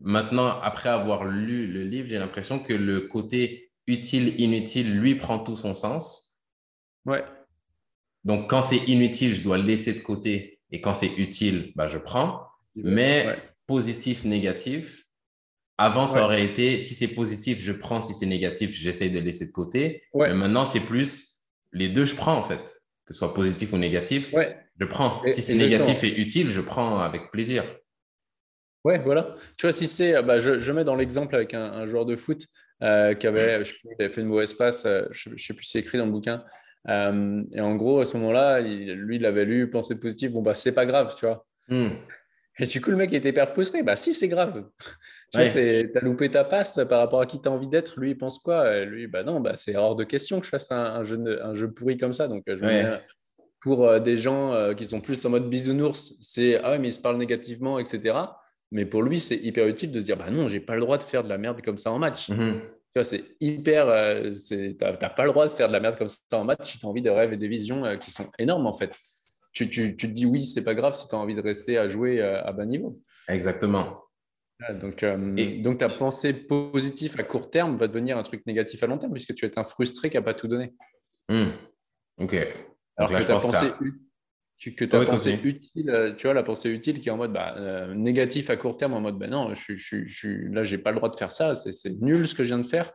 maintenant, 0.00 0.58
après 0.62 0.88
avoir 0.88 1.24
lu 1.24 1.66
le 1.66 1.84
livre, 1.84 2.08
j'ai 2.08 2.18
l'impression 2.18 2.58
que 2.58 2.72
le 2.72 3.02
côté 3.02 3.63
utile-inutile, 3.86 4.98
lui, 4.98 5.14
prend 5.14 5.38
tout 5.38 5.56
son 5.56 5.74
sens. 5.74 6.42
Ouais. 7.06 7.24
Donc, 8.24 8.48
quand 8.48 8.62
c'est 8.62 8.88
inutile, 8.88 9.34
je 9.34 9.42
dois 9.42 9.58
le 9.58 9.64
laisser 9.64 9.92
de 9.92 10.00
côté. 10.00 10.60
Et 10.70 10.80
quand 10.80 10.94
c'est 10.94 11.18
utile, 11.18 11.72
bah, 11.76 11.88
je 11.88 11.98
prends. 11.98 12.46
Mais 12.74 13.38
positif, 13.66 14.24
négatif. 14.24 15.04
Avant, 15.76 16.06
ça 16.06 16.24
aurait 16.24 16.44
été, 16.44 16.80
si 16.80 16.94
c'est 16.94 17.08
positif, 17.08 17.60
je 17.60 17.72
prends, 17.72 18.00
si 18.00 18.14
c'est 18.14 18.26
négatif, 18.26 18.70
j'essaye 18.70 19.10
de 19.10 19.18
laisser 19.18 19.46
de 19.46 19.52
côté. 19.52 20.04
Mais 20.14 20.34
maintenant, 20.34 20.64
c'est 20.64 20.80
plus 20.80 21.42
les 21.72 21.88
deux, 21.88 22.04
je 22.04 22.14
prends 22.14 22.36
en 22.36 22.42
fait. 22.42 22.82
Que 23.06 23.12
ce 23.12 23.18
soit 23.18 23.34
positif 23.34 23.72
ou 23.72 23.76
négatif, 23.76 24.34
je 24.78 24.86
prends. 24.86 25.20
si 25.26 25.42
c'est 25.42 25.54
négatif 25.54 26.02
et 26.04 26.20
utile, 26.20 26.50
je 26.50 26.60
prends 26.60 27.00
avec 27.00 27.30
plaisir. 27.30 27.64
Ouais, 28.84 28.98
voilà. 28.98 29.34
Tu 29.56 29.66
vois, 29.66 29.72
si 29.72 29.88
c'est, 29.88 30.22
bah, 30.22 30.38
je, 30.38 30.72
mets 30.72 30.84
dans 30.84 30.94
l'exemple 30.94 31.34
avec 31.34 31.54
un, 31.54 31.86
joueur 31.86 32.06
de 32.06 32.16
foot 32.16 32.46
euh, 32.84 33.14
qui 33.14 33.26
avait, 33.26 33.64
je 33.64 33.72
sais 33.72 33.78
avait 33.98 34.08
fait 34.08 34.20
une 34.20 34.28
mauvaise 34.28 34.54
passe, 34.54 34.84
euh, 34.86 35.06
je 35.10 35.30
ne 35.30 35.36
sais 35.36 35.54
plus 35.54 35.64
si 35.64 35.72
c'est 35.72 35.78
écrit 35.80 35.98
dans 35.98 36.06
le 36.06 36.12
bouquin. 36.12 36.44
Euh, 36.88 37.42
et 37.52 37.60
en 37.60 37.74
gros, 37.76 38.00
à 38.00 38.04
ce 38.04 38.16
moment-là, 38.18 38.60
lui, 38.60 39.16
il 39.16 39.26
avait 39.26 39.44
lu 39.44 39.70
pensée 39.70 39.98
positive. 39.98 40.32
Bon, 40.32 40.42
bah, 40.42 40.54
c'est 40.54 40.74
pas 40.74 40.86
grave, 40.86 41.14
tu 41.16 41.26
vois. 41.26 41.46
Hmm. 41.68 41.90
Et 42.58 42.66
du 42.66 42.80
coup, 42.80 42.90
le 42.90 42.96
mec 42.96 43.12
était 43.12 43.30
hyper 43.30 43.48
frustré. 43.48 43.82
Bah, 43.82 43.96
si, 43.96 44.14
c'est 44.14 44.28
grave. 44.28 44.64
Tu 45.32 45.40
as 45.40 46.00
loupé 46.00 46.30
ta 46.30 46.44
passe 46.44 46.78
par 46.88 47.00
rapport 47.00 47.20
à 47.20 47.26
qui 47.26 47.40
tu 47.42 47.48
as 47.48 47.50
envie 47.50 47.66
d'être. 47.66 47.98
Lui, 47.98 48.10
il 48.10 48.16
pense 48.16 48.38
quoi? 48.38 48.84
Lui, 48.84 49.08
bah 49.08 49.24
non, 49.24 49.40
bah, 49.40 49.54
c'est 49.56 49.74
hors 49.74 49.96
de 49.96 50.04
question 50.04 50.38
que 50.38 50.44
je 50.44 50.50
fasse 50.50 50.70
un, 50.70 51.02
jeu, 51.02 51.18
un 51.42 51.54
jeu 51.54 51.72
pourri 51.72 51.96
comme 51.96 52.12
ça. 52.12 52.28
Donc, 52.28 52.44
je 52.46 52.54
pour 53.64 53.88
euh, 53.88 53.98
des 53.98 54.18
gens 54.18 54.52
euh, 54.52 54.74
qui 54.74 54.84
sont 54.84 55.00
plus 55.00 55.24
en 55.24 55.30
mode 55.30 55.48
bisounours, 55.48 56.14
c'est 56.20 56.60
ah 56.62 56.72
ouais, 56.72 56.78
mais 56.78 56.88
il 56.88 56.92
se 56.92 57.00
parle 57.00 57.16
négativement, 57.16 57.78
etc. 57.78 58.14
Mais 58.70 58.84
pour 58.84 59.02
lui, 59.02 59.18
c'est 59.18 59.36
hyper 59.36 59.66
utile 59.66 59.90
de 59.90 59.98
se 59.98 60.04
dire 60.04 60.18
bah 60.18 60.30
non, 60.30 60.48
j'ai 60.48 60.60
pas 60.60 60.74
le 60.74 60.82
droit 60.82 60.98
de 60.98 61.02
faire 61.02 61.24
de 61.24 61.30
la 61.30 61.38
merde 61.38 61.62
comme 61.62 61.78
ça 61.78 61.90
en 61.90 61.98
match. 61.98 62.28
Mhm. 62.28 62.60
C'est 63.02 63.24
hyper. 63.40 63.88
Euh, 63.88 64.30
tu 64.32 64.76
n'as 64.80 65.10
pas 65.10 65.24
le 65.24 65.30
droit 65.30 65.46
de 65.46 65.52
faire 65.52 65.68
de 65.68 65.72
la 65.72 65.80
merde 65.80 65.96
comme 65.96 66.08
ça 66.08 66.18
en 66.32 66.44
match 66.44 66.72
si 66.72 66.78
tu 66.78 66.86
as 66.86 66.88
envie 66.88 67.02
de 67.02 67.10
rêves 67.10 67.32
et 67.32 67.36
des 67.36 67.48
visions 67.48 67.84
euh, 67.84 67.96
qui 67.96 68.10
sont 68.10 68.30
énormes, 68.38 68.66
en 68.66 68.72
fait. 68.72 68.96
Tu, 69.52 69.68
tu, 69.68 69.96
tu 69.96 70.08
te 70.08 70.12
dis 70.12 70.26
oui, 70.26 70.44
c'est 70.44 70.64
pas 70.64 70.74
grave 70.74 70.94
si 70.94 71.08
tu 71.08 71.14
as 71.14 71.18
envie 71.18 71.34
de 71.34 71.40
rester 71.40 71.78
à 71.78 71.88
jouer 71.88 72.20
euh, 72.20 72.42
à 72.44 72.52
bas 72.52 72.64
niveau. 72.64 73.00
Exactement. 73.28 74.04
donc, 74.80 75.04
et... 75.36 75.58
donc, 75.58 75.78
ta 75.78 75.88
pensée 75.88 76.32
positive 76.32 77.16
à 77.18 77.24
court 77.24 77.50
terme 77.50 77.76
va 77.76 77.88
devenir 77.88 78.16
un 78.18 78.22
truc 78.22 78.44
négatif 78.46 78.82
à 78.82 78.86
long 78.86 78.98
terme 78.98 79.12
puisque 79.12 79.34
tu 79.34 79.44
es 79.44 79.58
un 79.58 79.64
frustré 79.64 80.10
qui 80.10 80.16
n'a 80.16 80.22
pas 80.22 80.34
tout 80.34 80.48
donné. 80.48 80.72
Hmm. 81.28 81.50
Ok. 82.18 82.34
Alors 82.96 83.10
que 83.10 83.24
ta 83.24 83.34
pensée 83.34 83.70
que 83.70 83.84
ta 84.88 85.04
pensée 85.04 85.38
utile, 85.42 85.90
euh, 85.90 86.14
tu 86.14 86.26
vois, 86.26 86.34
la 86.34 86.42
pensée 86.42 86.70
utile 86.70 87.00
qui 87.00 87.08
est 87.08 87.12
en 87.12 87.16
mode 87.16 87.32
bah, 87.32 87.54
euh, 87.56 87.94
négatif 87.94 88.50
à 88.50 88.56
court 88.56 88.76
terme, 88.76 88.94
en 88.94 89.00
mode 89.00 89.18
bah, 89.18 89.26
non, 89.26 89.54
je, 89.54 89.74
je, 89.74 90.04
je, 90.04 90.28
là, 90.52 90.64
j'ai 90.64 90.78
pas 90.78 90.90
le 90.90 90.96
droit 90.96 91.10
de 91.10 91.16
faire 91.16 91.32
ça, 91.32 91.54
c'est 91.54 92.00
nul 92.00 92.26
ce 92.26 92.34
que 92.34 92.44
je 92.44 92.48
viens 92.48 92.58
de 92.58 92.66
faire, 92.66 92.92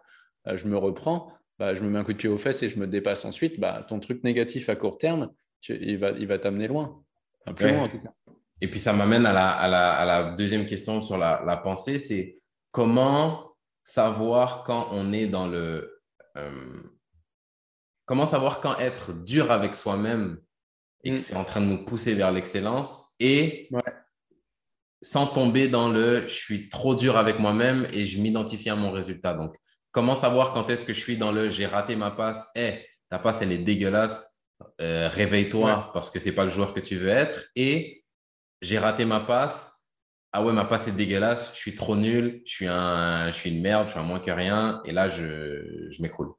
euh, 0.48 0.58
je 0.58 0.68
me 0.68 0.78
reprends, 0.78 1.32
bah, 1.58 1.76
je 1.76 1.84
me 1.84 1.90
mets 1.90 2.00
un 2.00 2.04
coup 2.04 2.14
de 2.14 2.18
pied 2.18 2.30
aux 2.30 2.38
fesses 2.38 2.64
et 2.64 2.70
je 2.70 2.80
me 2.80 2.88
dépasse 2.88 3.26
ensuite, 3.26 3.60
bah, 3.60 3.86
ton 3.88 4.00
truc 4.00 4.24
négatif 4.24 4.70
à 4.70 4.76
court 4.76 4.98
terme, 4.98 5.30
il 5.68 5.98
va 5.98 6.12
il 6.12 6.26
va 6.26 6.40
t'amener 6.40 6.68
loin, 6.68 7.04
plus 7.56 7.70
loin 7.70 7.84
en 7.84 7.90
tout 7.90 8.02
cas. 8.02 8.14
Et 8.62 8.70
puis 8.70 8.80
ça 8.80 8.94
m'amène 8.94 9.26
à 9.26 9.34
la, 9.34 9.50
à, 9.52 9.68
la, 9.68 9.94
à 9.94 10.06
la, 10.06 10.36
deuxième 10.36 10.66
question 10.66 11.02
sur 11.02 11.18
la, 11.18 11.44
la 11.46 11.58
pensée, 11.58 12.00
c'est 12.00 12.36
comment 12.72 13.54
savoir 13.84 14.64
quand 14.64 14.90
on 14.92 15.14
est 15.14 15.28
dans 15.28 15.48
le... 15.48 16.02
comment 18.06 18.26
savoir 18.26 18.60
quand 18.60 18.78
être 18.80 19.14
dur 19.14 19.52
avec 19.52 19.76
soi-même 19.76 20.40
et 21.04 21.12
que 21.12 21.16
mm. 21.16 21.20
c'est 21.20 21.36
en 21.36 21.44
train 21.44 21.62
de 21.62 21.66
nous 21.66 21.84
pousser 21.86 22.14
vers 22.14 22.32
l'excellence 22.32 23.16
et 23.20 23.70
sans 25.02 25.28
tomber 25.28 25.68
dans 25.68 25.90
le 25.90 26.24
je 26.28 26.34
suis 26.34 26.70
trop 26.70 26.96
dur 26.96 27.18
avec 27.18 27.40
moi-même 27.40 27.88
et 27.94 28.06
je 28.06 28.20
m'identifie 28.20 28.70
à 28.70 28.76
mon 28.76 28.92
résultat. 28.92 29.34
Donc, 29.34 29.56
comment 29.92 30.16
savoir 30.16 30.54
quand 30.54 30.70
est-ce 30.70 30.86
que 30.86 30.94
je 30.94 31.00
suis 31.00 31.18
dans 31.18 31.32
le 31.32 31.50
j'ai 31.52 31.66
raté 31.66 31.96
ma 31.96 32.12
passe, 32.12 32.52
hé, 32.56 32.86
ta 33.10 33.20
passe 33.20 33.42
elle 33.42 33.52
est 33.52 33.60
dégueulasse, 33.60 34.46
euh, 34.82 35.08
réveille-toi 35.10 35.92
parce 35.94 36.12
que 36.12 36.20
c'est 36.20 36.36
pas 36.36 36.44
le 36.44 36.50
joueur 36.50 36.74
que 36.74 36.80
tu 36.80 36.96
veux 36.96 37.10
être 37.10 37.46
et 37.56 38.04
j'ai 38.62 38.78
raté 38.78 39.06
ma 39.06 39.22
passe, 39.22 39.90
ah 40.34 40.44
ouais, 40.44 40.52
ma 40.52 40.66
passe 40.66 40.90
est 40.90 40.96
dégueulasse, 40.96 41.54
je 41.56 41.60
suis 41.60 41.76
trop 41.76 41.96
nul, 41.96 42.42
je 42.46 42.52
suis, 42.52 42.68
un, 42.68 43.32
je 43.32 43.38
suis 43.38 43.50
une 43.50 43.62
merde, 43.62 43.88
je 43.88 43.92
suis 43.94 44.00
un 44.00 44.04
moins 44.04 44.20
que 44.20 44.32
rien 44.32 44.82
et 44.86 44.92
là 44.92 45.10
je, 45.10 45.90
je 45.92 46.02
m'écroule. 46.02 46.34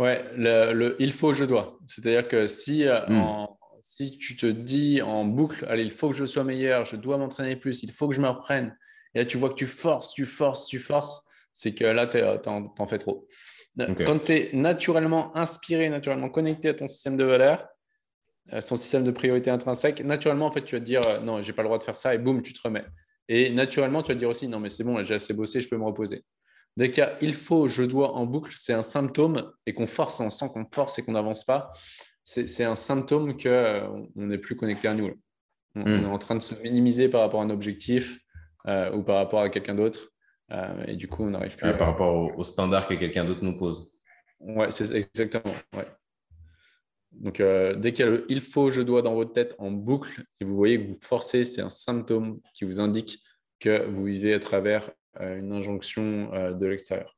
Ouais, 0.00 0.24
le, 0.34 0.96
il 0.98 1.12
faut, 1.12 1.34
je 1.34 1.44
dois. 1.44 1.78
C'est-à-dire 1.86 2.26
que 2.26 2.46
si, 2.46 2.88
euh, 2.88 3.00
hmm. 3.06 3.46
si 3.80 4.16
tu 4.16 4.34
te 4.34 4.46
dis 4.46 5.02
en 5.02 5.26
boucle, 5.26 5.66
allez, 5.68 5.82
il 5.82 5.90
faut 5.90 6.08
que 6.08 6.16
je 6.16 6.24
sois 6.24 6.42
meilleur, 6.42 6.86
je 6.86 6.96
dois 6.96 7.18
m'entraîner 7.18 7.54
plus, 7.54 7.82
il 7.82 7.92
faut 7.92 8.08
que 8.08 8.14
je 8.14 8.22
me 8.22 8.28
reprenne, 8.28 8.74
et 9.14 9.18
là 9.18 9.24
tu 9.26 9.36
vois 9.36 9.50
que 9.50 9.56
tu 9.56 9.66
forces, 9.66 10.14
tu 10.14 10.24
forces, 10.24 10.64
tu 10.64 10.78
forces, 10.78 11.28
c'est 11.52 11.74
que 11.74 11.84
là, 11.84 12.06
tu 12.06 12.18
en, 12.48 12.86
fais 12.86 12.96
trop. 12.96 13.28
Quand 14.06 14.24
tu 14.24 14.32
es 14.32 14.50
naturellement 14.54 15.36
inspiré, 15.36 15.90
naturellement 15.90 16.30
connecté 16.30 16.70
à 16.70 16.74
ton 16.74 16.88
système 16.88 17.18
de 17.18 17.24
valeur, 17.24 17.68
euh, 18.54 18.62
son 18.62 18.76
système 18.76 19.04
de 19.04 19.10
priorité 19.10 19.50
intrinsèque, 19.50 20.02
naturellement, 20.02 20.46
en 20.46 20.50
fait, 20.50 20.64
tu 20.64 20.76
vas 20.76 20.80
te 20.80 20.86
dire, 20.86 21.02
euh, 21.06 21.20
non, 21.20 21.42
j'ai 21.42 21.52
pas 21.52 21.60
le 21.60 21.68
droit 21.68 21.78
de 21.78 21.84
faire 21.84 21.96
ça, 21.96 22.14
et 22.14 22.18
boum, 22.18 22.40
tu 22.40 22.54
te 22.54 22.60
remets. 22.64 22.86
Et 23.28 23.50
naturellement, 23.50 24.02
tu 24.02 24.08
vas 24.08 24.14
te 24.14 24.20
dire 24.20 24.30
aussi, 24.30 24.48
non, 24.48 24.60
mais 24.60 24.70
c'est 24.70 24.82
bon, 24.82 25.04
j'ai 25.04 25.14
assez 25.16 25.34
bossé, 25.34 25.60
je 25.60 25.68
peux 25.68 25.76
me 25.76 25.84
reposer. 25.84 26.24
Dès 26.80 26.90
qu'il 26.90 27.02
y 27.02 27.06
a 27.06 27.18
il 27.20 27.34
faut, 27.34 27.68
je 27.68 27.82
dois 27.82 28.14
en 28.14 28.24
boucle, 28.24 28.54
c'est 28.56 28.72
un 28.72 28.80
symptôme 28.80 29.52
et 29.66 29.74
qu'on 29.74 29.86
force, 29.86 30.18
on 30.18 30.30
sent 30.30 30.46
qu'on 30.50 30.64
force 30.64 30.98
et 30.98 31.02
qu'on 31.02 31.12
n'avance 31.12 31.44
pas, 31.44 31.74
c'est 32.24 32.64
un 32.64 32.74
symptôme 32.74 33.36
qu'on 33.36 33.48
euh, 33.50 34.06
n'est 34.16 34.38
plus 34.38 34.56
connecté 34.56 34.88
à 34.88 34.94
nous. 34.94 35.10
On, 35.74 35.82
hmm. 35.82 36.04
est 36.04 36.06
en 36.06 36.16
train 36.16 36.36
de 36.36 36.40
se 36.40 36.54
minimiser 36.54 37.10
par 37.10 37.20
rapport 37.20 37.42
à 37.42 37.44
un 37.44 37.50
objectif 37.50 38.18
euh, 38.66 38.90
ou 38.92 39.02
par 39.02 39.16
rapport 39.16 39.42
à 39.42 39.50
quelqu'un 39.50 39.74
d'autre. 39.74 40.08
Euh, 40.52 40.86
et 40.86 40.96
du 40.96 41.06
coup, 41.06 41.24
on 41.24 41.30
n'arrive 41.30 41.54
plus. 41.54 41.68
à... 41.68 41.74
Par 41.74 41.88
rapport 41.88 42.38
au, 42.38 42.44
standard 42.44 42.88
que 42.88 42.94
quelqu'un 42.94 43.26
d'autre 43.26 43.44
nous 43.44 43.58
pose. 43.58 43.92
Ouais, 44.40 44.70
c'est 44.70 44.90
exactement. 44.94 45.52
Ouais. 45.76 45.86
Donc, 47.12 47.42
dès 47.42 47.92
qu'il 47.92 48.06
y 48.06 48.08
a 48.08 48.10
le 48.10 48.24
il 48.30 48.40
faut, 48.40 48.70
je 48.70 48.80
dois 48.80 49.02
dans 49.02 49.12
votre 49.12 49.34
tête 49.34 49.54
en 49.58 49.70
boucle 49.70 50.24
et 50.40 50.46
vous 50.46 50.56
voyez 50.56 50.82
que 50.82 50.88
vous 50.88 50.98
forcez, 50.98 51.44
c'est 51.44 51.60
un 51.60 51.68
symptôme 51.68 52.40
qui 52.54 52.64
vous 52.64 52.80
indique 52.80 53.18
que 53.58 53.84
vous 53.84 54.04
vivez 54.04 54.32
à 54.32 54.40
travers 54.40 54.90
une 55.18 55.52
injonction 55.52 56.32
euh, 56.32 56.52
de 56.52 56.66
l'extérieur. 56.66 57.16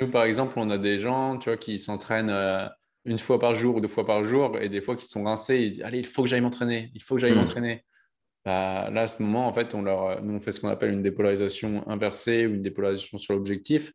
Nous, 0.00 0.10
par 0.10 0.24
exemple, 0.24 0.58
on 0.58 0.70
a 0.70 0.78
des 0.78 0.98
gens 0.98 1.38
tu 1.38 1.48
vois, 1.50 1.56
qui 1.56 1.78
s'entraînent 1.78 2.30
euh, 2.30 2.66
une 3.04 3.18
fois 3.18 3.38
par 3.38 3.54
jour 3.54 3.76
ou 3.76 3.80
deux 3.80 3.88
fois 3.88 4.06
par 4.06 4.24
jour 4.24 4.58
et 4.58 4.68
des 4.68 4.80
fois 4.80 4.96
qui 4.96 5.06
sont 5.06 5.24
rincés. 5.24 5.58
Ils 5.58 5.72
disent 5.72 5.82
Allez, 5.82 5.98
il 5.98 6.06
faut 6.06 6.22
que 6.22 6.28
j'aille 6.28 6.40
m'entraîner, 6.40 6.90
il 6.94 7.02
faut 7.02 7.14
que 7.14 7.20
j'aille 7.20 7.32
hmm. 7.32 7.38
m'entraîner. 7.38 7.84
Bah, 8.44 8.90
là, 8.90 9.02
à 9.02 9.06
ce 9.06 9.20
moment, 9.22 9.48
en 9.48 9.52
fait, 9.52 9.74
on 9.74 9.82
leur, 9.82 10.22
nous, 10.22 10.34
on 10.34 10.40
fait 10.40 10.52
ce 10.52 10.60
qu'on 10.60 10.68
appelle 10.68 10.92
une 10.92 11.02
dépolarisation 11.02 11.88
inversée 11.88 12.46
ou 12.46 12.54
une 12.54 12.62
dépolarisation 12.62 13.18
sur 13.18 13.34
l'objectif, 13.34 13.92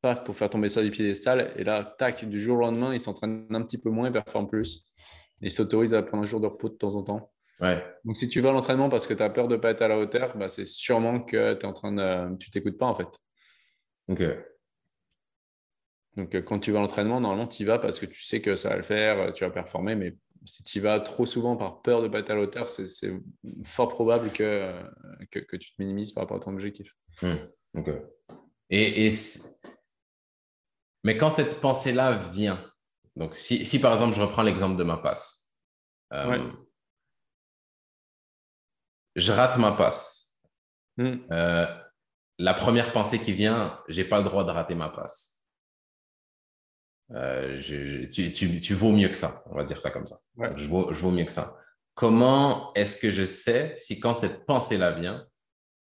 paf, 0.00 0.24
pour 0.24 0.34
faire 0.34 0.50
tomber 0.50 0.68
ça 0.68 0.82
du 0.82 0.90
piédestal. 0.90 1.52
Et 1.56 1.62
là, 1.62 1.84
tac, 1.84 2.24
du 2.24 2.40
jour 2.40 2.56
au 2.56 2.60
lendemain, 2.60 2.92
ils 2.92 3.00
s'entraînent 3.00 3.46
un 3.50 3.62
petit 3.62 3.78
peu 3.78 3.90
moins 3.90 4.08
et 4.08 4.12
performent 4.12 4.48
plus. 4.48 4.86
Ils 5.40 5.52
s'autorisent 5.52 5.94
à 5.94 6.02
prendre 6.02 6.24
un 6.24 6.26
jour 6.26 6.40
de 6.40 6.46
repos 6.46 6.68
de 6.68 6.74
temps 6.74 6.94
en 6.96 7.04
temps. 7.04 7.32
Donc, 8.04 8.16
si 8.16 8.28
tu 8.28 8.40
vas 8.40 8.50
à 8.50 8.52
l'entraînement 8.52 8.88
parce 8.88 9.06
que 9.06 9.14
tu 9.14 9.22
as 9.22 9.30
peur 9.30 9.48
de 9.48 9.56
ne 9.56 9.60
pas 9.60 9.70
être 9.70 9.82
à 9.82 9.88
la 9.88 9.98
hauteur, 9.98 10.36
bah, 10.36 10.48
c'est 10.48 10.64
sûrement 10.64 11.20
que 11.20 11.54
tu 11.54 11.60
es 11.60 11.64
en 11.64 11.72
train 11.72 11.92
de. 11.92 12.36
Tu 12.36 12.50
t'écoutes 12.50 12.78
pas 12.78 12.86
en 12.86 12.94
fait. 12.94 13.08
Ok. 14.08 14.22
Donc, 16.16 16.34
euh, 16.34 16.42
quand 16.42 16.58
tu 16.58 16.72
vas 16.72 16.80
à 16.80 16.82
l'entraînement, 16.82 17.20
normalement, 17.20 17.46
tu 17.46 17.62
y 17.62 17.64
vas 17.64 17.78
parce 17.78 17.98
que 17.98 18.06
tu 18.06 18.22
sais 18.22 18.42
que 18.42 18.56
ça 18.56 18.70
va 18.70 18.76
le 18.76 18.82
faire, 18.82 19.18
euh, 19.18 19.32
tu 19.32 19.44
vas 19.44 19.50
performer. 19.50 19.94
Mais 19.94 20.16
si 20.44 20.62
tu 20.62 20.78
y 20.78 20.80
vas 20.80 20.98
trop 21.00 21.24
souvent 21.24 21.56
par 21.56 21.82
peur 21.82 22.00
de 22.02 22.08
ne 22.08 22.12
pas 22.12 22.18
être 22.18 22.30
à 22.30 22.34
la 22.34 22.42
hauteur, 22.42 22.68
c'est 22.68 23.12
fort 23.64 23.88
probable 23.88 24.30
que, 24.30 24.82
que, 25.30 25.56
tu 25.56 25.72
te 25.72 25.80
minimises 25.80 26.12
par 26.12 26.24
rapport 26.24 26.38
à 26.38 26.40
ton 26.40 26.52
objectif. 26.52 26.94
Hmm. 27.22 27.36
Ok. 27.78 27.90
Et, 28.70 29.06
et 29.06 29.10
Mais 31.04 31.16
quand 31.16 31.30
cette 31.30 31.60
pensée-là 31.60 32.18
vient, 32.32 32.62
donc 33.16 33.36
si, 33.36 33.64
si, 33.64 33.78
par 33.78 33.92
exemple 33.92 34.14
je 34.14 34.20
reprends 34.20 34.42
l'exemple 34.42 34.76
de 34.76 34.84
ma 34.84 34.96
passe, 34.96 35.56
euh, 36.12 36.50
je 39.16 39.32
rate 39.32 39.58
ma 39.58 39.72
passe. 39.72 40.40
Hmm. 40.96 41.16
Euh, 41.30 41.66
la 42.38 42.54
première 42.54 42.92
pensée 42.92 43.18
qui 43.18 43.32
vient, 43.32 43.80
j'ai 43.88 44.04
pas 44.04 44.18
le 44.18 44.24
droit 44.24 44.44
de 44.44 44.50
rater 44.50 44.74
ma 44.74 44.88
passe. 44.88 45.48
Euh, 47.12 47.58
tu, 47.60 48.74
vaux 48.74 48.92
mieux 48.92 49.08
que 49.08 49.16
ça, 49.16 49.42
on 49.46 49.56
va 49.56 49.64
dire 49.64 49.80
ça 49.80 49.90
comme 49.90 50.06
ça. 50.06 50.16
Je, 50.56 50.66
vaux, 50.66 50.92
je 50.92 51.00
vaux 51.00 51.10
mieux 51.10 51.24
que 51.24 51.32
ça. 51.32 51.56
Comment 51.94 52.72
est-ce 52.74 52.96
que 52.96 53.10
je 53.10 53.26
sais 53.26 53.74
si 53.76 54.00
quand 54.00 54.14
cette 54.14 54.46
pensée-là 54.46 54.92
vient, 54.92 55.26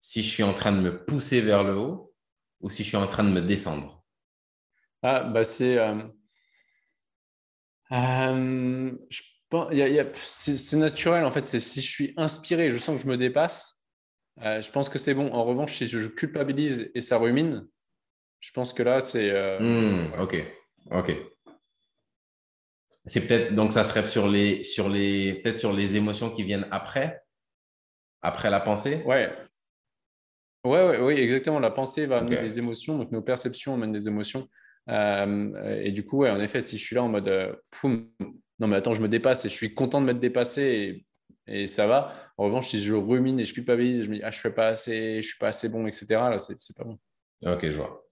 si 0.00 0.22
je 0.22 0.28
suis 0.28 0.42
en 0.42 0.52
train 0.52 0.72
de 0.72 0.80
me 0.80 1.04
pousser 1.04 1.40
vers 1.40 1.64
le 1.64 1.76
haut 1.76 2.14
ou 2.60 2.68
si 2.68 2.82
je 2.82 2.88
suis 2.88 2.96
en 2.96 3.06
train 3.06 3.24
de 3.24 3.30
me 3.30 3.40
descendre? 3.40 4.04
Ah, 5.02 5.20
bah 5.24 5.44
c'est. 5.44 5.78
Euh, 5.78 6.02
je 9.08 9.22
c'est 10.14 10.76
naturel, 10.76 11.24
en 11.24 11.30
fait. 11.30 11.46
C'est 11.46 11.60
si 11.60 11.80
je 11.80 11.90
suis 11.90 12.14
inspiré, 12.16 12.70
je 12.70 12.78
sens 12.78 12.96
que 12.96 13.02
je 13.02 13.08
me 13.08 13.16
dépasse, 13.16 13.84
euh, 14.42 14.60
je 14.60 14.70
pense 14.70 14.88
que 14.88 14.98
c'est 14.98 15.14
bon. 15.14 15.32
En 15.32 15.44
revanche, 15.44 15.76
si 15.76 15.86
je 15.86 16.08
culpabilise 16.08 16.90
et 16.94 17.00
ça 17.00 17.18
rumine, 17.18 17.66
je 18.40 18.50
pense 18.52 18.72
que 18.72 18.82
là, 18.82 19.00
c'est. 19.00 19.30
Euh, 19.30 19.58
hmm, 19.60 20.20
ok, 20.20 20.44
ok. 20.90 21.16
C'est 23.06 23.26
peut-être 23.26 23.54
donc 23.54 23.72
ça 23.72 23.84
serait 23.84 24.06
sur 24.06 24.28
les 24.28 24.64
sur 24.64 24.88
les 24.88 25.34
peut-être 25.34 25.58
sur 25.58 25.74
les 25.74 25.94
émotions 25.96 26.30
qui 26.30 26.42
viennent 26.42 26.66
après, 26.70 27.22
après 28.22 28.50
la 28.50 28.60
pensée? 28.60 29.02
Ouais. 29.04 29.30
Ouais, 30.64 30.82
ouais, 30.86 30.98
oui, 30.98 31.14
exactement. 31.14 31.58
La 31.58 31.70
pensée 31.70 32.06
va 32.06 32.18
amener 32.18 32.40
des 32.40 32.58
émotions, 32.58 32.96
donc 32.96 33.12
nos 33.12 33.20
perceptions 33.20 33.74
amènent 33.74 33.92
des 33.92 34.08
émotions. 34.08 34.48
Euh, 34.88 35.80
et 35.82 35.92
du 35.92 36.04
coup, 36.04 36.18
ouais, 36.18 36.30
en 36.30 36.40
effet, 36.40 36.60
si 36.60 36.78
je 36.78 36.84
suis 36.84 36.96
là 36.96 37.02
en 37.02 37.08
mode 37.08 37.60
poum, 37.70 38.10
non, 38.58 38.68
mais 38.68 38.76
attends, 38.76 38.94
je 38.94 39.00
me 39.00 39.08
dépasse 39.08 39.44
et 39.44 39.48
je 39.48 39.54
suis 39.54 39.74
content 39.74 40.00
de 40.00 40.06
m'être 40.06 40.20
dépassé 40.20 41.04
et, 41.46 41.62
et, 41.62 41.66
ça 41.66 41.86
va. 41.86 42.12
En 42.36 42.44
revanche, 42.44 42.68
si 42.68 42.80
je 42.80 42.94
rumine 42.94 43.38
et 43.40 43.44
je 43.44 43.54
culpabilise, 43.54 44.04
je 44.04 44.10
me 44.10 44.16
dis, 44.16 44.22
ah, 44.22 44.30
je 44.30 44.38
fais 44.38 44.52
pas 44.52 44.68
assez, 44.68 45.22
je 45.22 45.26
suis 45.26 45.38
pas 45.38 45.48
assez 45.48 45.68
bon, 45.68 45.86
etc., 45.86 46.06
là, 46.10 46.38
c'est 46.38 46.76
pas 46.76 46.84
bon. 46.84 46.98
Ok, 47.44 47.70
je 47.70 47.76
vois. 47.76 48.04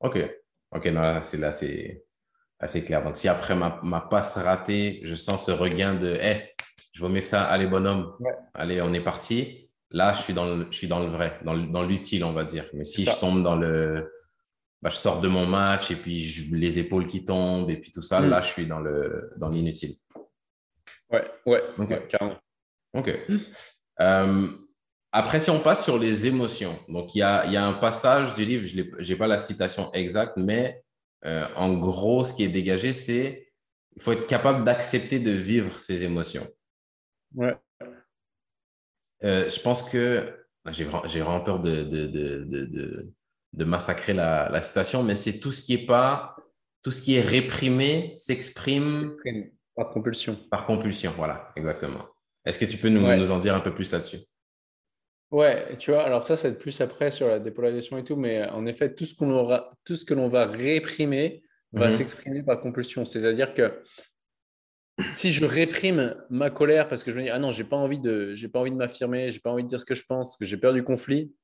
Ok. 0.00 0.18
Ok, 0.72 0.86
non, 0.86 1.00
là, 1.00 1.22
c'est 1.22 1.38
là, 1.38 1.52
c'est 1.52 2.04
assez 2.58 2.84
clair. 2.84 3.02
Donc, 3.02 3.16
si 3.16 3.28
après 3.28 3.54
ma, 3.54 3.80
ma, 3.82 4.00
passe 4.00 4.36
ratée, 4.36 5.00
je 5.04 5.14
sens 5.14 5.46
ce 5.46 5.50
regain 5.50 5.94
de, 5.94 6.14
hé, 6.20 6.54
je 6.92 7.00
vaux 7.00 7.08
mieux 7.08 7.20
que 7.20 7.26
ça, 7.26 7.44
allez, 7.44 7.66
bonhomme, 7.66 8.12
allez, 8.54 8.80
on 8.82 8.92
est 8.92 9.02
parti. 9.02 9.70
Là, 9.90 10.12
je 10.12 10.22
suis 10.22 10.34
dans 10.34 10.44
le, 10.44 10.66
je 10.70 10.76
suis 10.76 10.88
dans 10.88 11.00
le 11.00 11.06
vrai, 11.06 11.38
dans 11.42 11.82
l'utile, 11.82 12.24
on 12.24 12.32
va 12.32 12.44
dire. 12.44 12.66
Mais 12.74 12.84
si 12.84 13.04
je 13.04 13.20
tombe 13.20 13.42
dans 13.42 13.56
le, 13.56 14.10
bah, 14.82 14.90
je 14.90 14.96
sors 14.96 15.20
de 15.20 15.28
mon 15.28 15.46
match 15.46 15.90
et 15.90 15.96
puis 15.96 16.46
les 16.52 16.78
épaules 16.78 17.06
qui 17.06 17.24
tombent 17.24 17.70
et 17.70 17.76
puis 17.76 17.90
tout 17.90 18.02
ça, 18.02 18.20
mm. 18.20 18.28
là, 18.28 18.42
je 18.42 18.48
suis 18.48 18.66
dans 18.66 18.80
le 18.80 19.32
dans 19.36 19.48
l'inutile. 19.48 19.94
Ouais, 21.10 21.24
ouais, 21.46 21.62
carrément. 22.08 22.36
OK. 22.94 23.10
Euh, 24.00 24.48
après, 25.12 25.40
si 25.40 25.50
on 25.50 25.60
passe 25.60 25.84
sur 25.84 25.98
les 25.98 26.26
émotions, 26.26 26.78
donc 26.88 27.14
il 27.14 27.18
y 27.18 27.22
a, 27.22 27.46
y 27.46 27.56
a, 27.56 27.64
un 27.64 27.72
passage 27.72 28.34
du 28.34 28.44
livre, 28.44 28.66
je 28.66 29.12
n'ai 29.12 29.16
pas 29.16 29.26
la 29.26 29.38
citation 29.38 29.92
exacte, 29.92 30.36
mais 30.36 30.82
euh, 31.24 31.46
en 31.56 31.74
gros, 31.74 32.24
ce 32.24 32.34
qui 32.34 32.44
est 32.44 32.48
dégagé, 32.48 32.92
c'est 32.92 33.50
il 33.96 34.02
faut 34.02 34.12
être 34.12 34.26
capable 34.26 34.64
d'accepter 34.64 35.18
de 35.18 35.30
vivre 35.30 35.80
ces 35.80 36.04
émotions. 36.04 36.46
Ouais. 37.34 37.56
Euh, 39.24 39.48
je 39.48 39.60
pense 39.60 39.88
que 39.88 40.34
j'ai 40.68 40.84
vraiment 40.84 41.40
peur 41.40 41.60
de, 41.60 41.84
de, 41.84 42.06
de, 42.06 42.44
de 42.44 43.12
massacrer 43.64 44.12
la, 44.12 44.48
la 44.50 44.62
citation, 44.62 45.02
mais 45.02 45.14
c'est 45.14 45.40
tout 45.40 45.52
ce 45.52 45.62
qui 45.62 45.74
est 45.74 45.86
pas, 45.86 46.36
tout 46.82 46.90
ce 46.90 47.02
qui 47.02 47.16
est 47.16 47.22
réprimé 47.22 48.14
s'exprime 48.18 49.14
par 49.74 49.90
compulsion. 49.90 50.38
Par 50.50 50.64
compulsion, 50.66 51.12
voilà, 51.16 51.52
exactement. 51.56 52.06
Est-ce 52.44 52.58
que 52.58 52.64
tu 52.64 52.76
peux 52.76 52.88
nous, 52.88 53.00
nous 53.00 53.30
en 53.30 53.38
dire 53.38 53.54
un 53.54 53.60
peu 53.60 53.74
plus 53.74 53.90
là-dessus? 53.90 54.18
Ouais, 55.30 55.76
tu 55.78 55.90
vois, 55.90 56.04
alors 56.04 56.24
ça, 56.26 56.36
c'est 56.36 56.56
plus 56.58 56.80
après 56.80 57.10
sur 57.10 57.26
la 57.26 57.40
dépolarisation 57.40 57.98
et 57.98 58.04
tout, 58.04 58.14
mais 58.14 58.48
en 58.48 58.64
effet, 58.66 58.94
tout 58.94 59.04
ce, 59.04 59.14
qu'on 59.14 59.30
aura, 59.30 59.72
tout 59.84 59.96
ce 59.96 60.04
que 60.04 60.14
l'on 60.14 60.28
va 60.28 60.46
réprimer 60.46 61.42
va 61.72 61.86
mhm. 61.86 61.90
s'exprimer 61.90 62.42
par 62.44 62.60
compulsion. 62.60 63.04
C'est-à-dire 63.04 63.52
que 63.52 63.82
si 65.12 65.32
je 65.32 65.44
réprime 65.44 66.16
ma 66.30 66.50
colère 66.50 66.88
parce 66.88 67.02
que 67.02 67.10
je 67.10 67.18
me 67.18 67.22
dis 67.24 67.30
ah 67.30 67.38
non, 67.38 67.50
j'ai 67.50 67.64
pas 67.64 67.76
envie 67.76 67.98
de, 67.98 68.34
j'ai 68.34 68.48
pas 68.48 68.60
envie 68.60 68.70
de 68.70 68.76
m'affirmer, 68.76 69.30
j'ai 69.30 69.40
pas 69.40 69.50
envie 69.50 69.64
de 69.64 69.68
dire 69.68 69.80
ce 69.80 69.84
que 69.84 69.94
je 69.94 70.04
pense, 70.06 70.36
que 70.36 70.44
j'ai 70.44 70.56
peur 70.56 70.72
du 70.72 70.84
conflit, 70.84 71.34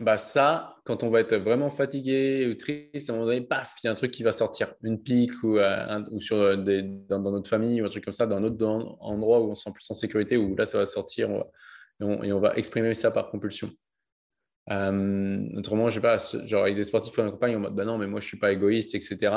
bah 0.00 0.16
ça, 0.16 0.76
quand 0.84 1.02
on 1.02 1.10
va 1.10 1.20
être 1.20 1.36
vraiment 1.36 1.70
fatigué 1.70 2.46
ou 2.50 2.54
triste, 2.54 3.08
à 3.08 3.12
un 3.12 3.16
moment 3.16 3.26
donné, 3.26 3.40
paf, 3.42 3.76
il 3.82 3.86
y 3.86 3.88
a 3.88 3.92
un 3.92 3.94
truc 3.94 4.10
qui 4.10 4.22
va 4.22 4.32
sortir, 4.32 4.74
une 4.82 5.02
pique 5.02 5.42
ou, 5.42 5.58
euh, 5.58 6.02
ou 6.10 6.20
sur 6.20 6.58
des, 6.58 6.82
dans, 6.82 7.20
notre 7.20 7.48
famille 7.48 7.80
ou 7.80 7.86
un 7.86 7.88
truc 7.88 8.04
comme 8.04 8.12
ça, 8.12 8.26
dans 8.26 8.36
un 8.36 8.44
autre 8.44 8.66
endroit 9.00 9.40
où 9.40 9.50
on 9.50 9.54
se 9.54 9.62
sent 9.62 9.70
plus 9.72 9.88
en 9.90 9.94
sécurité, 9.94 10.36
où 10.36 10.56
là 10.56 10.64
ça 10.64 10.78
va 10.78 10.86
sortir 10.86 11.30
et, 12.00 12.32
on, 12.32 12.40
va 12.40 12.54
exprimer 12.56 12.94
ça 12.94 13.10
par 13.10 13.30
compulsion. 13.30 13.70
Euh, 14.70 15.46
autrement, 15.56 15.90
je 15.90 15.96
sais 15.96 16.00
pas, 16.00 16.16
genre 16.44 16.62
avec 16.62 16.76
des 16.76 16.84
sportifs 16.84 17.14
qu'on 17.14 17.28
accompagne 17.28 17.56
en 17.56 17.60
mode 17.60 17.74
bah 17.74 17.84
non, 17.84 17.98
mais 17.98 18.06
moi 18.06 18.20
je 18.20 18.26
suis 18.26 18.38
pas 18.38 18.52
égoïste, 18.52 18.94
etc. 18.94 19.34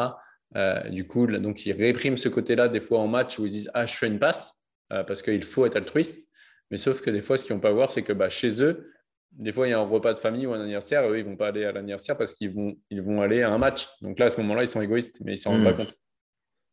Euh, 0.55 0.89
du 0.89 1.05
coup, 1.05 1.27
donc 1.27 1.65
ils 1.65 1.73
répriment 1.73 2.17
ce 2.17 2.29
côté-là 2.29 2.69
des 2.69 2.79
fois 2.79 2.99
en 2.99 3.07
match 3.07 3.37
où 3.37 3.45
ils 3.45 3.51
disent 3.51 3.71
ah 3.73 3.85
je 3.85 3.93
fais 3.93 4.07
une 4.07 4.19
passe 4.19 4.61
euh, 4.93 5.03
parce 5.03 5.21
qu'il 5.21 5.43
faut 5.43 5.65
être 5.65 5.75
altruiste. 5.75 6.27
Mais 6.71 6.77
sauf 6.77 7.01
que 7.01 7.09
des 7.09 7.21
fois, 7.21 7.37
ce 7.37 7.45
qu'ils 7.45 7.53
vont 7.53 7.61
pas 7.61 7.71
voir, 7.71 7.91
c'est 7.91 8.03
que 8.03 8.13
bah, 8.13 8.29
chez 8.29 8.61
eux, 8.63 8.91
des 9.37 9.51
fois 9.51 9.67
il 9.67 9.71
y 9.71 9.73
a 9.73 9.79
un 9.79 9.85
repas 9.85 10.13
de 10.13 10.19
famille 10.19 10.45
ou 10.45 10.53
un 10.53 10.61
anniversaire, 10.61 11.09
eux 11.09 11.19
ils 11.19 11.25
vont 11.25 11.37
pas 11.37 11.47
aller 11.47 11.65
à 11.65 11.71
l'anniversaire 11.71 12.17
parce 12.17 12.33
qu'ils 12.33 12.51
vont 12.51 12.75
ils 12.89 13.01
vont 13.01 13.21
aller 13.21 13.41
à 13.43 13.51
un 13.51 13.57
match. 13.57 13.87
Donc 14.01 14.19
là 14.19 14.25
à 14.25 14.29
ce 14.29 14.39
moment-là, 14.41 14.63
ils 14.63 14.67
sont 14.67 14.81
égoïstes, 14.81 15.21
mais 15.23 15.33
ils 15.33 15.37
s'en 15.37 15.51
rendent 15.51 15.63
pas 15.63 15.73
hmm. 15.73 15.77
compte. 15.77 15.93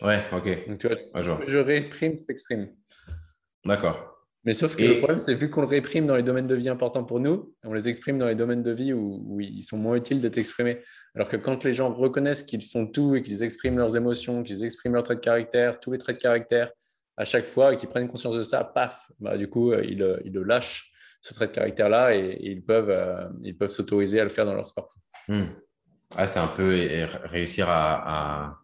Ouais, 0.03 0.21
ok. 0.33 0.69
Donc 0.69 0.79
tu 0.79 0.89
vois, 0.89 0.99
je 1.43 1.59
réprime, 1.59 2.19
s'exprime. 2.19 2.69
D'accord. 3.65 4.15
Mais 4.45 4.53
sauf 4.53 4.77
que 4.77 4.85
le 4.85 4.99
problème, 4.99 5.21
c'est 5.21 5.33
vu 5.33 5.49
qu'on 5.49 5.62
le 5.62 5.67
réprime 5.67 6.07
dans 6.07 6.17
les 6.17 6.23
domaines 6.23 6.47
de 6.47 6.55
vie 6.55 6.69
importants 6.69 7.05
pour 7.05 7.19
nous, 7.19 7.55
on 7.65 7.73
les 7.73 7.89
exprime 7.89 8.19
dans 8.19 8.27
les 8.27 8.35
domaines 8.35 8.62
de 8.62 8.73
vie 8.73 8.93
où, 8.93 9.41
ils 9.41 9.62
sont 9.62 9.79
moins 9.79 9.97
utiles 9.97 10.21
d'être 10.21 10.37
exprimés. 10.37 10.81
Alors 11.15 11.29
que 11.29 11.39
quand 11.39 11.65
les 11.65 11.73
gens 11.73 11.93
reconnaissent 11.93 12.43
qu'ils 12.43 12.62
sont 12.62 12.87
tout 12.87 13.17
et 13.17 13.23
qu'ils 13.23 13.43
expriment 13.43 13.79
leurs 13.79 13.97
émotions, 13.97 14.43
qu'ils 14.43 14.65
expriment 14.65 14.95
leurs 14.95 15.05
traits 15.05 15.19
de 15.19 15.25
caractère, 15.25 15.81
tous 15.81 15.93
les 15.93 15.99
traits 15.99 16.17
de 16.17 16.23
caractère 16.23 16.71
à 17.17 17.25
chaque 17.25 17.47
fois 17.47 17.73
et 17.73 17.77
qu'ils 17.77 17.89
prennent 17.89 18.09
conscience 18.09 18.37
de 18.37 18.43
ça, 18.43 18.65
paf, 18.65 19.11
bah, 19.19 19.39
du 19.39 19.49
coup, 19.49 19.73
euh, 19.73 19.83
ils, 19.83 19.99
le 19.99 20.43
lâchent, 20.43 20.93
ce 21.25 21.33
trait 21.33 21.47
de 21.47 21.53
caractère-là, 21.53 22.14
et, 22.14 22.37
ils 22.43 22.62
peuvent 22.62 22.91
euh, 22.91 23.27
ils 23.43 23.57
peuvent 23.57 23.70
s'autoriser 23.70 24.20
à 24.20 24.25
le 24.25 24.29
faire 24.29 24.45
dans 24.45 24.53
leur 24.53 24.66
sport. 24.66 24.95
Ah, 26.16 26.27
c'est 26.27 26.39
un 26.39 26.47
peu 26.47 26.87
réussir 27.25 27.66
à, 27.70 28.61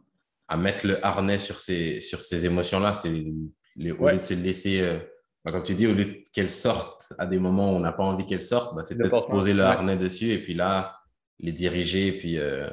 à, 0.46 0.56
mettre 0.58 0.86
le 0.86 1.04
harnais 1.04 1.38
sur 1.38 1.58
ces, 1.58 2.02
sur 2.02 2.22
ces 2.22 2.44
émotions-là. 2.44 2.92
C'est 2.92 3.08
au 3.08 4.08
lieu 4.08 4.18
de 4.18 4.22
se 4.22 4.34
laisser. 4.34 4.82
Euh, 4.82 4.98
bah, 5.42 5.52
comme 5.52 5.62
tu 5.62 5.74
dis, 5.74 5.86
au 5.86 5.94
lieu 5.94 6.22
qu'elles 6.34 6.50
sortent 6.50 7.14
à 7.18 7.24
des 7.24 7.38
moments 7.38 7.72
où 7.72 7.76
on 7.76 7.80
n'a 7.80 7.92
pas 7.92 8.02
envie 8.02 8.26
qu'elles 8.26 8.42
sortent, 8.42 8.76
bah, 8.76 8.82
c'est 8.84 8.98
peut-être 8.98 9.28
poser 9.28 9.54
le 9.54 9.62
harnais 9.62 9.96
dessus 9.96 10.30
et 10.30 10.42
puis 10.42 10.52
là, 10.52 10.98
les 11.38 11.52
diriger. 11.52 12.08
Et 12.08 12.18
puis, 12.18 12.38
euh, 12.38 12.68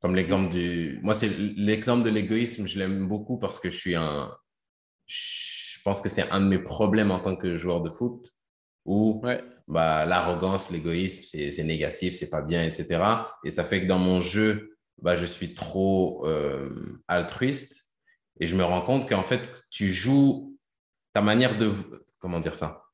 comme 0.00 0.16
l'exemple 0.16 0.50
du. 0.50 0.98
Moi, 1.02 1.12
c'est 1.12 1.30
l'exemple 1.38 2.04
de 2.04 2.10
l'égoïsme, 2.10 2.66
je 2.66 2.78
l'aime 2.78 3.06
beaucoup 3.06 3.38
parce 3.38 3.60
que 3.60 3.68
je 3.68 3.76
suis 3.76 3.96
un. 3.96 4.34
Je 5.04 5.82
pense 5.84 6.00
que 6.00 6.08
c'est 6.08 6.30
un 6.32 6.40
de 6.40 6.46
mes 6.46 6.58
problèmes 6.58 7.10
en 7.10 7.20
tant 7.20 7.36
que 7.36 7.58
joueur 7.58 7.82
de 7.82 7.90
foot 7.90 8.32
où 8.86 9.22
bah, 9.68 10.06
l'arrogance, 10.06 10.70
l'égoïsme, 10.70 11.22
c'est 11.22 11.64
négatif, 11.64 12.14
c'est 12.16 12.30
pas 12.30 12.40
bien, 12.40 12.64
etc. 12.64 13.02
Et 13.44 13.50
ça 13.50 13.64
fait 13.64 13.82
que 13.82 13.86
dans 13.86 13.98
mon 13.98 14.22
jeu, 14.22 14.78
bah, 15.02 15.16
je 15.16 15.26
suis 15.26 15.54
trop 15.54 16.26
euh, 16.26 17.02
altruiste. 17.08 17.92
Et 18.40 18.46
je 18.46 18.54
me 18.54 18.64
rends 18.64 18.82
compte 18.82 19.08
qu'en 19.08 19.22
fait, 19.22 19.48
tu 19.70 19.92
joues 19.92 20.56
ta 21.12 21.20
manière 21.20 21.58
de 21.58 21.72
comment 22.18 22.40
dire 22.40 22.56
ça? 22.56 22.84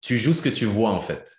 Tu 0.00 0.16
joues 0.16 0.34
ce 0.34 0.42
que 0.42 0.48
tu 0.48 0.64
vois 0.64 0.90
en 0.90 1.00
fait. 1.00 1.30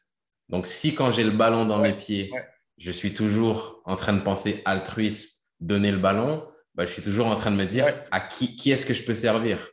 Donc, 0.50 0.68
si 0.68 0.96
quand 0.96 1.12
j'ai 1.12 1.24
le 1.24 1.32
ballon 1.32 1.66
dans 1.66 1.80
mes 1.80 1.94
pieds, 1.94 2.32
je 2.78 2.92
suis 2.92 3.14
toujours 3.14 3.82
en 3.86 3.96
train 3.96 4.14
de 4.14 4.22
penser 4.22 4.62
altruisme, 4.66 5.30
donner 5.60 5.92
le 5.92 5.98
ballon, 5.98 6.48
bah, 6.76 6.86
je 6.86 6.92
suis 6.94 7.02
toujours 7.02 7.28
en 7.28 7.36
train 7.36 7.52
de 7.52 7.56
me 7.56 7.66
dire 7.66 7.88
à 8.12 8.22
qui, 8.22 8.56
qui 8.56 8.72
est-ce 8.72 8.86
que 8.86 8.94
je 8.94 9.04
peux 9.04 9.16
servir? 9.16 9.68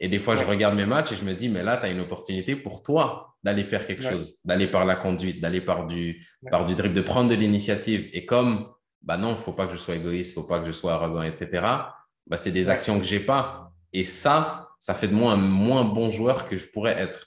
Et 0.00 0.08
des 0.08 0.18
fois, 0.18 0.34
je 0.34 0.44
regarde 0.44 0.74
mes 0.74 0.86
matchs 0.86 1.12
et 1.12 1.16
je 1.16 1.24
me 1.24 1.34
dis, 1.34 1.48
mais 1.48 1.62
là, 1.62 1.76
tu 1.76 1.84
as 1.84 1.88
une 1.88 2.00
opportunité 2.00 2.56
pour 2.56 2.82
toi 2.82 3.36
d'aller 3.42 3.64
faire 3.64 3.86
quelque 3.86 4.02
chose, 4.02 4.38
d'aller 4.44 4.66
par 4.66 4.84
la 4.84 4.96
conduite, 4.96 5.40
d'aller 5.40 5.60
par 5.60 5.86
du, 5.86 6.26
par 6.50 6.64
du 6.64 6.74
dribble, 6.74 6.94
de 6.94 7.00
prendre 7.02 7.28
de 7.28 7.34
l'initiative. 7.34 8.08
Et 8.12 8.24
comme, 8.26 8.72
bah 9.02 9.16
non, 9.16 9.30
il 9.30 9.36
ne 9.36 9.42
faut 9.42 9.52
pas 9.52 9.66
que 9.66 9.72
je 9.72 9.78
sois 9.78 9.96
égoïste, 9.96 10.34
il 10.34 10.38
ne 10.38 10.42
faut 10.42 10.48
pas 10.48 10.60
que 10.60 10.66
je 10.66 10.72
sois 10.72 10.94
arrogant, 10.94 11.22
etc., 11.22 11.48
bah, 12.26 12.38
c'est 12.38 12.52
des 12.52 12.68
actions 12.68 12.98
que 12.98 13.04
je 13.04 13.16
n'ai 13.16 13.20
pas. 13.20 13.72
Et 13.92 14.04
ça, 14.04 14.70
ça 14.78 14.94
fait 14.94 15.08
de 15.08 15.14
moi 15.14 15.32
un 15.32 15.36
moins 15.36 15.84
bon 15.84 16.10
joueur 16.10 16.46
que 16.46 16.56
je 16.56 16.66
pourrais 16.66 16.98
être. 16.98 17.26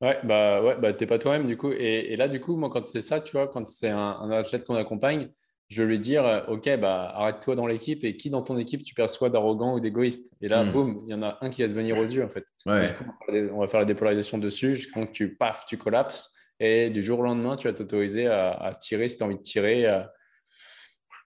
Ouais, 0.00 0.18
bah 0.24 0.62
ouais, 0.62 0.76
bah 0.76 0.94
t'es 0.94 1.06
pas 1.06 1.18
toi-même 1.18 1.46
du 1.46 1.56
coup. 1.56 1.72
Et, 1.72 2.16
là, 2.16 2.26
du 2.28 2.40
coup, 2.40 2.56
moi, 2.56 2.70
quand 2.70 2.88
c'est 2.88 3.02
ça, 3.02 3.20
tu 3.20 3.32
vois, 3.32 3.48
quand 3.48 3.70
c'est 3.70 3.90
un, 3.90 4.30
athlète 4.30 4.66
qu'on 4.66 4.74
accompagne, 4.74 5.30
je 5.70 5.82
vais 5.82 5.88
lui 5.88 5.98
dire, 6.00 6.26
euh, 6.26 6.40
OK, 6.48 6.68
bah 6.80 7.12
arrête-toi 7.14 7.54
dans 7.54 7.66
l'équipe 7.66 8.02
et 8.02 8.16
qui 8.16 8.28
dans 8.28 8.42
ton 8.42 8.58
équipe 8.58 8.82
tu 8.82 8.92
perçois 8.92 9.30
d'arrogant 9.30 9.74
ou 9.74 9.80
d'égoïste? 9.80 10.34
Et 10.40 10.48
là, 10.48 10.64
hmm. 10.64 10.72
boum, 10.72 11.02
il 11.06 11.10
y 11.10 11.14
en 11.14 11.22
a 11.22 11.38
un 11.40 11.48
qui 11.48 11.62
va 11.62 11.68
te 11.68 11.72
venir 11.72 11.96
aux 11.96 12.04
yeux 12.04 12.24
en 12.24 12.28
fait. 12.28 12.44
on 12.66 13.60
va 13.60 13.66
faire 13.68 13.80
la 13.80 13.86
dépolarisation 13.86 14.38
dessus 14.38 14.76
jusqu'à 14.76 15.06
que 15.06 15.12
tu, 15.12 15.36
paf, 15.36 15.64
tu 15.66 15.78
collapses. 15.78 16.34
Et 16.58 16.90
du 16.90 17.02
jour 17.02 17.20
au 17.20 17.22
lendemain, 17.22 17.56
tu 17.56 17.68
vas 17.68 17.72
t'autoriser 17.72 18.26
à, 18.26 18.72
tirer 18.78 19.08
si 19.08 19.16
tu 19.16 19.22
as 19.22 19.26
envie 19.26 19.36
de 19.36 19.42
tirer. 19.42 19.86
Euh, 19.86 20.02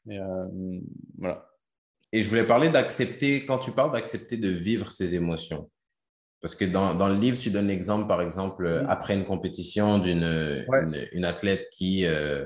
et, 0.09 0.19
euh, 0.19 0.81
voilà. 1.19 1.49
Et 2.13 2.23
je 2.23 2.29
voulais 2.29 2.47
parler 2.47 2.69
d'accepter, 2.69 3.45
quand 3.47 3.59
tu 3.59 3.73
parles 3.73 3.93
d'accepter 3.93 4.37
de 4.37 4.51
vivre 4.51 4.93
ses 4.93 5.17
émotions. 5.17 5.71
Parce 6.41 6.55
que 6.55 6.67
dans, 6.67 6.95
dans 6.95 7.09
le 7.09 7.17
livre, 7.17 7.39
tu 7.39 7.51
donnes 7.51 7.67
l'exemple, 7.67 8.07
par 8.07 8.21
exemple, 8.21 8.69
mm. 8.69 8.87
après 8.91 9.15
une 9.15 9.25
compétition 9.25 9.99
d'une 9.99 10.67
une, 11.13 11.25
athlète 11.25 11.67
qui, 11.73 12.05
euh, 12.05 12.45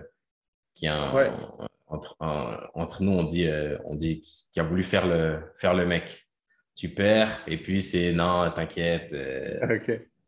qui 0.74 0.86
a 0.86 1.12
entre, 1.88 2.16
entre, 2.74 3.02
nous, 3.02 3.12
on 3.12 3.24
dit, 3.24 3.46
euh, 3.46 3.78
on 3.84 3.94
dit 3.94 4.22
qui 4.52 4.60
a 4.60 4.62
voulu 4.62 4.82
faire 4.82 5.06
le, 5.06 5.40
faire 5.56 5.74
le 5.74 5.86
mec. 5.86 6.28
Tu 6.74 6.90
perds, 6.90 7.40
et 7.46 7.56
puis 7.56 7.82
c'est 7.82 8.12
non, 8.12 8.50
t'inquiète, 8.54 9.08
euh, 9.12 9.78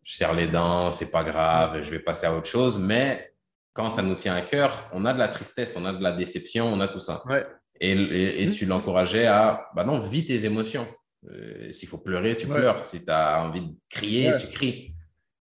je 0.02 0.16
serre 0.16 0.34
les 0.34 0.48
dents, 0.48 0.90
c'est 0.90 1.10
pas 1.10 1.22
grave, 1.22 1.82
je 1.84 1.90
vais 1.90 2.00
passer 2.00 2.26
à 2.26 2.36
autre 2.36 2.48
chose. 2.48 2.78
Mais 2.78 3.32
quand 3.72 3.88
ça 3.88 4.02
nous 4.02 4.16
tient 4.16 4.34
à 4.34 4.42
cœur, 4.42 4.90
on 4.92 5.04
a 5.04 5.12
de 5.12 5.18
la 5.18 5.28
tristesse, 5.28 5.76
on 5.76 5.84
a 5.84 5.92
de 5.92 6.02
la 6.02 6.12
déception, 6.12 6.66
on 6.72 6.80
a 6.80 6.88
tout 6.88 6.98
ça. 6.98 7.22
Ouais. 7.26 7.44
Et, 7.80 8.46
mmh. 8.46 8.50
tu 8.50 8.66
l'encourageais 8.66 9.26
à, 9.26 9.68
bah 9.74 9.84
non, 9.84 10.00
vis 10.00 10.24
tes 10.24 10.44
émotions. 10.44 10.86
Euh, 11.30 11.72
s'il 11.72 11.88
faut 11.88 11.98
pleurer, 11.98 12.36
tu 12.36 12.46
pleures. 12.46 12.84
Si 12.84 13.04
tu 13.04 13.10
as 13.10 13.42
envie 13.42 13.62
de 13.62 13.74
crier, 13.88 14.32
tu 14.38 14.48
cries. 14.48 14.94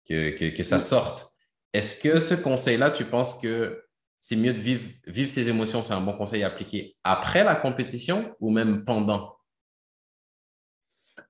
Que, 0.09 0.51
que, 0.51 0.63
ça 0.63 0.79
mmh. 0.79 0.81
sorte. 0.81 1.33
Est-ce 1.73 2.01
que 2.01 2.21
ce 2.21 2.35
conseil-là, 2.35 2.91
tu 2.91 3.05
penses 3.05 3.41
que 3.41 3.84
c'est 4.25 4.37
mieux 4.37 4.55
de 4.55 4.61
vivre, 4.61 4.91
vivre 5.07 5.31
ses 5.31 5.51
émotions, 5.51 5.83
c'est 5.83 5.93
un 5.93 6.01
bon 6.01 6.17
conseil 6.17 6.45
à 6.45 6.47
appliquer 6.47 6.97
après 7.05 7.45
la 7.45 7.57
compétition 7.57 8.35
ou 8.41 8.51
même 8.51 8.83
pendant? 8.87 9.37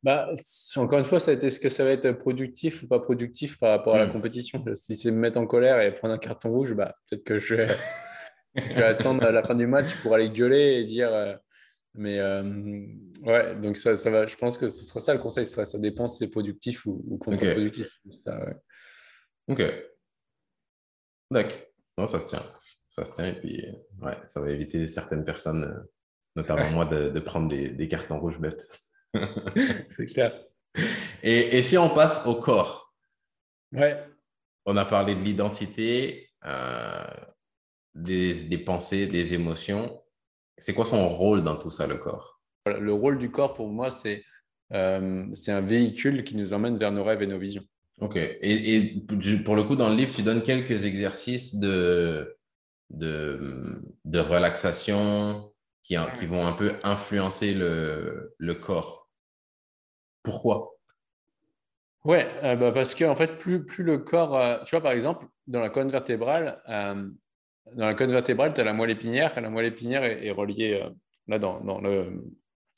Bah, 0.04 0.30
encore 0.76 1.00
une 1.00 1.04
fois, 1.04 1.18
ça 1.18 1.32
est-ce 1.32 1.58
que 1.58 1.68
ça 1.68 1.82
va 1.82 1.90
être 1.90 2.12
productif 2.12 2.84
ou 2.84 2.86
pas 2.86 3.00
productif 3.00 3.58
par 3.58 3.70
rapport 3.70 3.96
à 3.96 3.98
la 3.98 4.06
mmh. 4.06 4.12
compétition 4.12 4.64
Si 4.76 4.94
c'est 4.94 5.10
me 5.10 5.18
mettre 5.18 5.40
en 5.40 5.46
colère 5.48 5.80
et 5.80 5.92
prendre 5.92 6.14
un 6.14 6.18
carton 6.18 6.50
rouge, 6.50 6.74
bah, 6.74 6.94
peut-être 7.10 7.24
que 7.24 7.40
je 7.40 7.56
vais, 7.56 7.66
je 8.54 8.62
vais 8.62 8.84
attendre 8.84 9.28
la 9.28 9.42
fin 9.42 9.56
du 9.56 9.66
match 9.66 9.96
pour 9.96 10.14
aller 10.14 10.30
gueuler 10.30 10.78
et 10.78 10.84
dire. 10.84 11.12
Euh, 11.12 11.34
mais 11.94 12.20
euh, 12.20 12.44
ouais, 13.24 13.56
donc 13.56 13.76
ça, 13.76 13.96
ça 13.96 14.08
va. 14.08 14.24
Je 14.24 14.36
pense 14.36 14.56
que 14.56 14.68
ce 14.68 14.84
sera 14.84 15.00
ça 15.00 15.14
le 15.14 15.20
conseil. 15.20 15.46
Ça, 15.46 15.64
ça 15.64 15.80
dépend 15.80 16.06
si 16.06 16.18
c'est 16.18 16.28
productif 16.30 16.86
ou, 16.86 17.18
contre-productif. 17.18 17.88
Ok. 19.48 19.62
D'accord. 21.28 21.58
Non, 21.98 22.06
ça 22.06 22.20
se 22.20 22.28
tient. 22.28 22.42
Ça 22.94 23.04
se 23.04 23.14
tient. 23.14 23.26
Et 23.26 23.32
puis, 23.32 23.66
ouais, 24.02 24.16
ça 24.28 24.40
va 24.40 24.50
éviter 24.50 24.86
certaines 24.86 25.24
personnes, 25.24 25.64
euh, 25.64 25.92
notamment 26.36 26.70
moi, 26.70 26.84
de, 26.84 27.10
de, 27.10 27.20
prendre 27.20 27.48
des, 27.48 27.70
des 27.70 27.88
cartons 27.88 28.20
rouges 28.20 28.38
bêtes. 28.38 28.68
c'est 29.90 30.06
clair. 30.06 30.40
Et, 31.22 31.58
et, 31.58 31.62
si 31.62 31.76
on 31.76 31.88
passe 31.88 32.24
au 32.26 32.36
corps? 32.36 32.94
Ouais. 33.72 34.00
On 34.64 34.76
a 34.76 34.84
parlé 34.84 35.16
de 35.16 35.20
l'identité. 35.20 36.30
Euh, 36.46 37.04
des, 37.94 38.58
pensées, 38.58 39.06
des 39.06 39.34
émotions. 39.34 40.00
C'est 40.58 40.74
quoi 40.74 40.84
son 40.84 41.08
rôle 41.08 41.42
dans 41.42 41.56
tout 41.56 41.70
ça, 41.70 41.86
le 41.86 41.96
corps? 41.96 42.40
Le 42.66 42.92
rôle 42.92 43.18
du 43.18 43.30
corps, 43.30 43.54
pour 43.54 43.68
moi, 43.68 43.90
c'est 43.90 44.24
euh, 44.72 45.26
c'est 45.34 45.52
un 45.52 45.60
véhicule 45.60 46.24
qui 46.24 46.36
nous 46.36 46.52
emmène 46.52 46.78
vers 46.78 46.90
nos 46.90 47.04
rêves 47.04 47.22
et 47.22 47.26
nos 47.26 47.38
visions. 47.38 47.64
Ok. 48.00 48.16
Et, 48.16 49.02
pour 49.44 49.56
le 49.56 49.64
coup, 49.64 49.76
dans 49.76 49.88
le 49.88 49.96
livre, 49.96 50.12
tu 50.14 50.22
donnes 50.22 50.42
quelques 50.42 50.84
exercices 50.84 51.56
de, 51.56 52.36
de, 52.90 53.82
de 54.04 54.18
relaxation 54.18 55.52
qui, 55.82 55.96
qui 56.16 56.26
vont 56.26 56.46
un 56.46 56.52
peu 56.52 56.72
influencer 56.82 57.54
le, 57.54 58.34
le 58.38 58.54
corps. 58.54 59.10
Pourquoi? 60.22 60.74
Ouais, 62.04 62.28
euh, 62.42 62.56
bah 62.56 62.70
parce 62.72 62.94
que 62.94 63.04
en 63.04 63.16
fait, 63.16 63.38
plus, 63.38 63.64
plus 63.64 63.82
le 63.82 63.98
corps, 63.98 64.36
euh, 64.36 64.58
tu 64.64 64.72
vois, 64.72 64.82
par 64.82 64.92
exemple, 64.92 65.26
dans 65.46 65.60
la 65.60 65.70
colonne 65.70 65.90
vertébrale, 65.90 66.62
dans 67.72 67.86
la 67.86 67.94
colonne 67.94 68.12
vertébrale, 68.12 68.52
tu 68.52 68.60
as 68.60 68.64
la 68.64 68.72
moelle 68.72 68.90
épinière. 68.90 69.32
La 69.40 69.50
moelle 69.50 69.66
épinière 69.66 70.04
est, 70.04 70.30
reliée 70.30 70.80
euh, 70.82 70.90
là 71.28 71.38
dans, 71.38 71.60
dans 71.60 71.80
le 71.80 72.22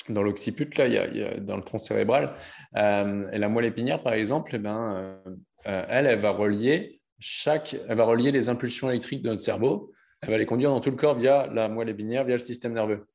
dans 0.09 0.22
l'occiput, 0.22 0.70
là, 0.78 0.86
il 0.86 0.92
y, 0.92 1.24
a, 1.24 1.40
dans 1.40 1.57
le 1.57 1.64
tronc 1.64 1.78
cérébral. 1.78 2.36
Euh, 2.76 3.28
et 3.32 3.38
la 3.38 3.48
moelle 3.48 3.64
épinière, 3.64 4.04
par 4.04 4.12
exemple, 4.12 4.52
eh 4.54 4.59
ben, 4.59 5.20
elle, 5.64 6.07
elle 6.07 6.20
va 6.20 6.30
relier 6.30 7.00
chaque, 7.18 7.74
elle 7.88 7.96
va 7.96 8.04
relier 8.04 8.30
les 8.30 8.48
impulsions 8.48 8.88
électriques 8.88 9.22
de 9.22 9.30
notre 9.30 9.42
cerveau. 9.42 9.92
Elle 10.26 10.32
va 10.32 10.38
les 10.38 10.46
conduire 10.46 10.70
dans 10.70 10.80
tout 10.80 10.90
le 10.90 10.96
corps 10.96 11.14
via 11.14 11.46
la 11.46 11.68
moelle 11.68 11.88
épinière, 11.88 12.24
via 12.24 12.34
le 12.34 12.40
système 12.40 12.72
nerveux. 12.72 13.06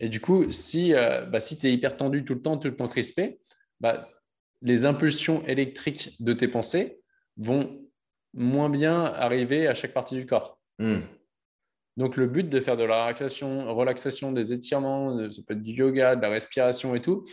Et 0.00 0.10
du 0.10 0.20
coup, 0.20 0.50
si, 0.52 0.92
bah, 0.92 1.40
si 1.40 1.58
tu 1.58 1.66
es 1.66 1.72
hyper 1.72 1.96
tendu 1.96 2.24
tout 2.24 2.34
le 2.34 2.42
temps, 2.42 2.58
tout 2.58 2.68
le 2.68 2.76
temps 2.76 2.88
crispé, 2.88 3.40
bah, 3.80 4.08
les 4.60 4.84
impulsions 4.84 5.44
électriques 5.46 6.22
de 6.22 6.34
tes 6.34 6.46
pensées 6.46 7.00
vont 7.38 7.80
moins 8.34 8.68
bien 8.68 9.04
arriver 9.04 9.66
à 9.66 9.74
chaque 9.74 9.94
partie 9.94 10.14
du 10.14 10.26
corps. 10.26 10.60
Hmm. 10.78 11.00
Donc, 11.96 12.16
le 12.16 12.26
but 12.26 12.48
de 12.48 12.60
faire 12.60 12.76
de 12.76 12.84
la 12.84 13.04
relaxation, 13.04 13.74
relaxation 13.74 14.30
des 14.30 14.52
étirements, 14.52 15.30
ça 15.32 15.42
peut 15.46 15.54
être 15.54 15.62
du 15.62 15.72
yoga, 15.72 16.16
de 16.16 16.22
la 16.22 16.28
respiration 16.28 16.94
et 16.94 17.00
tout, 17.00 17.24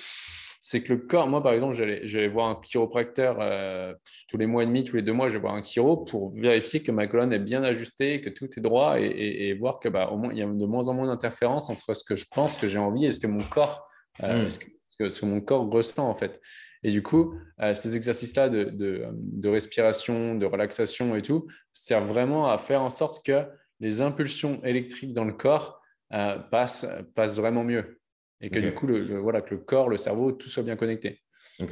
c'est 0.68 0.82
que 0.82 0.94
le 0.94 1.00
corps, 1.00 1.28
moi 1.28 1.44
par 1.44 1.54
exemple, 1.54 1.76
j'allais 1.76 2.28
voir 2.28 2.48
un 2.48 2.56
chiropracteur 2.56 3.38
euh, 3.40 3.94
tous 4.28 4.38
les 4.38 4.48
mois 4.48 4.64
et 4.64 4.66
demi, 4.66 4.84
tous 4.84 4.96
les 4.96 5.04
deux 5.04 5.14
mois, 5.14 5.30
je 5.30 5.34
vais 5.34 5.40
voir 5.40 5.54
un 5.54 5.62
chiro 5.62 5.96
pour 5.96 6.36
vérifier 6.36 6.82
que 6.82 6.92
ma 6.92 7.06
colonne 7.06 7.32
est 7.32 7.40
bien 7.40 7.64
ajustée, 7.64 8.20
que 8.20 8.32
tout 8.32 8.48
est 8.58 8.62
droit 8.62 9.00
et, 9.00 9.54
voir 9.54 9.80
que 9.80 9.90
bah, 9.90 10.10
au 10.12 10.18
moins, 10.18 10.32
il 10.34 10.40
y 10.40 10.42
a 10.42 10.48
de 10.48 10.66
moins 10.66 10.88
en 10.88 10.96
moins 10.96 11.06
d'interférences 11.06 11.70
entre 11.70 11.94
ce 11.94 12.04
que 12.04 12.16
je 12.16 12.26
pense, 12.34 12.58
que 12.58 12.68
j'ai 12.68 12.80
envie 12.80 13.06
et 13.06 13.12
ce 13.12 13.20
que 13.20 13.28
mon 13.28 13.44
corps, 13.44 13.88
euh, 14.24 14.48
hmm. 14.48 14.50
ce, 14.50 14.58
que, 14.58 15.10
ce, 15.10 15.22
que, 15.22 15.26
mon 15.28 15.40
corps 15.40 15.70
ressent 15.70 16.10
en 16.10 16.16
fait. 16.16 16.42
Et 16.82 16.90
du 16.90 17.04
coup, 17.04 17.36
euh, 17.62 17.76
ces 17.76 17.96
exercices-là 17.96 18.50
de, 18.50 19.48
respiration, 19.48 20.34
de 20.34 20.48
relaxation 20.48 21.16
et 21.16 21.22
tout, 21.22 21.46
servent 21.74 22.08
vraiment 22.08 22.50
à 22.50 22.58
faire 22.58 22.82
en 22.82 22.90
sorte 22.90 23.24
que 23.24 23.46
les 23.82 24.02
impulsions 24.02 24.64
électriques 24.64 25.14
dans 25.14 25.26
le 25.26 25.34
corps 25.34 25.80
passent, 26.10 26.88
vraiment 27.16 27.64
mieux. 27.64 28.00
Et 28.42 28.50
que 28.50 28.60
du 28.60 28.74
coup, 28.74 28.88
le, 28.88 29.18
voilà, 29.20 29.42
que 29.42 29.56
le 29.56 29.62
corps, 29.62 29.90
le 29.90 29.98
cerveau, 29.98 30.32
tout 30.32 30.50
soit 30.50 30.64
bien 30.64 30.76
connecté. 30.76 31.22
Ok. 31.60 31.70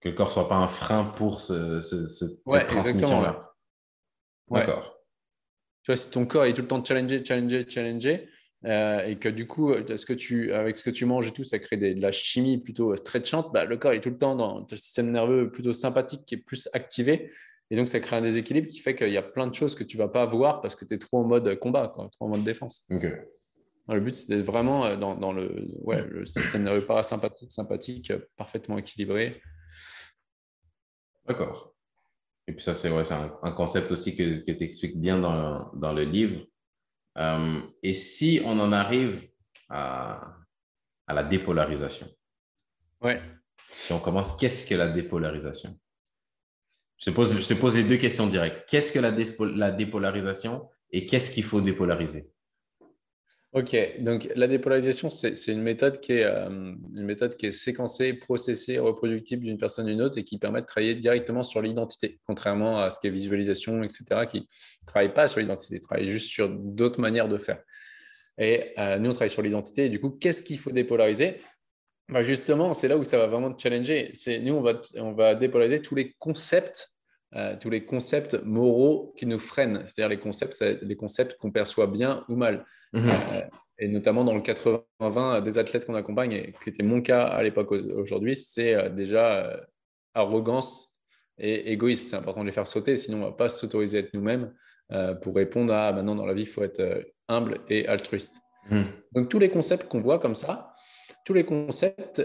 Que 0.00 0.08
le 0.08 0.14
corps 0.14 0.28
ne 0.28 0.32
soit 0.32 0.48
pas 0.48 0.56
un 0.56 0.68
frein 0.68 1.04
pour 1.04 1.40
ce, 1.40 1.82
cette 1.82 2.66
transmission-là. 2.66 3.38
D'accord. 4.50 4.98
Tu 5.82 5.92
vois, 5.92 5.96
si 5.96 6.10
ton 6.10 6.26
corps 6.26 6.44
est 6.44 6.54
tout 6.54 6.62
le 6.62 6.68
temps 6.68 6.84
challengé, 6.84 7.24
challengé, 7.24 7.64
challengé, 7.68 8.28
euh, 8.64 9.06
et 9.06 9.16
que 9.16 9.28
du 9.28 9.46
coup, 9.46 9.72
ce 9.72 10.06
que 10.06 10.12
tu, 10.12 10.52
avec 10.52 10.78
ce 10.78 10.84
que 10.84 10.90
tu 10.90 11.04
manges 11.04 11.28
et 11.28 11.32
tout, 11.32 11.44
ça 11.44 11.58
crée 11.58 11.76
de 11.76 12.00
la 12.00 12.10
chimie 12.10 12.58
plutôt 12.58 12.96
stretchante, 12.96 13.52
bah, 13.52 13.64
le 13.64 13.76
corps 13.76 13.92
est 13.92 14.00
tout 14.00 14.10
le 14.10 14.18
temps 14.18 14.34
dans 14.34 14.66
le 14.68 14.76
système 14.76 15.12
nerveux 15.12 15.50
plutôt 15.50 15.72
sympathique 15.72 16.24
qui 16.26 16.34
est 16.34 16.38
plus 16.38 16.68
activé. 16.72 17.30
Et 17.70 17.76
donc, 17.76 17.88
ça 17.88 18.00
crée 18.00 18.16
un 18.16 18.22
déséquilibre 18.22 18.68
qui 18.68 18.78
fait 18.78 18.94
qu'il 18.94 19.10
y 19.10 19.16
a 19.16 19.22
plein 19.22 19.46
de 19.46 19.54
choses 19.54 19.74
que 19.74 19.84
tu 19.84 19.96
ne 19.96 20.02
vas 20.02 20.08
pas 20.08 20.24
voir 20.24 20.60
parce 20.60 20.74
que 20.74 20.84
tu 20.84 20.94
es 20.94 20.98
trop 20.98 21.18
en 21.18 21.24
mode 21.24 21.56
combat, 21.58 21.88
trop 21.88 22.10
en 22.24 22.28
mode 22.28 22.42
défense. 22.42 22.88
Le 23.88 24.00
but, 24.00 24.16
c'est 24.16 24.34
d'être 24.34 24.44
vraiment 24.44 24.84
euh, 24.84 24.96
dans, 24.96 25.32
le, 25.32 25.68
ouais, 25.82 26.04
le 26.06 26.26
système 26.26 26.64
nerveux 26.64 26.84
parasympathique, 26.84 27.52
sympathique, 27.52 28.10
euh, 28.10 28.18
parfaitement 28.36 28.78
équilibré. 28.78 29.40
D'accord. 31.26 31.74
Et 32.48 32.52
puis 32.52 32.62
ça, 32.62 32.74
c'est 32.74 32.90
ouais, 32.90 33.12
un, 33.12 33.38
un, 33.42 33.52
concept 33.52 33.90
aussi 33.92 34.16
que, 34.16 34.44
que 34.44 34.52
tu 34.52 34.64
expliques 34.64 35.00
bien 35.00 35.20
dans, 35.20 35.72
dans 35.74 35.92
le 35.92 36.02
livre. 36.02 36.44
Euh, 37.18 37.60
et 37.82 37.94
si 37.94 38.40
on 38.44 38.58
en 38.58 38.72
arrive 38.72 39.28
à, 39.68 40.36
la 41.08 41.22
dépolarisation? 41.22 42.08
Ouais. 43.00 43.22
Si 43.70 43.92
on 43.92 44.00
commence, 44.00 44.36
qu'est-ce 44.36 44.68
que 44.68 44.74
la 44.74 44.88
dépolarisation? 44.88 45.78
Je 46.98 47.10
te, 47.10 47.14
pose, 47.14 47.40
je 47.40 47.46
te 47.46 47.54
pose 47.54 47.76
les 47.76 47.84
deux 47.84 47.98
questions 47.98 48.26
directes. 48.26 48.64
Qu'est-ce 48.68 48.92
que 48.92 48.98
la, 48.98 49.12
la 49.54 49.70
dépolarisation 49.70 50.68
et 50.90 51.06
qu'est-ce 51.06 51.30
qu'il 51.30 51.44
faut 51.44 51.60
dépolariser? 51.60 52.32
Ok, 53.52 53.74
donc 54.00 54.28
la 54.34 54.48
dépolarisation, 54.48 55.08
c'est 55.08 55.46
une 55.46 55.62
méthode 55.62 56.00
qui 56.00 56.12
est 56.12 56.24
euh, 56.24 56.48
une 56.48 57.04
méthode 57.04 57.36
qui 57.36 57.46
est 57.46 57.52
séquencée, 57.52 58.12
processée, 58.12 58.78
reproductible 58.78 59.44
d'une 59.44 59.56
personne 59.56 59.86
à 59.88 59.90
une 59.90 60.02
autre 60.02 60.18
et 60.18 60.24
qui 60.24 60.38
permet 60.38 60.60
de 60.60 60.66
travailler 60.66 60.94
directement 60.94 61.42
sur 61.42 61.62
l'identité, 61.62 62.20
contrairement 62.26 62.80
à 62.80 62.90
ce 62.90 62.98
qui 62.98 63.06
est 63.06 63.10
visualisation, 63.10 63.82
etc., 63.82 64.04
qui 64.28 64.40
ne 64.40 64.86
travaille 64.86 65.14
pas 65.14 65.26
sur 65.26 65.40
l'identité, 65.40 65.80
travaille 65.80 66.10
juste 66.10 66.28
sur 66.28 66.50
d'autres 66.50 67.00
manières 67.00 67.28
de 67.28 67.38
faire. 67.38 67.62
Et 68.36 68.74
euh, 68.78 68.98
nous, 68.98 69.10
on 69.10 69.12
travaille 69.14 69.30
sur 69.30 69.42
l'identité. 69.42 69.88
Du 69.88 70.00
coup, 70.00 70.10
qu'est-ce 70.10 70.42
qu'il 70.42 70.58
faut 70.58 70.72
dépolariser? 70.72 71.40
Bah 72.10 72.22
Justement, 72.22 72.74
c'est 72.74 72.88
là 72.88 72.98
où 72.98 73.04
ça 73.04 73.16
va 73.16 73.26
vraiment 73.26 73.52
te 73.52 73.62
challenger. 73.62 74.12
Nous, 74.42 74.54
on 74.54 74.60
va, 74.60 74.80
on 74.96 75.12
va 75.12 75.34
dépolariser 75.34 75.80
tous 75.80 75.94
les 75.94 76.12
concepts 76.18 76.88
euh, 77.34 77.56
tous 77.60 77.70
les 77.70 77.84
concepts 77.84 78.40
moraux 78.44 79.12
qui 79.16 79.26
nous 79.26 79.40
freinent, 79.40 79.82
c'est-à-dire 79.84 80.08
les 80.08 80.20
concepts, 80.20 80.64
les 80.80 80.96
concepts 80.96 81.36
qu'on 81.38 81.50
perçoit 81.50 81.88
bien 81.88 82.24
ou 82.28 82.36
mal. 82.36 82.64
Mhm. 82.96 83.10
Euh, 83.10 83.40
et 83.78 83.88
notamment 83.88 84.24
dans 84.24 84.34
le 84.34 84.40
80-20 84.40 85.42
des 85.42 85.58
athlètes 85.58 85.86
qu'on 85.86 85.94
accompagne, 85.94 86.32
et 86.32 86.52
qui 86.62 86.70
était 86.70 86.82
mon 86.82 87.02
cas 87.02 87.24
à 87.24 87.42
l'époque 87.42 87.72
aujourd'hui, 87.72 88.34
c'est 88.34 88.74
euh, 88.74 88.88
déjà 88.88 89.66
arrogance 90.14 90.92
et 91.38 91.72
égoïsme. 91.72 92.10
C'est 92.10 92.16
important 92.16 92.40
de 92.40 92.46
les 92.46 92.52
faire 92.52 92.66
sauter, 92.66 92.96
sinon 92.96 93.18
on 93.18 93.20
ne 93.20 93.26
va 93.26 93.32
pas 93.32 93.48
s'autoriser 93.48 93.98
à 93.98 94.00
être 94.00 94.14
nous-mêmes 94.14 94.52
pour 95.20 95.34
répondre 95.34 95.74
à 95.74 95.92
maintenant 95.92 96.14
dans 96.14 96.26
la 96.26 96.32
vie, 96.32 96.42
il 96.42 96.48
faut 96.48 96.62
être 96.62 97.04
humble 97.28 97.58
et 97.68 97.88
altruiste. 97.88 98.40
Mhm. 98.70 98.86
Donc 99.12 99.28
tous 99.28 99.40
les 99.40 99.50
concepts 99.50 99.88
qu'on 99.88 100.00
voit 100.00 100.20
comme 100.20 100.36
ça, 100.36 100.72
tous 101.24 101.34
les 101.34 101.44
concepts, 101.44 102.22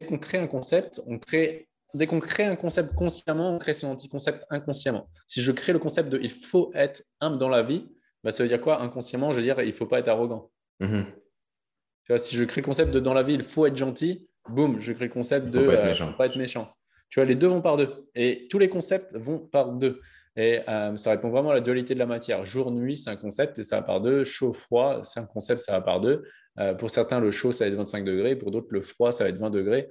dès 0.00 0.06
qu'on 0.06 0.18
crée 0.18 0.38
un 0.38 0.46
concept, 0.46 1.00
on 1.06 1.18
crée 1.18 1.68
dès 1.94 2.06
qu'on 2.06 2.20
crée 2.20 2.44
un 2.44 2.56
concept 2.56 2.94
consciemment, 2.94 3.54
on 3.54 3.58
crée 3.58 3.74
son 3.74 3.88
anti-concept 3.88 4.44
inconsciemment. 4.50 5.08
Si 5.26 5.40
je 5.40 5.52
crée 5.52 5.72
le 5.72 5.78
concept 5.78 6.08
de 6.08 6.18
il 6.18 6.30
faut 6.30 6.70
être 6.74 7.02
humble 7.20 7.38
dans 7.38 7.48
la 7.48 7.62
vie, 7.62 7.88
bah, 8.24 8.30
ça 8.30 8.42
veut 8.42 8.48
dire 8.48 8.60
quoi? 8.60 8.80
Inconsciemment, 8.80 9.32
je 9.32 9.38
veux 9.38 9.44
dire 9.44 9.60
il 9.60 9.66
ne 9.66 9.72
faut 9.72 9.86
pas 9.86 9.98
être 9.98 10.08
arrogant. 10.08 10.50
Mm-hmm. 10.80 11.04
Tu 11.04 12.12
vois, 12.12 12.18
si 12.18 12.36
je 12.36 12.44
crée 12.44 12.60
le 12.60 12.66
concept 12.66 12.92
de 12.92 13.00
dans 13.00 13.14
la 13.14 13.22
vie, 13.22 13.34
il 13.34 13.42
faut 13.42 13.66
être 13.66 13.76
gentil, 13.76 14.28
boum, 14.48 14.80
je 14.80 14.92
crée 14.92 15.06
le 15.06 15.12
concept 15.12 15.48
de 15.48 15.60
il 15.60 15.88
ne 15.88 15.94
faut, 15.94 16.12
pas 16.12 16.26
être 16.26 16.36
méchant. 16.36 16.72
Tu 17.08 17.20
vois, 17.20 17.26
les 17.26 17.34
deux 17.34 17.48
vont 17.48 17.60
par 17.60 17.76
deux. 17.76 18.06
Et 18.14 18.46
tous 18.50 18.58
les 18.58 18.68
concepts 18.68 19.14
vont 19.14 19.38
par 19.38 19.72
deux. 19.72 20.00
Et 20.36 20.60
euh, 20.68 20.96
ça 20.96 21.10
répond 21.10 21.28
vraiment 21.28 21.50
à 21.50 21.54
la 21.54 21.60
dualité 21.60 21.94
de 21.94 21.98
la 21.98 22.06
matière. 22.06 22.44
Jour-nuit, 22.44 22.96
c'est 22.96 23.10
un 23.10 23.16
concept 23.16 23.58
et 23.58 23.62
ça 23.62 23.76
va 23.76 23.82
par 23.82 24.00
deux. 24.00 24.24
Chaud-froid, 24.24 25.00
c'est 25.02 25.20
un 25.20 25.26
concept, 25.26 25.60
ça 25.60 25.72
va 25.72 25.80
par 25.80 26.00
deux. 26.00 26.22
Euh, 26.58 26.74
pour 26.74 26.90
certains, 26.90 27.20
le 27.20 27.30
chaud, 27.32 27.52
ça 27.52 27.64
va 27.64 27.70
être 27.70 27.76
25 27.76 28.04
degrés. 28.04 28.36
Pour 28.36 28.50
d'autres, 28.50 28.68
le 28.70 28.80
froid, 28.80 29.12
ça 29.12 29.24
va 29.24 29.30
être 29.30 29.38
20 29.38 29.50
degrés. 29.50 29.88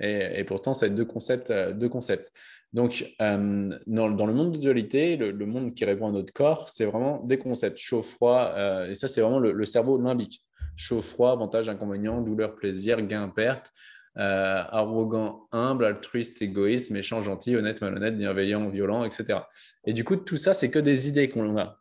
Et, 0.00 0.44
pourtant, 0.44 0.72
ça 0.72 0.86
va 0.86 0.90
être 0.90 0.96
deux 0.96 1.04
concepts. 1.04 1.50
Euh, 1.50 1.72
deux 1.72 1.88
concepts. 1.88 2.32
Donc, 2.72 3.04
euh, 3.20 3.78
dans, 3.86 4.08
le 4.08 4.32
monde 4.32 4.52
de 4.52 4.58
dualité, 4.58 5.16
le, 5.16 5.46
monde 5.46 5.74
qui 5.74 5.84
répond 5.84 6.08
à 6.08 6.12
notre 6.12 6.32
corps, 6.32 6.68
c'est 6.68 6.84
vraiment 6.84 7.22
des 7.24 7.38
concepts 7.38 7.78
chaud-froid. 7.78 8.52
Euh, 8.56 8.90
et 8.90 8.94
ça, 8.94 9.08
c'est 9.08 9.20
vraiment 9.20 9.40
le, 9.40 9.64
cerveau 9.64 10.00
limbique. 10.00 10.44
Chaud-froid, 10.76 11.32
avantage, 11.32 11.68
inconvénient, 11.68 12.20
douleur, 12.22 12.54
plaisir, 12.54 13.02
gain, 13.02 13.28
perte. 13.28 13.72
arrogant, 14.14 15.48
humble, 15.52 15.84
altruiste, 15.84 16.40
égoïste, 16.42 16.90
méchant, 16.90 17.20
gentil, 17.20 17.56
honnête, 17.56 17.80
malhonnête, 17.80 18.16
bienveillant, 18.16 18.68
violent, 18.68 19.04
etc. 19.04 19.40
Et 19.84 19.92
du 19.92 20.04
coup, 20.04 20.16
tout 20.16 20.36
ça, 20.36 20.54
c'est 20.54 20.70
que 20.70 20.78
des 20.78 21.08
idées 21.08 21.28
qu'on 21.28 21.58
a. 21.58 21.76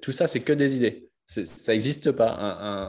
Tout 0.00 0.12
ça, 0.12 0.26
c'est 0.26 0.40
que 0.40 0.52
des 0.52 0.76
idées 0.76 1.10
ça 1.44 1.72
n'existe 1.72 2.10
pas. 2.10 2.30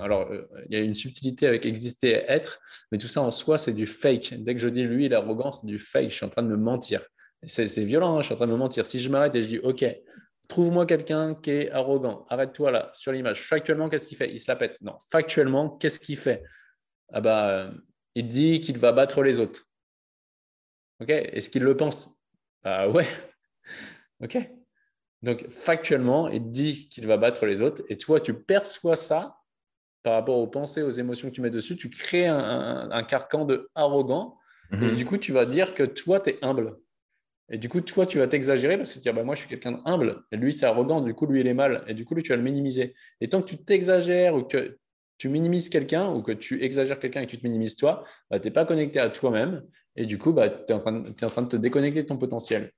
alors, 0.01 0.31
euh, 0.31 0.47
il 0.67 0.73
y 0.73 0.79
a 0.79 0.83
une 0.83 0.95
subtilité 0.95 1.45
avec 1.45 1.65
exister 1.65 2.09
et 2.09 2.23
être, 2.27 2.59
mais 2.91 2.97
tout 2.97 3.07
ça 3.07 3.21
en 3.21 3.31
soi, 3.31 3.57
c'est 3.57 3.73
du 3.73 3.85
fake. 3.85 4.35
Dès 4.39 4.55
que 4.55 4.61
je 4.61 4.67
dis 4.67 4.83
lui, 4.83 5.07
l'arrogance, 5.09 5.61
c'est 5.61 5.67
du 5.67 5.77
fake. 5.77 6.09
Je 6.09 6.15
suis 6.15 6.25
en 6.25 6.29
train 6.29 6.43
de 6.43 6.47
me 6.47 6.57
mentir. 6.57 7.05
C'est 7.43 7.65
violent, 7.83 8.17
hein, 8.17 8.21
je 8.21 8.27
suis 8.27 8.33
en 8.33 8.37
train 8.37 8.47
de 8.47 8.51
me 8.51 8.57
mentir. 8.57 8.85
Si 8.85 8.99
je 8.99 9.09
m'arrête 9.09 9.35
et 9.35 9.41
je 9.41 9.47
dis, 9.47 9.59
OK, 9.59 9.83
trouve-moi 10.47 10.85
quelqu'un 10.85 11.33
qui 11.33 11.51
est 11.51 11.71
arrogant, 11.71 12.25
arrête-toi 12.29 12.71
là, 12.71 12.91
sur 12.93 13.11
l'image. 13.11 13.41
Factuellement, 13.41 13.89
qu'est-ce 13.89 14.07
qu'il 14.07 14.17
fait? 14.17 14.31
Il 14.31 14.39
se 14.39 14.49
la 14.49 14.55
pète. 14.55 14.79
Non, 14.81 14.97
factuellement, 15.09 15.69
qu'est-ce 15.69 15.99
qu'il 15.99 16.17
fait? 16.17 16.43
Ah 17.11 17.21
bah, 17.21 17.49
euh, 17.49 17.71
il 18.15 18.27
dit 18.27 18.59
qu'il 18.59 18.77
va 18.77 18.91
battre 18.91 19.23
les 19.23 19.39
autres. 19.39 19.67
OK? 20.99 21.09
Est-ce 21.09 21.49
qu'il 21.49 21.63
le 21.63 21.75
pense? 21.75 22.09
Ah 22.63 22.89
ouais. 22.89 23.07
OK? 24.23 24.37
Donc, 25.23 25.47
factuellement, 25.49 26.27
il 26.29 26.51
dit 26.51 26.89
qu'il 26.89 27.07
va 27.07 27.17
battre 27.17 27.45
les 27.45 27.61
autres. 27.61 27.83
Et 27.89 27.97
toi, 27.97 28.19
tu 28.19 28.33
perçois 28.33 28.95
ça 28.95 29.37
par 30.03 30.13
rapport 30.13 30.37
aux 30.37 30.47
pensées, 30.47 30.81
aux 30.81 30.91
émotions 30.91 31.29
que 31.29 31.35
tu 31.35 31.41
mets 31.41 31.51
dessus. 31.51 31.75
Tu 31.75 31.89
crées 31.89 32.27
un, 32.27 33.03
carcan 33.03 33.45
de 33.45 33.69
arrogant. 33.75 34.37
Et 34.71 34.77
mhm. 34.77 34.95
du 34.95 35.05
coup, 35.05 35.17
tu 35.17 35.31
vas 35.31 35.45
dire 35.45 35.75
que 35.75 35.83
toi, 35.83 36.19
tu 36.19 36.31
es 36.31 36.39
humble. 36.41 36.77
Et 37.49 37.57
du 37.57 37.67
coup, 37.67 37.81
toi, 37.81 38.05
tu 38.05 38.17
vas 38.17 38.27
t'exagérer 38.27 38.77
parce 38.77 38.93
que 38.93 38.99
tu 38.99 39.09
dis, 39.09 39.15
bah, 39.15 39.23
moi, 39.23 39.35
je 39.35 39.41
suis 39.41 39.49
quelqu'un 39.49 39.73
d'humble. 39.73 40.23
Et 40.31 40.37
lui, 40.37 40.53
c'est 40.53 40.65
arrogant. 40.65 41.01
Du 41.01 41.13
coup, 41.13 41.25
lui, 41.25 41.41
il 41.41 41.47
est 41.47 41.53
mal. 41.53 41.83
Et 41.87 41.93
du 41.93 42.05
coup, 42.05 42.15
lui, 42.15 42.23
tu 42.23 42.29
vas 42.29 42.37
le 42.37 42.43
minimiser. 42.43 42.95
Et 43.19 43.29
tant 43.29 43.41
que 43.41 43.47
tu 43.47 43.57
t'exagères 43.57 44.35
ou 44.35 44.43
que 44.43 44.77
tu 45.17 45.29
minimises 45.29 45.69
quelqu'un 45.69 46.09
ou 46.09 46.21
que 46.21 46.31
tu 46.31 46.63
exagères 46.63 46.99
quelqu'un 46.99 47.21
et 47.21 47.25
que 47.25 47.31
tu 47.31 47.37
te 47.37 47.43
minimises 47.45 47.75
toi, 47.75 48.03
bah, 48.29 48.39
tu 48.39 48.47
n'es 48.47 48.51
pas 48.51 48.65
connecté 48.65 48.99
à 48.99 49.09
toi-même. 49.09 49.63
Et 49.95 50.05
du 50.05 50.17
coup, 50.17 50.31
bah, 50.31 50.49
tu 50.49 50.71
es, 50.71 50.73
en 50.73 50.79
train 50.79 51.41
de 51.41 51.47
te 51.47 51.55
déconnecter 51.57 52.03
de 52.03 52.07
ton 52.07 52.17
potentiel. 52.17 52.71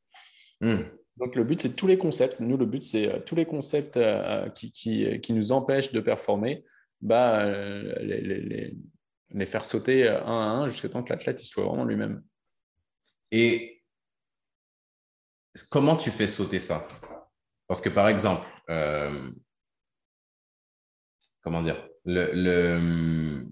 Hmm. 0.59 0.83
Donc 1.17 1.35
le 1.35 1.43
but, 1.43 1.61
c'est 1.61 1.75
tous 1.75 1.87
les 1.87 1.97
concepts. 1.97 2.39
Nous, 2.39 2.57
le 2.57 2.65
but, 2.65 2.83
c'est 2.83 3.07
euh, 3.07 3.19
tous 3.19 3.35
les 3.35 3.45
concepts 3.45 3.97
euh, 3.97 4.49
qui, 4.49 4.71
qui, 4.71 5.33
nous 5.33 5.51
empêchent 5.51 5.91
de 5.91 5.99
performer, 5.99 6.65
bah, 7.01 7.45
euh, 7.45 7.93
les, 8.01 8.73
les, 9.29 9.45
faire 9.45 9.63
sauter 9.65 10.07
un 10.07 10.15
à 10.15 10.29
un 10.29 10.67
jusqu'à 10.69 10.89
temps 10.89 11.03
que 11.03 11.09
l'athlète 11.09 11.39
soit 11.39 11.63
vraiment 11.63 11.85
lui-même. 11.85 12.23
Et 13.31 13.72
comment 15.69 15.95
tu 15.95 16.11
fais 16.11 16.27
sauter 16.27 16.59
ça? 16.59 16.87
Parce 17.67 17.81
que 17.81 17.89
par 17.89 18.07
exemple, 18.07 18.45
comment 21.41 21.61
dire, 21.61 21.87
le, 22.05 22.31
le 22.33 23.45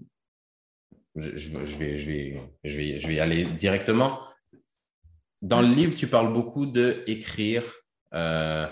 je, 1.16 1.36
je, 1.36 1.50
vais, 1.76 1.98
je, 1.98 2.06
vais, 2.10 2.40
je, 2.64 2.76
vais, 2.76 2.98
je 2.98 3.06
vais 3.06 3.14
y 3.14 3.20
aller 3.20 3.44
directement. 3.44 4.20
Dans 5.42 5.60
le 5.60 5.68
livre, 5.68 5.94
tu 5.94 6.06
parles 6.06 6.32
beaucoup 6.32 6.66
de 6.66 7.02
écrire. 7.06 7.64
Euh, 8.14 8.66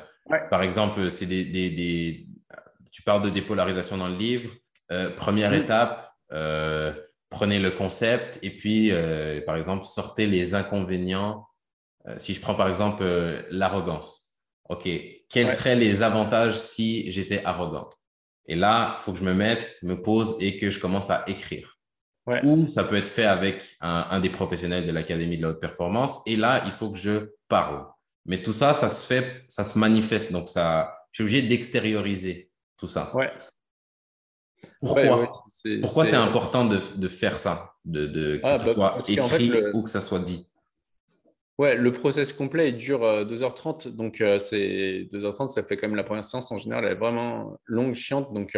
par 0.50 0.62
exemple, 0.62 1.10
c'est 1.10 1.26
des, 1.26 1.44
des, 1.44 1.70
des, 1.70 2.26
tu 2.92 3.02
parles 3.02 3.22
de 3.22 3.30
dépolarisation 3.30 3.96
dans 3.96 4.08
le 4.08 4.16
livre. 4.16 4.50
Euh, 4.92 5.14
première 5.14 5.52
étape, 5.52 6.12
euh, 6.32 6.92
prenez 7.28 7.58
le 7.58 7.70
concept 7.70 8.38
et 8.42 8.56
puis, 8.56 8.90
par 9.44 9.56
exemple, 9.56 9.84
sortez 9.84 10.26
les 10.26 10.54
inconvénients. 10.54 11.46
Si 12.16 12.34
je 12.34 12.40
prends 12.40 12.54
par 12.54 12.68
exemple 12.68 13.04
l'arrogance, 13.50 14.30
OK, 14.68 14.88
quels 15.28 15.50
seraient 15.50 15.76
les 15.76 16.02
avantages 16.02 16.56
si 16.58 17.10
j'étais 17.10 17.44
arrogant? 17.44 17.90
Et 18.46 18.56
là, 18.56 18.96
il 18.98 19.00
faut 19.02 19.12
que 19.12 19.18
je 19.18 19.24
me 19.24 19.34
mette, 19.34 19.78
me 19.82 20.00
pose 20.00 20.36
et 20.40 20.56
que 20.56 20.70
je 20.70 20.80
commence 20.80 21.10
à 21.10 21.24
écrire. 21.26 21.78
Ou 22.44 22.68
ça 22.68 22.84
peut 22.84 22.96
être 22.96 23.08
fait 23.08 23.24
avec 23.24 23.76
un, 23.80 24.20
des 24.20 24.28
professionnels 24.28 24.86
de 24.86 24.92
l'Académie 24.92 25.36
de 25.36 25.42
la 25.42 25.48
haute 25.48 25.60
performance. 25.60 26.20
Et 26.26 26.36
là, 26.36 26.62
il 26.66 26.72
faut 26.72 26.90
que 26.90 26.98
je 26.98 27.30
parle. 27.48 27.86
Mais 28.26 28.42
tout 28.42 28.52
ça, 28.52 28.74
ça 28.74 28.90
se 28.90 29.06
fait, 29.06 29.44
ça 29.48 29.64
se 29.64 29.78
manifeste. 29.78 30.30
Donc, 30.30 30.48
ça, 30.48 30.94
je 31.10 31.16
suis 31.16 31.24
obligé 31.24 31.48
d'extérioriser 31.48 32.50
tout 32.76 32.86
ça. 32.86 33.14
Ouais. 33.16 33.32
Pourquoi? 34.78 35.28
Pourquoi 35.80 36.04
c'est 36.04 36.16
important 36.16 36.64
de, 36.66 36.80
de, 36.96 37.08
faire 37.08 37.40
ça, 37.40 37.72
de, 37.84 38.06
de 38.06 38.36
que 38.36 38.54
ce 38.54 38.64
bah, 38.66 38.74
soit 38.74 39.10
écrit 39.10 39.52
ou 39.72 39.82
que 39.82 39.90
ça 39.90 40.00
soit 40.00 40.20
dit? 40.20 40.49
Ouais, 41.60 41.76
le 41.76 41.92
process 41.92 42.32
complet 42.32 42.70
il 42.70 42.78
dure 42.78 43.00
2h30. 43.26 43.88
Euh, 43.88 43.90
donc, 43.90 44.22
euh, 44.22 44.38
c'est 44.38 45.06
2h30, 45.12 45.48
ça 45.48 45.62
fait 45.62 45.76
quand 45.76 45.88
même 45.88 45.96
la 45.96 46.04
première 46.04 46.24
séance 46.24 46.50
en 46.50 46.56
général, 46.56 46.86
elle 46.86 46.92
est 46.92 46.94
vraiment 46.94 47.58
longue, 47.66 47.92
chiante. 47.92 48.32
Donc, 48.32 48.56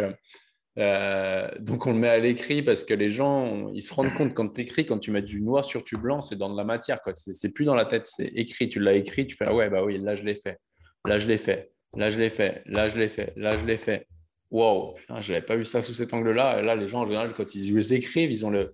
euh, 0.79 1.49
donc, 1.59 1.85
on 1.85 1.91
le 1.91 1.97
met 1.97 2.07
à 2.07 2.17
l'écrit 2.19 2.61
parce 2.61 2.85
que 2.85 2.93
les 2.93 3.09
gens, 3.09 3.69
ils 3.73 3.81
se 3.81 3.93
rendent 3.93 4.13
compte 4.13 4.33
quand 4.33 4.47
tu 4.53 4.61
écris, 4.61 4.85
quand 4.85 4.99
tu 4.99 5.11
mets 5.11 5.21
du 5.21 5.41
noir 5.41 5.65
sur 5.65 5.83
du 5.83 5.95
blanc, 5.95 6.21
c'est 6.21 6.37
dans 6.37 6.49
de 6.49 6.55
la 6.55 6.63
matière. 6.63 7.01
C'est 7.13 7.51
plus 7.51 7.65
dans 7.65 7.75
la 7.75 7.83
tête, 7.83 8.07
c'est 8.07 8.31
écrit. 8.35 8.69
Tu 8.69 8.79
l'as 8.79 8.93
écrit, 8.93 9.27
tu 9.27 9.35
fais 9.35 9.47
ah 9.49 9.53
ouais, 9.53 9.69
bah 9.69 9.83
oui, 9.83 9.97
là 9.97 10.15
je 10.15 10.23
l'ai 10.23 10.35
fait. 10.35 10.57
Là 11.05 11.17
je 11.17 11.27
l'ai 11.27 11.37
fait. 11.37 11.73
Là 11.97 12.09
je 12.09 12.17
l'ai 12.17 12.29
fait. 12.29 12.63
Là 12.67 12.87
je 12.87 12.97
l'ai 12.97 13.09
fait. 13.09 13.33
Là 13.35 13.57
je 13.57 13.65
l'ai 13.65 13.75
fait. 13.75 14.07
Wow, 14.49 14.95
je 15.19 15.33
n'avais 15.33 15.45
pas 15.45 15.57
vu 15.57 15.65
ça 15.65 15.81
sous 15.81 15.91
cet 15.91 16.13
angle-là. 16.13 16.61
Là, 16.61 16.75
les 16.75 16.87
gens, 16.87 17.01
en 17.01 17.05
général, 17.05 17.33
quand 17.33 17.53
ils 17.53 17.75
les 17.75 17.93
écrivent, 17.95 18.31
ils 18.31 18.45
ont 18.45 18.49
le 18.49 18.71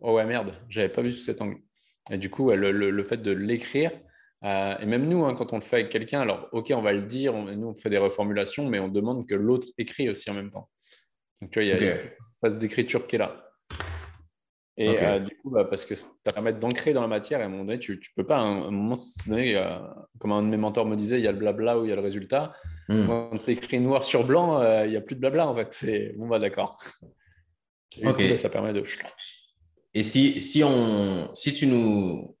oh 0.00 0.14
ouais, 0.14 0.24
merde, 0.26 0.54
j'avais 0.68 0.88
pas 0.88 1.02
vu 1.02 1.12
sous 1.12 1.22
cet 1.22 1.40
angle. 1.40 1.58
Et 2.10 2.18
du 2.18 2.28
coup, 2.28 2.50
le, 2.50 2.72
le 2.72 3.04
fait 3.04 3.18
de 3.18 3.30
l'écrire, 3.30 3.92
euh, 4.44 4.78
et 4.78 4.86
même 4.86 5.06
nous, 5.06 5.24
hein, 5.24 5.34
quand 5.34 5.52
on 5.52 5.56
le 5.56 5.62
fait 5.62 5.76
avec 5.76 5.90
quelqu'un, 5.90 6.20
alors 6.20 6.48
ok, 6.52 6.72
on 6.74 6.80
va 6.80 6.92
le 6.92 7.02
dire, 7.02 7.34
nous 7.34 7.68
on 7.68 7.74
fait 7.74 7.90
des 7.90 7.98
reformulations, 7.98 8.68
mais 8.68 8.78
on 8.78 8.88
demande 8.88 9.26
que 9.26 9.34
l'autre 9.34 9.68
écrit 9.76 10.08
aussi 10.08 10.30
en 10.30 10.34
même 10.34 10.50
temps. 10.50 10.70
Donc 11.40 11.50
tu 11.50 11.58
vois, 11.58 11.64
il 11.64 11.68
y 11.68 11.72
a 11.72 11.94
une 11.94 12.10
phase 12.40 12.58
d'écriture 12.58 13.06
qui 13.06 13.16
est 13.16 13.18
là. 13.18 13.46
Et 14.76 14.98
euh, 14.98 15.18
du 15.18 15.36
coup, 15.36 15.50
bah, 15.50 15.66
parce 15.66 15.84
que 15.84 15.94
ça 15.94 16.08
permet 16.32 16.54
d'ancrer 16.54 16.94
dans 16.94 17.02
la 17.02 17.06
matière, 17.06 17.40
et 17.40 17.42
à 17.42 17.46
un 17.46 17.50
moment 17.50 17.64
donné, 17.64 17.78
tu 17.78 17.92
ne 17.92 17.98
peux 18.16 18.26
pas, 18.26 18.38
hein, 18.38 18.62
à 18.62 18.66
un 18.68 18.70
moment 18.70 18.94
donné, 19.26 19.54
euh, 19.54 19.76
comme 20.18 20.32
un 20.32 20.42
de 20.42 20.48
mes 20.48 20.56
mentors 20.56 20.86
me 20.86 20.96
disait, 20.96 21.18
il 21.18 21.24
y 21.24 21.28
a 21.28 21.32
le 21.32 21.38
blabla 21.38 21.78
ou 21.78 21.84
il 21.84 21.90
y 21.90 21.92
a 21.92 21.96
le 21.96 22.00
résultat. 22.00 22.54
Hmm. 22.88 23.04
Quand 23.04 23.38
c'est 23.38 23.52
écrit 23.52 23.78
noir 23.78 24.04
sur 24.04 24.24
blanc, 24.24 24.62
il 24.84 24.90
n'y 24.90 24.96
a 24.96 25.02
plus 25.02 25.16
de 25.16 25.20
blabla 25.20 25.46
en 25.46 25.54
fait. 25.54 25.68
C'est 25.72 26.14
bon, 26.16 26.28
bah 26.28 26.38
d'accord. 26.38 26.78
Bah, 28.02 28.36
ça 28.36 28.48
permet 28.48 28.72
de. 28.72 28.82
Et 29.94 30.02
si, 30.02 30.40
si, 30.40 30.62
on, 30.62 31.34
si 31.34 31.54
tu 31.54 31.66
nous 31.66 32.36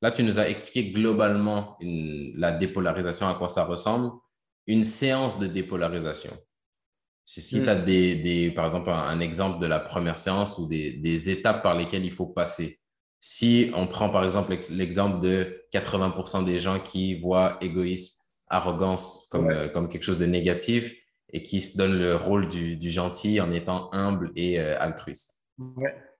Là, 0.00 0.10
tu 0.10 0.22
nous 0.22 0.38
as 0.38 0.48
expliqué 0.48 0.92
globalement 0.92 1.76
la 1.80 2.52
dépolarisation, 2.52 3.28
à 3.28 3.34
quoi 3.34 3.48
ça 3.48 3.64
ressemble. 3.64 4.12
Une 4.66 4.84
séance 4.84 5.38
de 5.38 5.46
dépolarisation. 5.46 6.36
Si, 7.24 7.40
si 7.40 7.62
tu 7.62 7.68
as 7.68 7.74
des, 7.74 8.52
par 8.54 8.66
exemple, 8.66 8.90
un, 8.90 9.20
exemple 9.20 9.60
de 9.60 9.66
la 9.66 9.80
première 9.80 10.18
séance 10.18 10.58
ou 10.58 10.66
des, 10.66 11.30
étapes 11.30 11.62
par 11.62 11.76
lesquelles 11.76 12.04
il 12.04 12.12
faut 12.12 12.26
passer. 12.26 12.78
Si 13.20 13.72
on 13.74 13.88
prend 13.88 14.10
par 14.10 14.24
exemple 14.24 14.56
l'exemple 14.70 15.20
de 15.20 15.64
80% 15.74 16.44
des 16.44 16.60
gens 16.60 16.78
qui 16.78 17.18
voient 17.18 17.58
égoïsme, 17.60 18.22
arrogance 18.46 19.26
comme, 19.32 19.50
euh, 19.50 19.68
comme 19.68 19.88
quelque 19.88 20.04
chose 20.04 20.20
de 20.20 20.26
négatif 20.26 20.94
et 21.32 21.42
qui 21.42 21.60
se 21.60 21.76
donnent 21.76 21.98
le 21.98 22.14
rôle 22.14 22.46
du, 22.46 22.90
gentil 22.90 23.40
en 23.40 23.50
étant 23.50 23.92
humble 23.92 24.30
et 24.36 24.60
euh, 24.60 24.80
altruiste. 24.80 25.37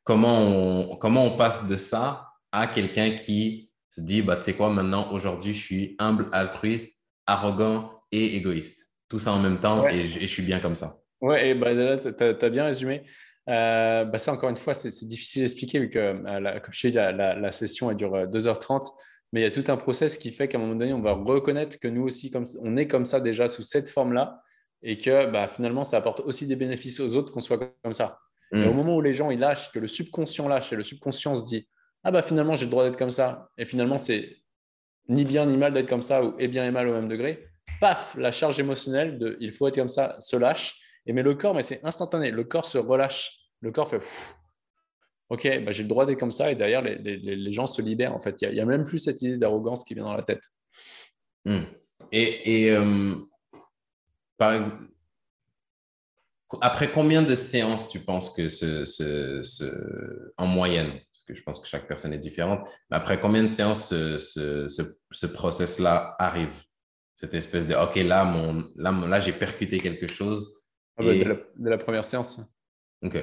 Comment, 0.05 0.39
on, 0.41 0.97
comment 0.97 1.24
on 1.26 1.36
passe 1.36 1.68
de 1.68 1.76
ça 1.76 2.28
à 2.53 2.66
quelqu'un 2.66 3.11
qui 3.11 3.70
se 3.91 4.01
dit, 4.01 4.22
bah, 4.22 4.36
tu 4.36 4.43
sais 4.43 4.55
quoi, 4.55 4.70
maintenant, 4.70 5.12
aujourd'hui, 5.12 5.55
je 5.55 5.64
suis 5.64 5.97
humble, 5.99 6.28
altruiste, 6.32 7.05
arrogant 7.26 8.03
et 8.12 8.36
égoïste. 8.36 8.95
Tout 9.09 9.18
ça 9.18 9.32
en 9.32 9.39
même 9.39 9.61
temps 9.61 9.89
et, 9.89 10.05
je, 10.05 10.26
suis 10.26 10.43
bien 10.43 10.61
comme 10.61 10.76
ça. 10.76 10.99
Ouais, 11.20 11.51
et 11.51 11.55
bah, 11.55 11.70
tu 11.99 12.24
as, 12.24 12.51
bien 12.51 12.64
résumé. 12.66 13.03
Euh, 13.49 14.05
bah, 14.05 14.18
ça, 14.18 14.32
encore 14.32 14.51
une 14.51 14.57
fois, 14.57 14.74
c'est 14.74 15.07
difficile 15.07 15.43
d'expliquer 15.43 15.78
vu 15.78 15.89
que, 15.89 15.99
euh, 15.99 16.61
comme 16.61 16.72
je 16.72 16.89
dis, 16.89 16.95
la, 16.95 17.12
la, 17.12 17.51
session 17.51 17.91
elle 17.91 17.97
dure 17.97 18.26
2h30, 18.26 18.76
euh, 18.76 18.91
mais 19.32 19.41
il 19.41 19.45
y 19.45 19.47
a 19.47 19.51
tout 19.51 19.64
un 19.70 19.76
process 19.76 20.18
qui 20.18 20.32
fait 20.32 20.49
qu'à 20.49 20.59
un 20.59 20.61
moment 20.61 20.74
donné, 20.74 20.93
on 20.93 21.01
va 21.01 21.12
reconnaître 21.12 21.78
que 21.78 21.89
nous 21.89 22.03
aussi, 22.03 22.30
comme, 22.30 22.45
on 22.62 22.76
est 22.76 22.86
comme 22.86 23.07
ça 23.07 23.20
déjà 23.20 23.49
sous 23.49 23.62
cette 23.62 23.89
forme-là 23.89 24.43
et 24.82 24.99
que 24.99 25.30
bah, 25.30 25.49
finalement, 25.49 25.84
ça 25.84 25.97
apporte 25.97 26.20
aussi 26.20 26.47
des 26.47 26.57
bénéfices 26.57 27.01
aux 27.01 27.16
autres 27.16 27.32
qu'on 27.32 27.41
soit 27.41 27.59
comme 27.82 27.95
ça. 27.95 28.18
Et 28.53 28.64
au 28.64 28.72
mm. 28.72 28.76
moment 28.76 28.96
où 28.96 29.01
les 29.01 29.12
gens 29.12 29.30
ils 29.30 29.38
lâchent, 29.38 29.70
que 29.72 29.78
le 29.78 29.86
subconscient 29.86 30.49
lâche 30.49 30.72
et 30.72 30.76
le 30.76 30.82
subconscient 30.82 31.36
se 31.36 31.46
dit 31.46 31.68
ah 32.05 32.11
bah 32.11 32.22
finalement 32.22 32.55
j'ai 32.55 32.64
le 32.64 32.70
droit 32.70 32.84
d'être 32.84 32.99
comme 32.99 33.11
ça, 33.11 33.51
et 33.59 33.64
finalement 33.64 33.99
c'est 33.99 34.36
ni 35.09 35.24
bien 35.24 35.46
ni 35.46 35.57
mal 35.57 35.72
d'être 35.72 35.88
comme 35.88 36.03
ça, 36.03 36.24
ou 36.24 36.34
et 36.38 36.49
bien 36.49 36.64
et 36.64 36.70
mal 36.70 36.88
au 36.88 36.92
même 36.92 37.09
degré, 37.09 37.46
paf, 37.80 38.16
la 38.16 38.32
charge 38.32 38.59
émotionnelle 38.61 39.18
de 39.18 39.36
il 39.40 39.51
faut 39.51 39.68
être 39.68 39.74
comme 39.74 39.88
ça 39.88 40.16
se 40.20 40.36
lâche, 40.36 40.80
et 41.07 41.12
mais 41.12 41.22
le 41.22 41.34
corps, 41.34 41.55
mais 41.55 41.62
c'est 41.62 41.84
instantané, 41.84 42.30
le 42.30 42.44
corps 42.44 42.64
se 42.64 42.78
relâche, 42.78 43.51
le 43.61 43.72
corps 43.72 43.88
fait 43.88 44.01
ok, 45.30 45.64
bah 45.64 45.72
j'ai 45.72 45.82
le 45.82 45.88
droit 45.88 46.07
d'être 46.07 46.18
comme 46.18 46.30
ça, 46.30 46.51
et 46.51 46.55
derrière 46.55 46.82
les, 46.82 46.96
les, 46.96 47.16
les, 47.18 47.53
gens 47.53 47.66
se 47.66 47.82
libèrent 47.82 48.14
en 48.14 48.20
fait, 48.20 48.40
il 48.42 48.51
n'y 48.51 48.61
a, 48.61 48.64
même 48.64 48.84
plus 48.84 48.99
cette 48.99 49.20
idée 49.22 49.36
d'arrogance 49.36 49.84
qui 49.84 49.94
vient 49.94 50.05
dans 50.05 50.16
la 50.16 50.22
tête. 50.22 50.42
Hmm. 51.44 51.64
Et, 52.12 52.64
et 52.64 52.72
euh, 52.72 53.14
par... 54.36 54.70
après 56.61 56.90
combien 56.90 57.22
de 57.22 57.34
séances 57.34 57.88
tu 57.88 58.01
penses 58.01 58.34
que 58.34 58.49
ce, 58.49 58.84
ce, 58.84 59.42
ce 59.42 60.32
en 60.36 60.46
moyenne 60.46 60.92
je 61.34 61.42
pense 61.42 61.61
que 61.61 61.66
chaque 61.66 61.86
personne 61.86 62.12
est 62.12 62.18
différente. 62.18 62.68
Mais 62.90 62.96
après 62.96 63.20
combien 63.20 63.42
de 63.42 63.49
séances 63.49 63.88
ce, 63.88 64.68
ce, 64.68 65.26
process-là 65.26 66.16
arrive? 66.18 66.55
Cette 67.16 67.34
espèce 67.34 67.66
de 67.66 67.74
OK, 67.74 67.96
là, 67.96 68.24
mon, 68.24 68.64
là, 68.76 68.92
là 68.92 69.20
j'ai 69.20 69.32
percuté 69.32 69.78
quelque 69.78 70.07
chose. 70.07 70.64
Ah 70.96 71.05
bah, 71.05 71.14
de, 71.14 71.68
la, 71.68 71.78
première 71.78 72.05
séance. 72.05 72.40
OK. 73.03 73.14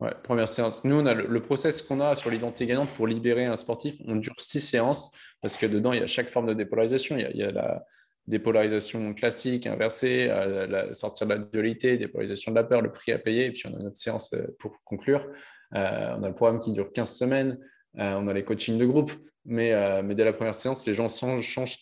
Ouais, 0.00 0.12
première 0.22 0.48
séance. 0.48 0.84
Nous, 0.84 0.94
on 0.94 1.06
a 1.06 1.14
le, 1.14 1.42
process 1.42 1.82
qu'on 1.82 2.00
a 2.00 2.14
sur 2.14 2.30
l'identité 2.30 2.66
gagnante 2.66 2.90
pour 2.94 3.06
libérer 3.06 3.46
un 3.46 3.56
sportif, 3.56 3.96
on 4.06 4.16
dure 4.16 4.34
six 4.38 4.60
séances 4.60 5.10
parce 5.40 5.56
que 5.56 5.66
dedans, 5.66 5.92
il 5.92 6.00
y 6.00 6.02
a 6.02 6.06
chaque 6.06 6.28
forme 6.28 6.46
de 6.46 6.54
dépolarisation. 6.54 7.16
Il 7.16 7.36
y 7.36 7.42
a, 7.42 7.50
la 7.50 7.84
dépolarisation 8.26 9.14
classique, 9.14 9.66
inversée, 9.66 10.28
euh, 10.30 10.66
la, 10.66 10.94
sortir 10.94 11.26
de 11.26 11.34
la 11.34 11.38
dualité, 11.38 11.96
dépolarisation 11.96 12.52
de 12.52 12.56
la 12.56 12.64
peur, 12.64 12.82
le 12.82 12.90
prix 12.90 13.12
à 13.12 13.18
payer. 13.18 13.46
Et 13.46 13.52
puis, 13.52 13.64
on 13.66 13.74
a 13.74 13.82
notre 13.82 13.96
séance 13.96 14.32
euh, 14.32 14.46
pour 14.58 14.82
conclure. 14.84 15.26
Euh, 15.74 16.14
on 16.18 16.22
a 16.22 16.28
le 16.28 16.34
programme 16.34 16.60
qui 16.60 16.72
dure 16.72 16.92
15 16.92 17.16
semaines. 17.16 17.58
Euh, 17.98 18.14
on 18.14 18.28
a 18.28 18.32
les 18.32 18.44
coachings 18.44 18.78
de 18.78 18.86
groupe. 18.86 19.12
Mais, 19.44 19.72
euh, 19.72 20.02
mais 20.02 20.14
dès 20.14 20.24
la 20.24 20.32
première 20.32 20.56
séance, 20.56 20.84
les 20.86 20.92
gens, 20.92 21.08
changent, 21.08 21.78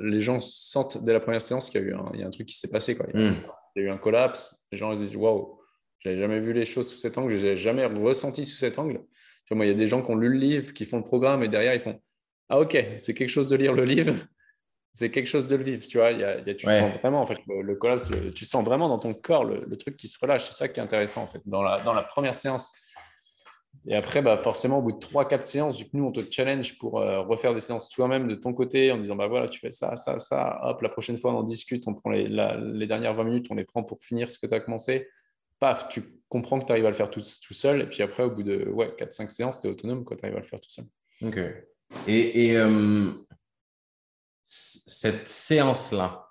les 0.00 0.20
gens 0.20 0.40
sentent 0.40 1.04
dès 1.04 1.12
la 1.12 1.20
première 1.20 1.42
séance 1.42 1.68
qu'il 1.68 1.82
y 1.82 1.84
a 1.84 1.86
eu 1.88 1.94
un, 1.94 2.10
il 2.14 2.20
y 2.20 2.22
a 2.22 2.26
un 2.26 2.30
truc 2.30 2.46
qui 2.46 2.56
s'est 2.56 2.70
passé. 2.70 2.96
Quoi. 2.96 3.06
Il, 3.12 3.20
y 3.20 3.24
a, 3.24 3.30
hmm. 3.32 3.42
eu 3.76 3.90
un 3.90 3.98
collapse. 3.98 4.58
Les 4.72 4.78
gens 4.78 4.92
ils 4.92 4.98
disent 4.98 5.14
Waouh, 5.14 5.58
j'avais 6.00 6.18
jamais 6.18 6.40
vu 6.40 6.54
les 6.54 6.64
choses 6.64 6.88
sous 6.88 6.98
cet 6.98 7.18
angle, 7.18 7.36
je 7.36 7.44
n'avais 7.44 7.56
jamais 7.58 7.84
ressenti 7.84 8.46
sous 8.46 8.56
cet 8.56 8.78
angle. 8.78 9.00
Tu 9.44 9.50
vois, 9.50 9.58
moi, 9.58 9.66
il 9.66 9.68
y 9.68 9.72
a 9.72 9.76
des 9.76 9.86
gens 9.86 10.02
qui 10.02 10.10
ont 10.10 10.16
lu 10.16 10.30
le 10.30 10.38
livre, 10.38 10.72
qui 10.72 10.86
font 10.86 10.96
le 10.96 11.04
programme 11.04 11.42
et 11.42 11.48
derrière, 11.48 11.74
ils 11.74 11.80
font 11.80 12.00
Ah, 12.48 12.60
ok, 12.60 12.76
c'est 12.98 13.12
quelque 13.12 13.28
chose 13.28 13.50
de 13.50 13.56
lire 13.56 13.74
le 13.74 13.84
livre, 13.84 14.14
c'est 14.96 15.10
quelque 15.10 15.26
chose 15.26 15.46
de 15.46 15.56
le 15.56 15.62
vivre. 15.62 15.86
Tu 15.86 15.98
vois, 15.98 16.10
il 16.10 16.20
y 16.20 16.24
a, 16.24 16.42
tu 16.54 16.64
sens 16.64 16.96
vraiment, 16.96 17.20
en 17.20 17.26
fait, 17.26 17.38
le, 17.46 17.74
collapse, 17.74 18.10
tu 18.34 18.46
sens 18.46 18.64
vraiment 18.64 18.88
dans 18.88 18.98
ton 18.98 19.12
corps 19.12 19.44
le, 19.44 19.76
truc 19.76 19.94
qui 19.94 20.08
se 20.08 20.18
relâche. 20.18 20.46
C'est 20.46 20.54
ça 20.54 20.68
qui 20.68 20.80
est 20.80 20.82
intéressant, 20.82 21.22
en 21.22 21.26
fait. 21.26 21.42
Dans 21.44 21.62
la, 21.62 21.80
dans 21.80 21.92
la 21.92 22.02
première 22.02 22.34
séance, 22.34 22.72
et 23.86 23.94
après, 23.94 24.22
bah, 24.22 24.38
forcément, 24.38 24.78
au 24.78 24.82
bout 24.82 24.92
de 24.92 24.98
3-4 24.98 25.42
séances, 25.42 25.76
du 25.76 25.84
coup, 25.84 25.98
nous, 25.98 26.06
on 26.06 26.12
te 26.12 26.22
challenge 26.30 26.78
pour 26.78 26.98
euh, 26.98 27.20
refaire 27.20 27.52
des 27.52 27.60
séances 27.60 27.90
toi-même 27.90 28.26
de 28.26 28.36
ton 28.36 28.54
côté 28.54 28.90
en 28.90 28.96
disant 28.96 29.16
bah 29.16 29.26
voilà, 29.26 29.48
tu 29.48 29.60
fais 29.60 29.70
ça, 29.70 29.94
ça, 29.96 30.18
ça. 30.18 30.60
Hop, 30.62 30.80
la 30.80 30.88
prochaine 30.88 31.18
fois, 31.18 31.30
on 31.32 31.40
en 31.40 31.42
discute, 31.42 31.84
on 31.86 31.92
prend 31.92 32.10
les, 32.10 32.26
les 32.26 32.86
dernières 32.86 33.12
20 33.14 33.24
minutes, 33.24 33.46
on 33.50 33.54
les 33.54 33.64
prend 33.64 33.84
pour 33.84 34.00
finir 34.00 34.30
ce 34.30 34.38
que 34.38 34.46
tu 34.46 34.54
as 34.54 34.60
commencé. 34.60 35.08
Paf, 35.60 35.88
tu 35.88 36.02
comprends 36.30 36.58
que 36.58 36.64
tu 36.64 36.72
arrives 36.72 36.86
à 36.86 36.90
le 36.90 36.94
faire 36.94 37.10
tout, 37.10 37.20
tout, 37.20 37.54
seul. 37.54 37.82
Et 37.82 37.86
puis 37.86 38.02
après, 38.02 38.22
au 38.22 38.30
bout 38.30 38.42
de 38.42 38.66
ouais, 38.70 38.94
4-5 38.98 39.28
séances, 39.28 39.60
tu 39.60 39.68
es 39.68 39.70
autonome, 39.70 40.04
tu 40.04 40.14
arrives 40.24 40.36
à 40.36 40.40
le 40.40 40.46
faire 40.46 40.60
tout 40.60 40.70
seul. 40.70 40.86
OK. 41.22 41.38
Et, 42.08 42.46
et 42.46 42.56
euh, 42.56 43.12
cette 44.46 45.28
séance-là, 45.28 46.26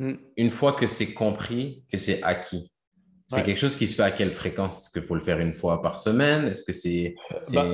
hmm. 0.00 0.14
une 0.36 0.50
fois 0.50 0.72
que 0.72 0.86
c'est 0.86 1.14
compris, 1.14 1.84
que 1.90 1.98
c'est 1.98 2.22
acquis, 2.22 2.72
c'est 3.30 3.44
quelque 3.44 3.58
chose 3.58 3.76
qui 3.76 3.86
se 3.86 3.94
fait 3.94 4.02
à 4.02 4.10
quelle 4.10 4.32
fréquence? 4.32 4.80
Est-ce 4.80 4.90
qu'il 4.90 5.02
faut 5.02 5.14
le 5.14 5.20
faire 5.20 5.38
une 5.38 5.52
fois 5.52 5.82
par 5.82 5.98
semaine? 5.98 6.46
Est-ce 6.46 6.64
que 6.64 6.72
c'est. 6.72 7.14
Bah, 7.52 7.68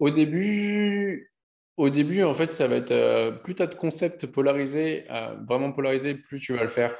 au 0.00 0.10
début. 0.10 1.30
Au 1.76 1.90
début, 1.90 2.22
en 2.22 2.32
fait, 2.32 2.52
ça 2.52 2.68
va 2.68 2.76
être 2.76 2.92
euh, 2.92 3.32
plus 3.32 3.56
tu 3.56 3.62
as 3.62 3.66
de 3.66 3.74
concepts 3.74 4.26
polarisés, 4.26 5.06
euh, 5.10 5.34
vraiment 5.48 5.72
polarisés, 5.72 6.14
plus 6.14 6.38
tu 6.38 6.54
vas 6.54 6.62
le 6.62 6.68
faire 6.68 6.94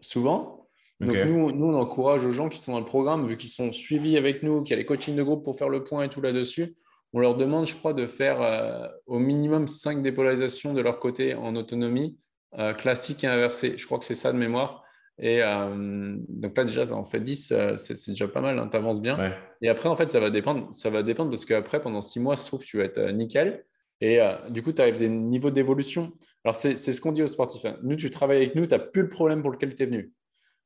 souvent. 0.00 0.68
Donc, 1.00 1.16
nous, 1.16 1.50
nous, 1.50 1.66
on 1.66 1.74
encourage 1.74 2.24
aux 2.24 2.30
gens 2.30 2.48
qui 2.48 2.58
sont 2.58 2.72
dans 2.72 2.78
le 2.78 2.84
programme, 2.84 3.26
vu 3.26 3.36
qu'ils 3.36 3.50
sont 3.50 3.72
suivis 3.72 4.16
avec 4.16 4.44
nous, 4.44 4.62
qu'il 4.62 4.70
y 4.70 4.74
a 4.74 4.76
les 4.76 4.86
coachings 4.86 5.16
de 5.16 5.22
groupe 5.24 5.44
pour 5.44 5.58
faire 5.58 5.68
le 5.68 5.82
point 5.82 6.04
et 6.04 6.08
tout 6.08 6.20
là-dessus, 6.20 6.76
on 7.14 7.20
leur 7.20 7.36
demande, 7.36 7.66
je 7.66 7.76
crois, 7.76 7.94
de 7.94 8.06
faire 8.06 8.42
euh, 8.42 8.88
au 9.06 9.20
minimum 9.20 9.68
5 9.68 10.02
dépolarisations 10.02 10.74
de 10.74 10.80
leur 10.80 10.98
côté 10.98 11.34
en 11.34 11.54
autonomie, 11.54 12.18
euh, 12.58 12.74
classique 12.74 13.22
et 13.22 13.28
inversée. 13.28 13.78
Je 13.78 13.86
crois 13.86 14.00
que 14.00 14.04
c'est 14.04 14.14
ça 14.14 14.32
de 14.32 14.36
mémoire. 14.36 14.82
Et 15.20 15.40
euh, 15.44 16.16
donc 16.28 16.56
là, 16.56 16.64
déjà, 16.64 16.92
en 16.92 17.04
fait 17.04 17.20
10, 17.20 17.54
c'est 17.76 18.08
déjà 18.08 18.26
pas 18.26 18.40
mal, 18.40 18.58
hein, 18.58 18.68
tu 18.68 18.76
avances 18.76 19.00
bien. 19.00 19.32
Et 19.62 19.68
après, 19.68 19.88
en 19.88 19.94
fait, 19.94 20.10
ça 20.10 20.18
va 20.18 20.30
dépendre, 20.30 20.68
ça 20.72 20.90
va 20.90 21.04
dépendre 21.04 21.30
parce 21.30 21.44
qu'après, 21.44 21.80
pendant 21.80 22.02
6 22.02 22.18
mois, 22.18 22.34
se 22.34 22.48
trouve 22.48 22.64
tu 22.64 22.78
vas 22.78 22.84
être 22.84 23.00
nickel. 23.12 23.64
Et 24.00 24.18
du 24.50 24.62
coup, 24.62 24.72
tu 24.72 24.82
arrives 24.82 24.98
des 24.98 25.08
niveaux 25.08 25.50
d'évolution. 25.50 26.12
Alors, 26.44 26.56
c'est 26.56 26.74
ce 26.74 27.00
qu'on 27.00 27.12
dit 27.12 27.22
aux 27.22 27.28
sportifs. 27.28 27.64
Hein. 27.64 27.78
Nous, 27.84 27.94
tu 27.94 28.10
travailles 28.10 28.38
avec 28.38 28.56
nous, 28.56 28.66
tu 28.66 28.72
n'as 28.72 28.80
plus 28.80 29.02
le 29.02 29.08
problème 29.08 29.40
pour 29.40 29.52
lequel 29.52 29.72
tu 29.76 29.84
es 29.84 29.86
venu. 29.86 30.12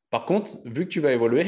Par 0.08 0.24
contre, 0.24 0.56
vu 0.64 0.86
que 0.86 0.90
tu 0.90 1.00
vas 1.00 1.12
évoluer, 1.12 1.46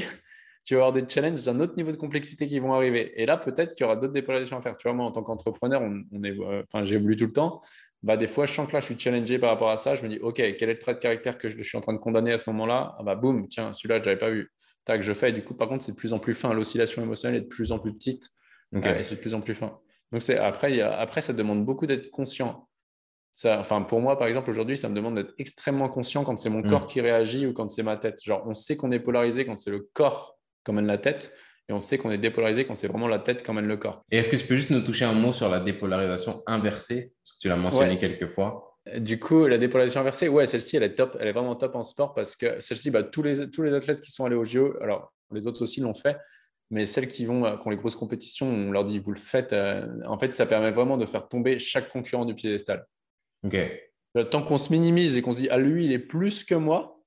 tu 0.65 0.75
vas 0.75 0.87
avoir 0.87 0.93
des 0.93 1.09
challenges 1.09 1.45
d'un 1.45 1.59
autre 1.61 1.75
niveau 1.77 1.91
de 1.91 1.97
complexité 1.97 2.47
qui 2.47 2.59
vont 2.59 2.75
arriver. 2.75 3.13
Et 3.21 3.27
là, 3.27 3.37
peut-être 3.37 3.75
qu'il 3.75 3.85
y 3.85 3.85
aura 3.85 3.97
d'autres 3.97 4.13
dépolarisations 4.13 4.59
à 4.59 4.61
faire. 4.61 4.77
Tu 4.77 4.87
vois, 4.87 4.93
moi, 4.95 5.07
en 5.07 5.13
tant 5.13 5.23
qu'entrepreneur, 5.23 5.83
on, 5.83 6.23
est, 6.23 6.39
euh, 6.39 6.63
j'évolue 6.85 7.17
tout 7.17 7.27
le 7.27 7.33
temps. 7.33 7.63
Bah, 8.03 8.17
des 8.17 8.27
fois, 8.27 8.47
je 8.47 8.53
sens 8.53 8.69
que 8.69 8.73
là, 8.73 8.81
je 8.81 8.87
suis 8.87 8.99
challengé 8.99 9.39
par 9.39 9.51
rapport 9.51 9.71
à 9.71 9.77
ça. 9.77 9.95
Je 9.95 10.05
me 10.05 10.09
dis, 10.09 10.19
OK, 10.19 10.37
quel 10.37 10.63
est 10.63 10.67
le 10.75 10.79
trait 10.79 10.95
de 10.95 10.99
caractère 10.99 11.39
que 11.39 11.49
je, 11.49 11.63
suis 11.63 11.77
en 11.77 11.81
train 11.81 11.93
de 11.93 11.99
condamner 11.99 12.33
à 12.33 12.39
ce 12.39 12.49
moment-là? 12.51 12.95
Ah 12.99 13.03
bah, 13.03 13.15
Boum, 13.15 13.49
tiens, 13.49 13.73
celui-là, 13.73 13.99
je 13.99 14.05
n'avais 14.05 14.19
pas 14.19 14.31
vu. 14.31 14.51
Tac, 14.85 15.03
je 15.03 15.13
fais. 15.13 15.31
Et 15.31 15.33
du 15.33 15.43
coup, 15.43 15.55
par 15.55 15.69
contre, 15.69 15.85
c'est 15.85 15.93
de 15.93 15.97
plus 15.97 16.13
en 16.13 16.19
plus 16.19 16.35
fin. 16.35 16.53
L'oscillation 16.55 17.03
émotionnelle 17.03 17.39
est 17.39 17.45
de 17.45 17.49
plus 17.49 17.73
en 17.73 17.79
plus 17.79 17.93
petite. 17.93 18.29
Euh, 18.75 18.99
et 18.99 19.03
c'est 19.03 19.17
de 19.17 19.21
plus 19.21 19.35
en 19.35 19.41
plus 19.41 19.55
fin. 19.55 19.79
Donc, 20.13 20.29
après, 20.31 20.81
après, 20.81 21.21
ça 21.21 21.33
demande 21.33 21.65
beaucoup 21.65 21.87
d'être 21.87 22.11
conscient. 22.11 22.69
Ça, 23.33 23.61
enfin, 23.61 23.83
pour 23.83 24.01
moi, 24.01 24.19
par 24.19 24.29
exemple, 24.29 24.51
aujourd'hui, 24.51 24.77
ça 24.77 24.89
me 24.89 24.95
demande 24.95 25.15
d'être 25.15 25.35
extrêmement 25.39 25.89
conscient 25.89 26.25
quand 26.25 26.37
c'est 26.37 26.51
mon 26.51 26.61
mm. 26.61 26.69
corps 26.69 26.87
qui 26.87 27.01
réagit 27.01 27.47
ou 27.47 27.53
quand 27.53 27.69
c'est 27.69 27.83
ma 27.83 27.97
tête. 27.97 28.23
Genre, 28.23 28.43
on 28.47 28.55
sait 28.55 28.77
qu'on 28.77 28.91
est 28.91 29.01
polarisé 29.01 29.45
quand 29.45 29.57
c'est 29.57 29.71
le 29.71 29.89
corps 29.93 30.40
qui 30.65 30.73
mène 30.73 30.87
la 30.87 30.99
tête. 30.99 31.33
Et 31.69 31.73
on 31.73 31.81
sait 31.81 31.99
qu'on 31.99 32.11
est 32.11 32.19
dépolarisé 32.19 32.65
quand 32.65 32.75
c'est 32.75 32.89
vraiment 32.89 33.07
la 33.07 33.21
tête 33.21 33.45
qui 33.45 33.53
mène 33.53 33.67
le 33.67 33.77
corps. 33.77 34.03
Et 34.11 34.19
est-ce 34.19 34.29
que 34.29 34.37
tu 34.37 34.45
peux 34.45 34.57
juste 34.57 34.71
nous 34.71 34.81
toucher 34.81 35.05
un 35.05 35.13
mot 35.13 35.33
sur 35.33 35.49
la 35.49 35.61
dépolarisation 35.61 36.43
inversée 36.47 37.13
Parce 37.23 37.37
que 37.37 37.41
tu 37.43 37.49
l'as 37.49 37.57
mentionné 37.57 37.97
quelques 37.97 38.27
fois. 38.27 38.77
Du 38.97 39.21
coup, 39.21 39.47
la 39.47 39.57
dépolarisation 39.57 40.01
inversée, 40.01 40.29
ouais, 40.29 40.47
celle-ci, 40.47 40.77
elle 40.77 40.83
est 40.83 40.95
top. 40.95 41.17
Elle 41.21 41.29
est 41.29 41.33
vraiment 41.33 41.55
top 41.55 41.77
en 41.77 41.83
sport 41.83 42.13
parce 42.15 42.35
que 42.35 42.59
celle-ci, 42.59 42.91
bah, 42.91 43.05
tous, 43.05 43.23
les, 43.23 43.49
tous 43.51 43.63
les 43.63 43.73
athlètes 43.73 44.01
qui 44.01 44.11
sont 44.11 44.25
allés 44.25 44.35
au 44.35 44.45
JO, 44.45 44.75
alors 44.81 45.13
les 45.33 45.47
autres 45.47 45.63
aussi 45.63 45.81
l'ont 45.81 45.95
fait, 45.95 46.17
mais 46.71 46.85
celles 46.85 47.09
qui 47.09 47.25
vont, 47.25 47.45
euh, 47.45 47.57
qui 47.57 47.67
ont 47.67 47.71
les 47.71 47.77
grosses 47.77 47.97
compétitions, 47.97 48.49
on 48.49 48.73
leur 48.73 48.85
dit, 48.85 48.99
vous 48.99 49.13
le 49.13 49.19
faites. 49.19 49.53
Euh, 49.53 49.87
en 50.07 50.19
fait, 50.19 50.35
ça 50.35 50.47
permet 50.47 50.71
vraiment 50.71 50.97
de 50.97 51.07
faire 51.07 51.29
tomber 51.29 51.59
chaque 51.59 51.91
concurrent 51.91 52.25
du 52.25 52.35
piédestal. 52.35 52.87
OK. 53.45 53.57
Tant 54.31 54.43
qu'on 54.43 54.59
se 54.59 54.73
minimise 54.73 55.17
et 55.17 55.23
qu'on 55.23 55.33
se 55.33 55.43
dit, 55.43 55.49
ah, 55.51 55.59
lui, 55.59 55.85
il 55.85 55.93
est 55.93 56.01
plus 56.01 56.43
que 56.43 56.57
moi, 56.57 57.00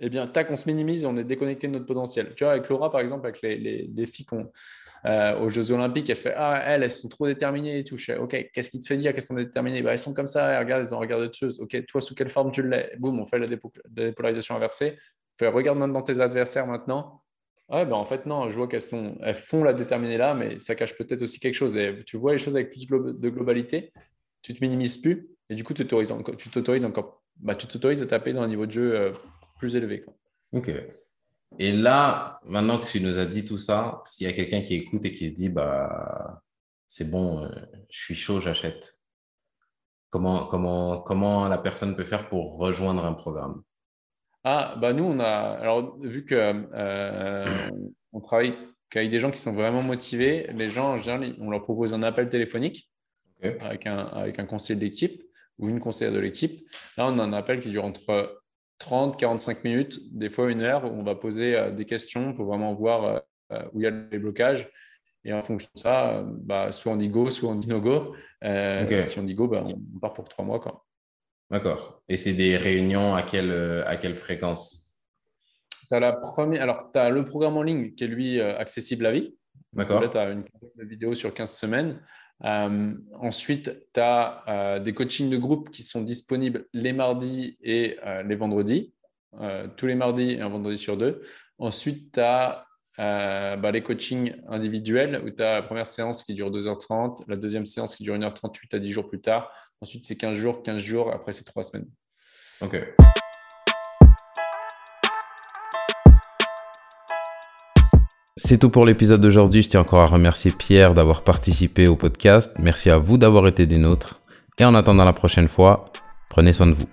eh 0.00 0.08
bien, 0.08 0.26
tac, 0.26 0.50
on 0.50 0.56
se 0.56 0.66
minimise, 0.68 1.06
on 1.06 1.16
est 1.16 1.24
déconnecté 1.24 1.68
de 1.68 1.72
notre 1.72 1.86
potentiel. 1.86 2.34
Tu 2.34 2.44
vois, 2.44 2.52
avec 2.52 2.68
Laura, 2.68 2.90
par 2.90 3.00
exemple, 3.00 3.26
avec 3.26 3.42
les, 3.42 3.56
les, 3.56 4.06
filles 4.06 4.26
qu'on, 4.26 4.50
euh, 5.06 5.38
aux 5.38 5.48
Jeux 5.48 5.70
Olympiques, 5.70 6.10
elle 6.10 6.16
fait 6.16 6.34
Ah, 6.36 6.62
elles, 6.64 6.82
elles 6.82 6.90
sont 6.90 7.08
trop 7.08 7.26
déterminées 7.26 7.78
et 7.78 7.84
tout. 7.84 7.96
Je 7.96 8.04
fais 8.04 8.16
Ok, 8.16 8.50
qu'est-ce 8.52 8.70
qui 8.70 8.80
te 8.80 8.86
fait 8.86 8.96
dire 8.96 9.12
qu'elles 9.12 9.22
sont 9.22 9.34
déterminées? 9.34 9.82
Bah, 9.82 9.92
Elles 9.92 9.98
sont 9.98 10.14
comme 10.14 10.26
ça, 10.26 10.52
elles 10.52 10.64
regardent, 10.64 10.86
elles 10.86 10.94
ont 10.94 10.98
regardé 10.98 11.26
autre 11.26 11.38
chose. 11.38 11.60
Ok, 11.60 11.84
toi, 11.86 12.00
sous 12.00 12.14
quelle 12.14 12.28
forme 12.28 12.50
tu 12.50 12.62
l'es? 12.62 12.92
Boum, 12.98 13.20
on 13.20 13.24
fait 13.24 13.38
la, 13.38 13.46
dépolarisation 13.88 14.56
inversée. 14.56 14.98
Fait, 15.38 15.48
regarde 15.48 15.78
maintenant 15.78 16.02
tes 16.02 16.20
adversaires 16.20 16.66
maintenant. 16.66 17.22
Ouais, 17.68 17.86
ben 17.86 17.96
en 17.96 18.04
fait, 18.04 18.26
non, 18.26 18.50
je 18.50 18.56
vois 18.56 18.68
qu'elles 18.68 18.82
elles 19.22 19.36
font 19.36 19.64
la 19.64 19.72
déterminée 19.72 20.18
là, 20.18 20.34
mais 20.34 20.58
ça 20.58 20.74
cache 20.74 20.94
peut-être 20.94 21.22
aussi 21.22 21.40
quelque 21.40 21.54
chose. 21.54 21.76
Et 21.76 21.96
tu 22.04 22.18
vois 22.18 22.32
les 22.32 22.38
choses 22.38 22.56
avec 22.56 22.70
plus 22.70 22.86
de 22.86 23.28
globalité, 23.30 23.90
tu 24.42 24.52
te 24.52 24.62
minimises 24.62 24.98
plus, 24.98 25.30
et 25.48 25.54
du 25.54 25.64
coup, 25.64 25.72
tu 25.72 25.86
t'autorises 25.86 26.84
encore, 26.84 27.22
bah, 27.36 27.54
tu 27.54 27.66
t'autorises 27.66 28.02
à 28.02 28.06
taper 28.06 28.32
dans 28.32 28.42
un 28.42 28.48
niveau 28.48 28.66
de 28.66 28.72
jeu 28.72 28.94
euh, 28.94 29.12
plus. 29.68 30.04
Quoi. 30.04 30.14
Ok. 30.52 30.70
Et 31.58 31.72
là, 31.72 32.40
maintenant 32.44 32.78
que 32.78 32.86
tu 32.86 33.00
nous 33.00 33.18
as 33.18 33.26
dit 33.26 33.44
tout 33.44 33.58
ça, 33.58 34.02
s'il 34.04 34.26
y 34.26 34.30
a 34.30 34.32
quelqu'un 34.32 34.60
qui 34.60 34.74
écoute 34.74 35.04
et 35.04 35.12
qui 35.12 35.28
se 35.28 35.34
dit, 35.34 35.48
bah, 35.48 36.42
c'est 36.88 37.10
bon, 37.10 37.44
euh, 37.44 37.48
je 37.90 38.00
suis 38.00 38.14
chaud, 38.14 38.40
j'achète. 38.40 38.92
Comment, 40.10 40.46
comment, 40.46 41.00
comment 41.00 41.48
la 41.48 41.58
personne 41.58 41.96
peut 41.96 42.04
faire 42.04 42.28
pour 42.28 42.56
rejoindre 42.56 43.04
un 43.04 43.14
programme? 43.14 43.62
Ah, 44.44 44.76
bah 44.80 44.92
nous, 44.92 45.04
on 45.04 45.20
a, 45.20 45.26
alors 45.26 45.98
vu 46.00 46.24
que 46.24 46.34
euh, 46.34 47.70
on 48.12 48.20
travaille 48.20 48.54
avec 48.94 49.10
des 49.10 49.18
gens 49.18 49.30
qui 49.30 49.40
sont 49.40 49.52
vraiment 49.52 49.82
motivés, 49.82 50.48
les 50.52 50.68
gens, 50.68 50.92
en 50.92 50.96
général, 50.98 51.34
on 51.40 51.50
leur 51.50 51.62
propose 51.62 51.94
un 51.94 52.02
appel 52.02 52.28
téléphonique 52.28 52.88
avec, 53.42 53.86
un, 53.86 54.06
avec 54.06 54.38
un 54.38 54.46
conseiller 54.46 54.78
d'équipe 54.78 55.24
ou 55.58 55.68
une 55.68 55.80
conseillère 55.80 56.12
de 56.12 56.20
l'équipe. 56.20 56.68
Là, 56.96 57.08
on 57.08 57.18
a 57.18 57.22
un 57.22 57.32
appel 57.32 57.58
qui 57.60 57.70
dure 57.70 57.84
entre 57.84 58.43
30, 58.78 59.18
45 59.18 59.64
minutes, 59.64 60.00
des 60.16 60.28
fois 60.28 60.50
une 60.50 60.60
heure, 60.60 60.84
où 60.84 60.88
on 60.88 61.02
va 61.02 61.14
poser 61.14 61.56
euh, 61.56 61.70
des 61.70 61.84
questions 61.84 62.34
pour 62.34 62.46
vraiment 62.46 62.74
voir 62.74 63.04
euh, 63.04 63.18
euh, 63.52 63.62
où 63.72 63.80
il 63.80 63.84
y 63.84 63.86
a 63.86 63.90
les 63.90 64.18
blocages. 64.18 64.70
Et 65.24 65.32
en 65.32 65.40
fonction 65.40 65.70
de 65.74 65.80
ça, 65.80 66.22
bah, 66.26 66.70
soit 66.70 66.92
on 66.92 66.96
dit 66.96 67.08
go, 67.08 67.30
soit 67.30 67.50
on 67.50 67.54
dit 67.54 67.68
no 67.68 67.80
go. 67.80 68.14
Si 68.42 69.18
on 69.18 69.22
dit 69.22 69.34
go, 69.34 69.48
bah, 69.48 69.64
on 69.64 69.98
part 69.98 70.12
pour 70.12 70.28
trois 70.28 70.44
mois. 70.44 70.60
D'accord. 71.50 72.02
Et 72.08 72.18
c'est 72.18 72.34
des 72.34 72.58
réunions 72.58 73.14
à 73.14 73.22
quelle, 73.22 73.50
à 73.86 73.96
quelle 73.96 74.16
fréquence? 74.16 74.98
As, 75.90 76.00
la 76.00 76.12
première... 76.12 76.62
Alors, 76.62 76.92
tu 76.92 76.98
as 76.98 77.08
le 77.08 77.24
programme 77.24 77.56
en 77.56 77.62
ligne 77.62 77.94
qui 77.94 78.04
est 78.04 78.08
lui 78.08 78.38
accessible 78.38 79.06
à 79.06 79.12
vie. 79.12 79.34
D'accord. 79.72 80.10
Tu 80.10 80.18
as 80.18 80.30
une 80.30 80.44
vidéo 80.78 81.14
sur 81.14 81.32
15 81.32 81.50
semaines. 81.50 82.02
Euh, 82.44 82.92
ensuite, 83.14 83.70
tu 83.92 84.00
as 84.00 84.44
euh, 84.48 84.78
des 84.78 84.92
coachings 84.92 85.30
de 85.30 85.36
groupe 85.36 85.70
qui 85.70 85.82
sont 85.82 86.02
disponibles 86.02 86.66
les 86.72 86.92
mardis 86.92 87.56
et 87.62 87.98
euh, 88.06 88.22
les 88.22 88.34
vendredis, 88.34 88.92
tous 89.76 89.86
les 89.86 89.96
mardis 89.96 90.32
et 90.32 90.40
un 90.40 90.48
vendredi 90.48 90.78
sur 90.78 90.96
deux. 90.96 91.20
Ensuite, 91.58 92.12
tu 92.12 92.20
as 92.20 92.66
bah, 92.96 93.70
les 93.72 93.82
coachings 93.82 94.32
individuels 94.48 95.20
où 95.24 95.30
tu 95.30 95.42
as 95.42 95.54
la 95.54 95.62
première 95.62 95.88
séance 95.88 96.22
qui 96.22 96.34
dure 96.34 96.52
2h30, 96.52 97.24
la 97.26 97.34
deuxième 97.34 97.66
séance 97.66 97.96
qui 97.96 98.04
dure 98.04 98.16
1h38 98.16 98.76
à 98.76 98.78
10 98.78 98.92
jours 98.92 99.08
plus 99.08 99.20
tard. 99.20 99.50
Ensuite, 99.80 100.06
c'est 100.06 100.16
15 100.16 100.38
jours, 100.38 100.62
15 100.62 100.80
jours, 100.80 101.12
après, 101.12 101.32
c'est 101.32 101.42
3 101.42 101.64
semaines. 101.64 101.88
OK. 102.60 102.76
C'est 108.36 108.58
tout 108.58 108.68
pour 108.68 108.84
l'épisode 108.84 109.20
d'aujourd'hui. 109.20 109.62
Je 109.62 109.68
tiens 109.68 109.82
encore 109.82 110.00
à 110.00 110.06
remercier 110.06 110.50
Pierre 110.50 110.92
d'avoir 110.92 111.22
participé 111.22 111.86
au 111.86 111.94
podcast. 111.94 112.56
Merci 112.58 112.90
à 112.90 112.98
vous 112.98 113.16
d'avoir 113.16 113.46
été 113.46 113.64
des 113.64 113.78
nôtres. 113.78 114.20
Et 114.58 114.64
en 114.64 114.74
attendant 114.74 115.04
la 115.04 115.12
prochaine 115.12 115.46
fois, 115.46 115.92
prenez 116.30 116.52
soin 116.52 116.66
de 116.66 116.72
vous. 116.72 116.88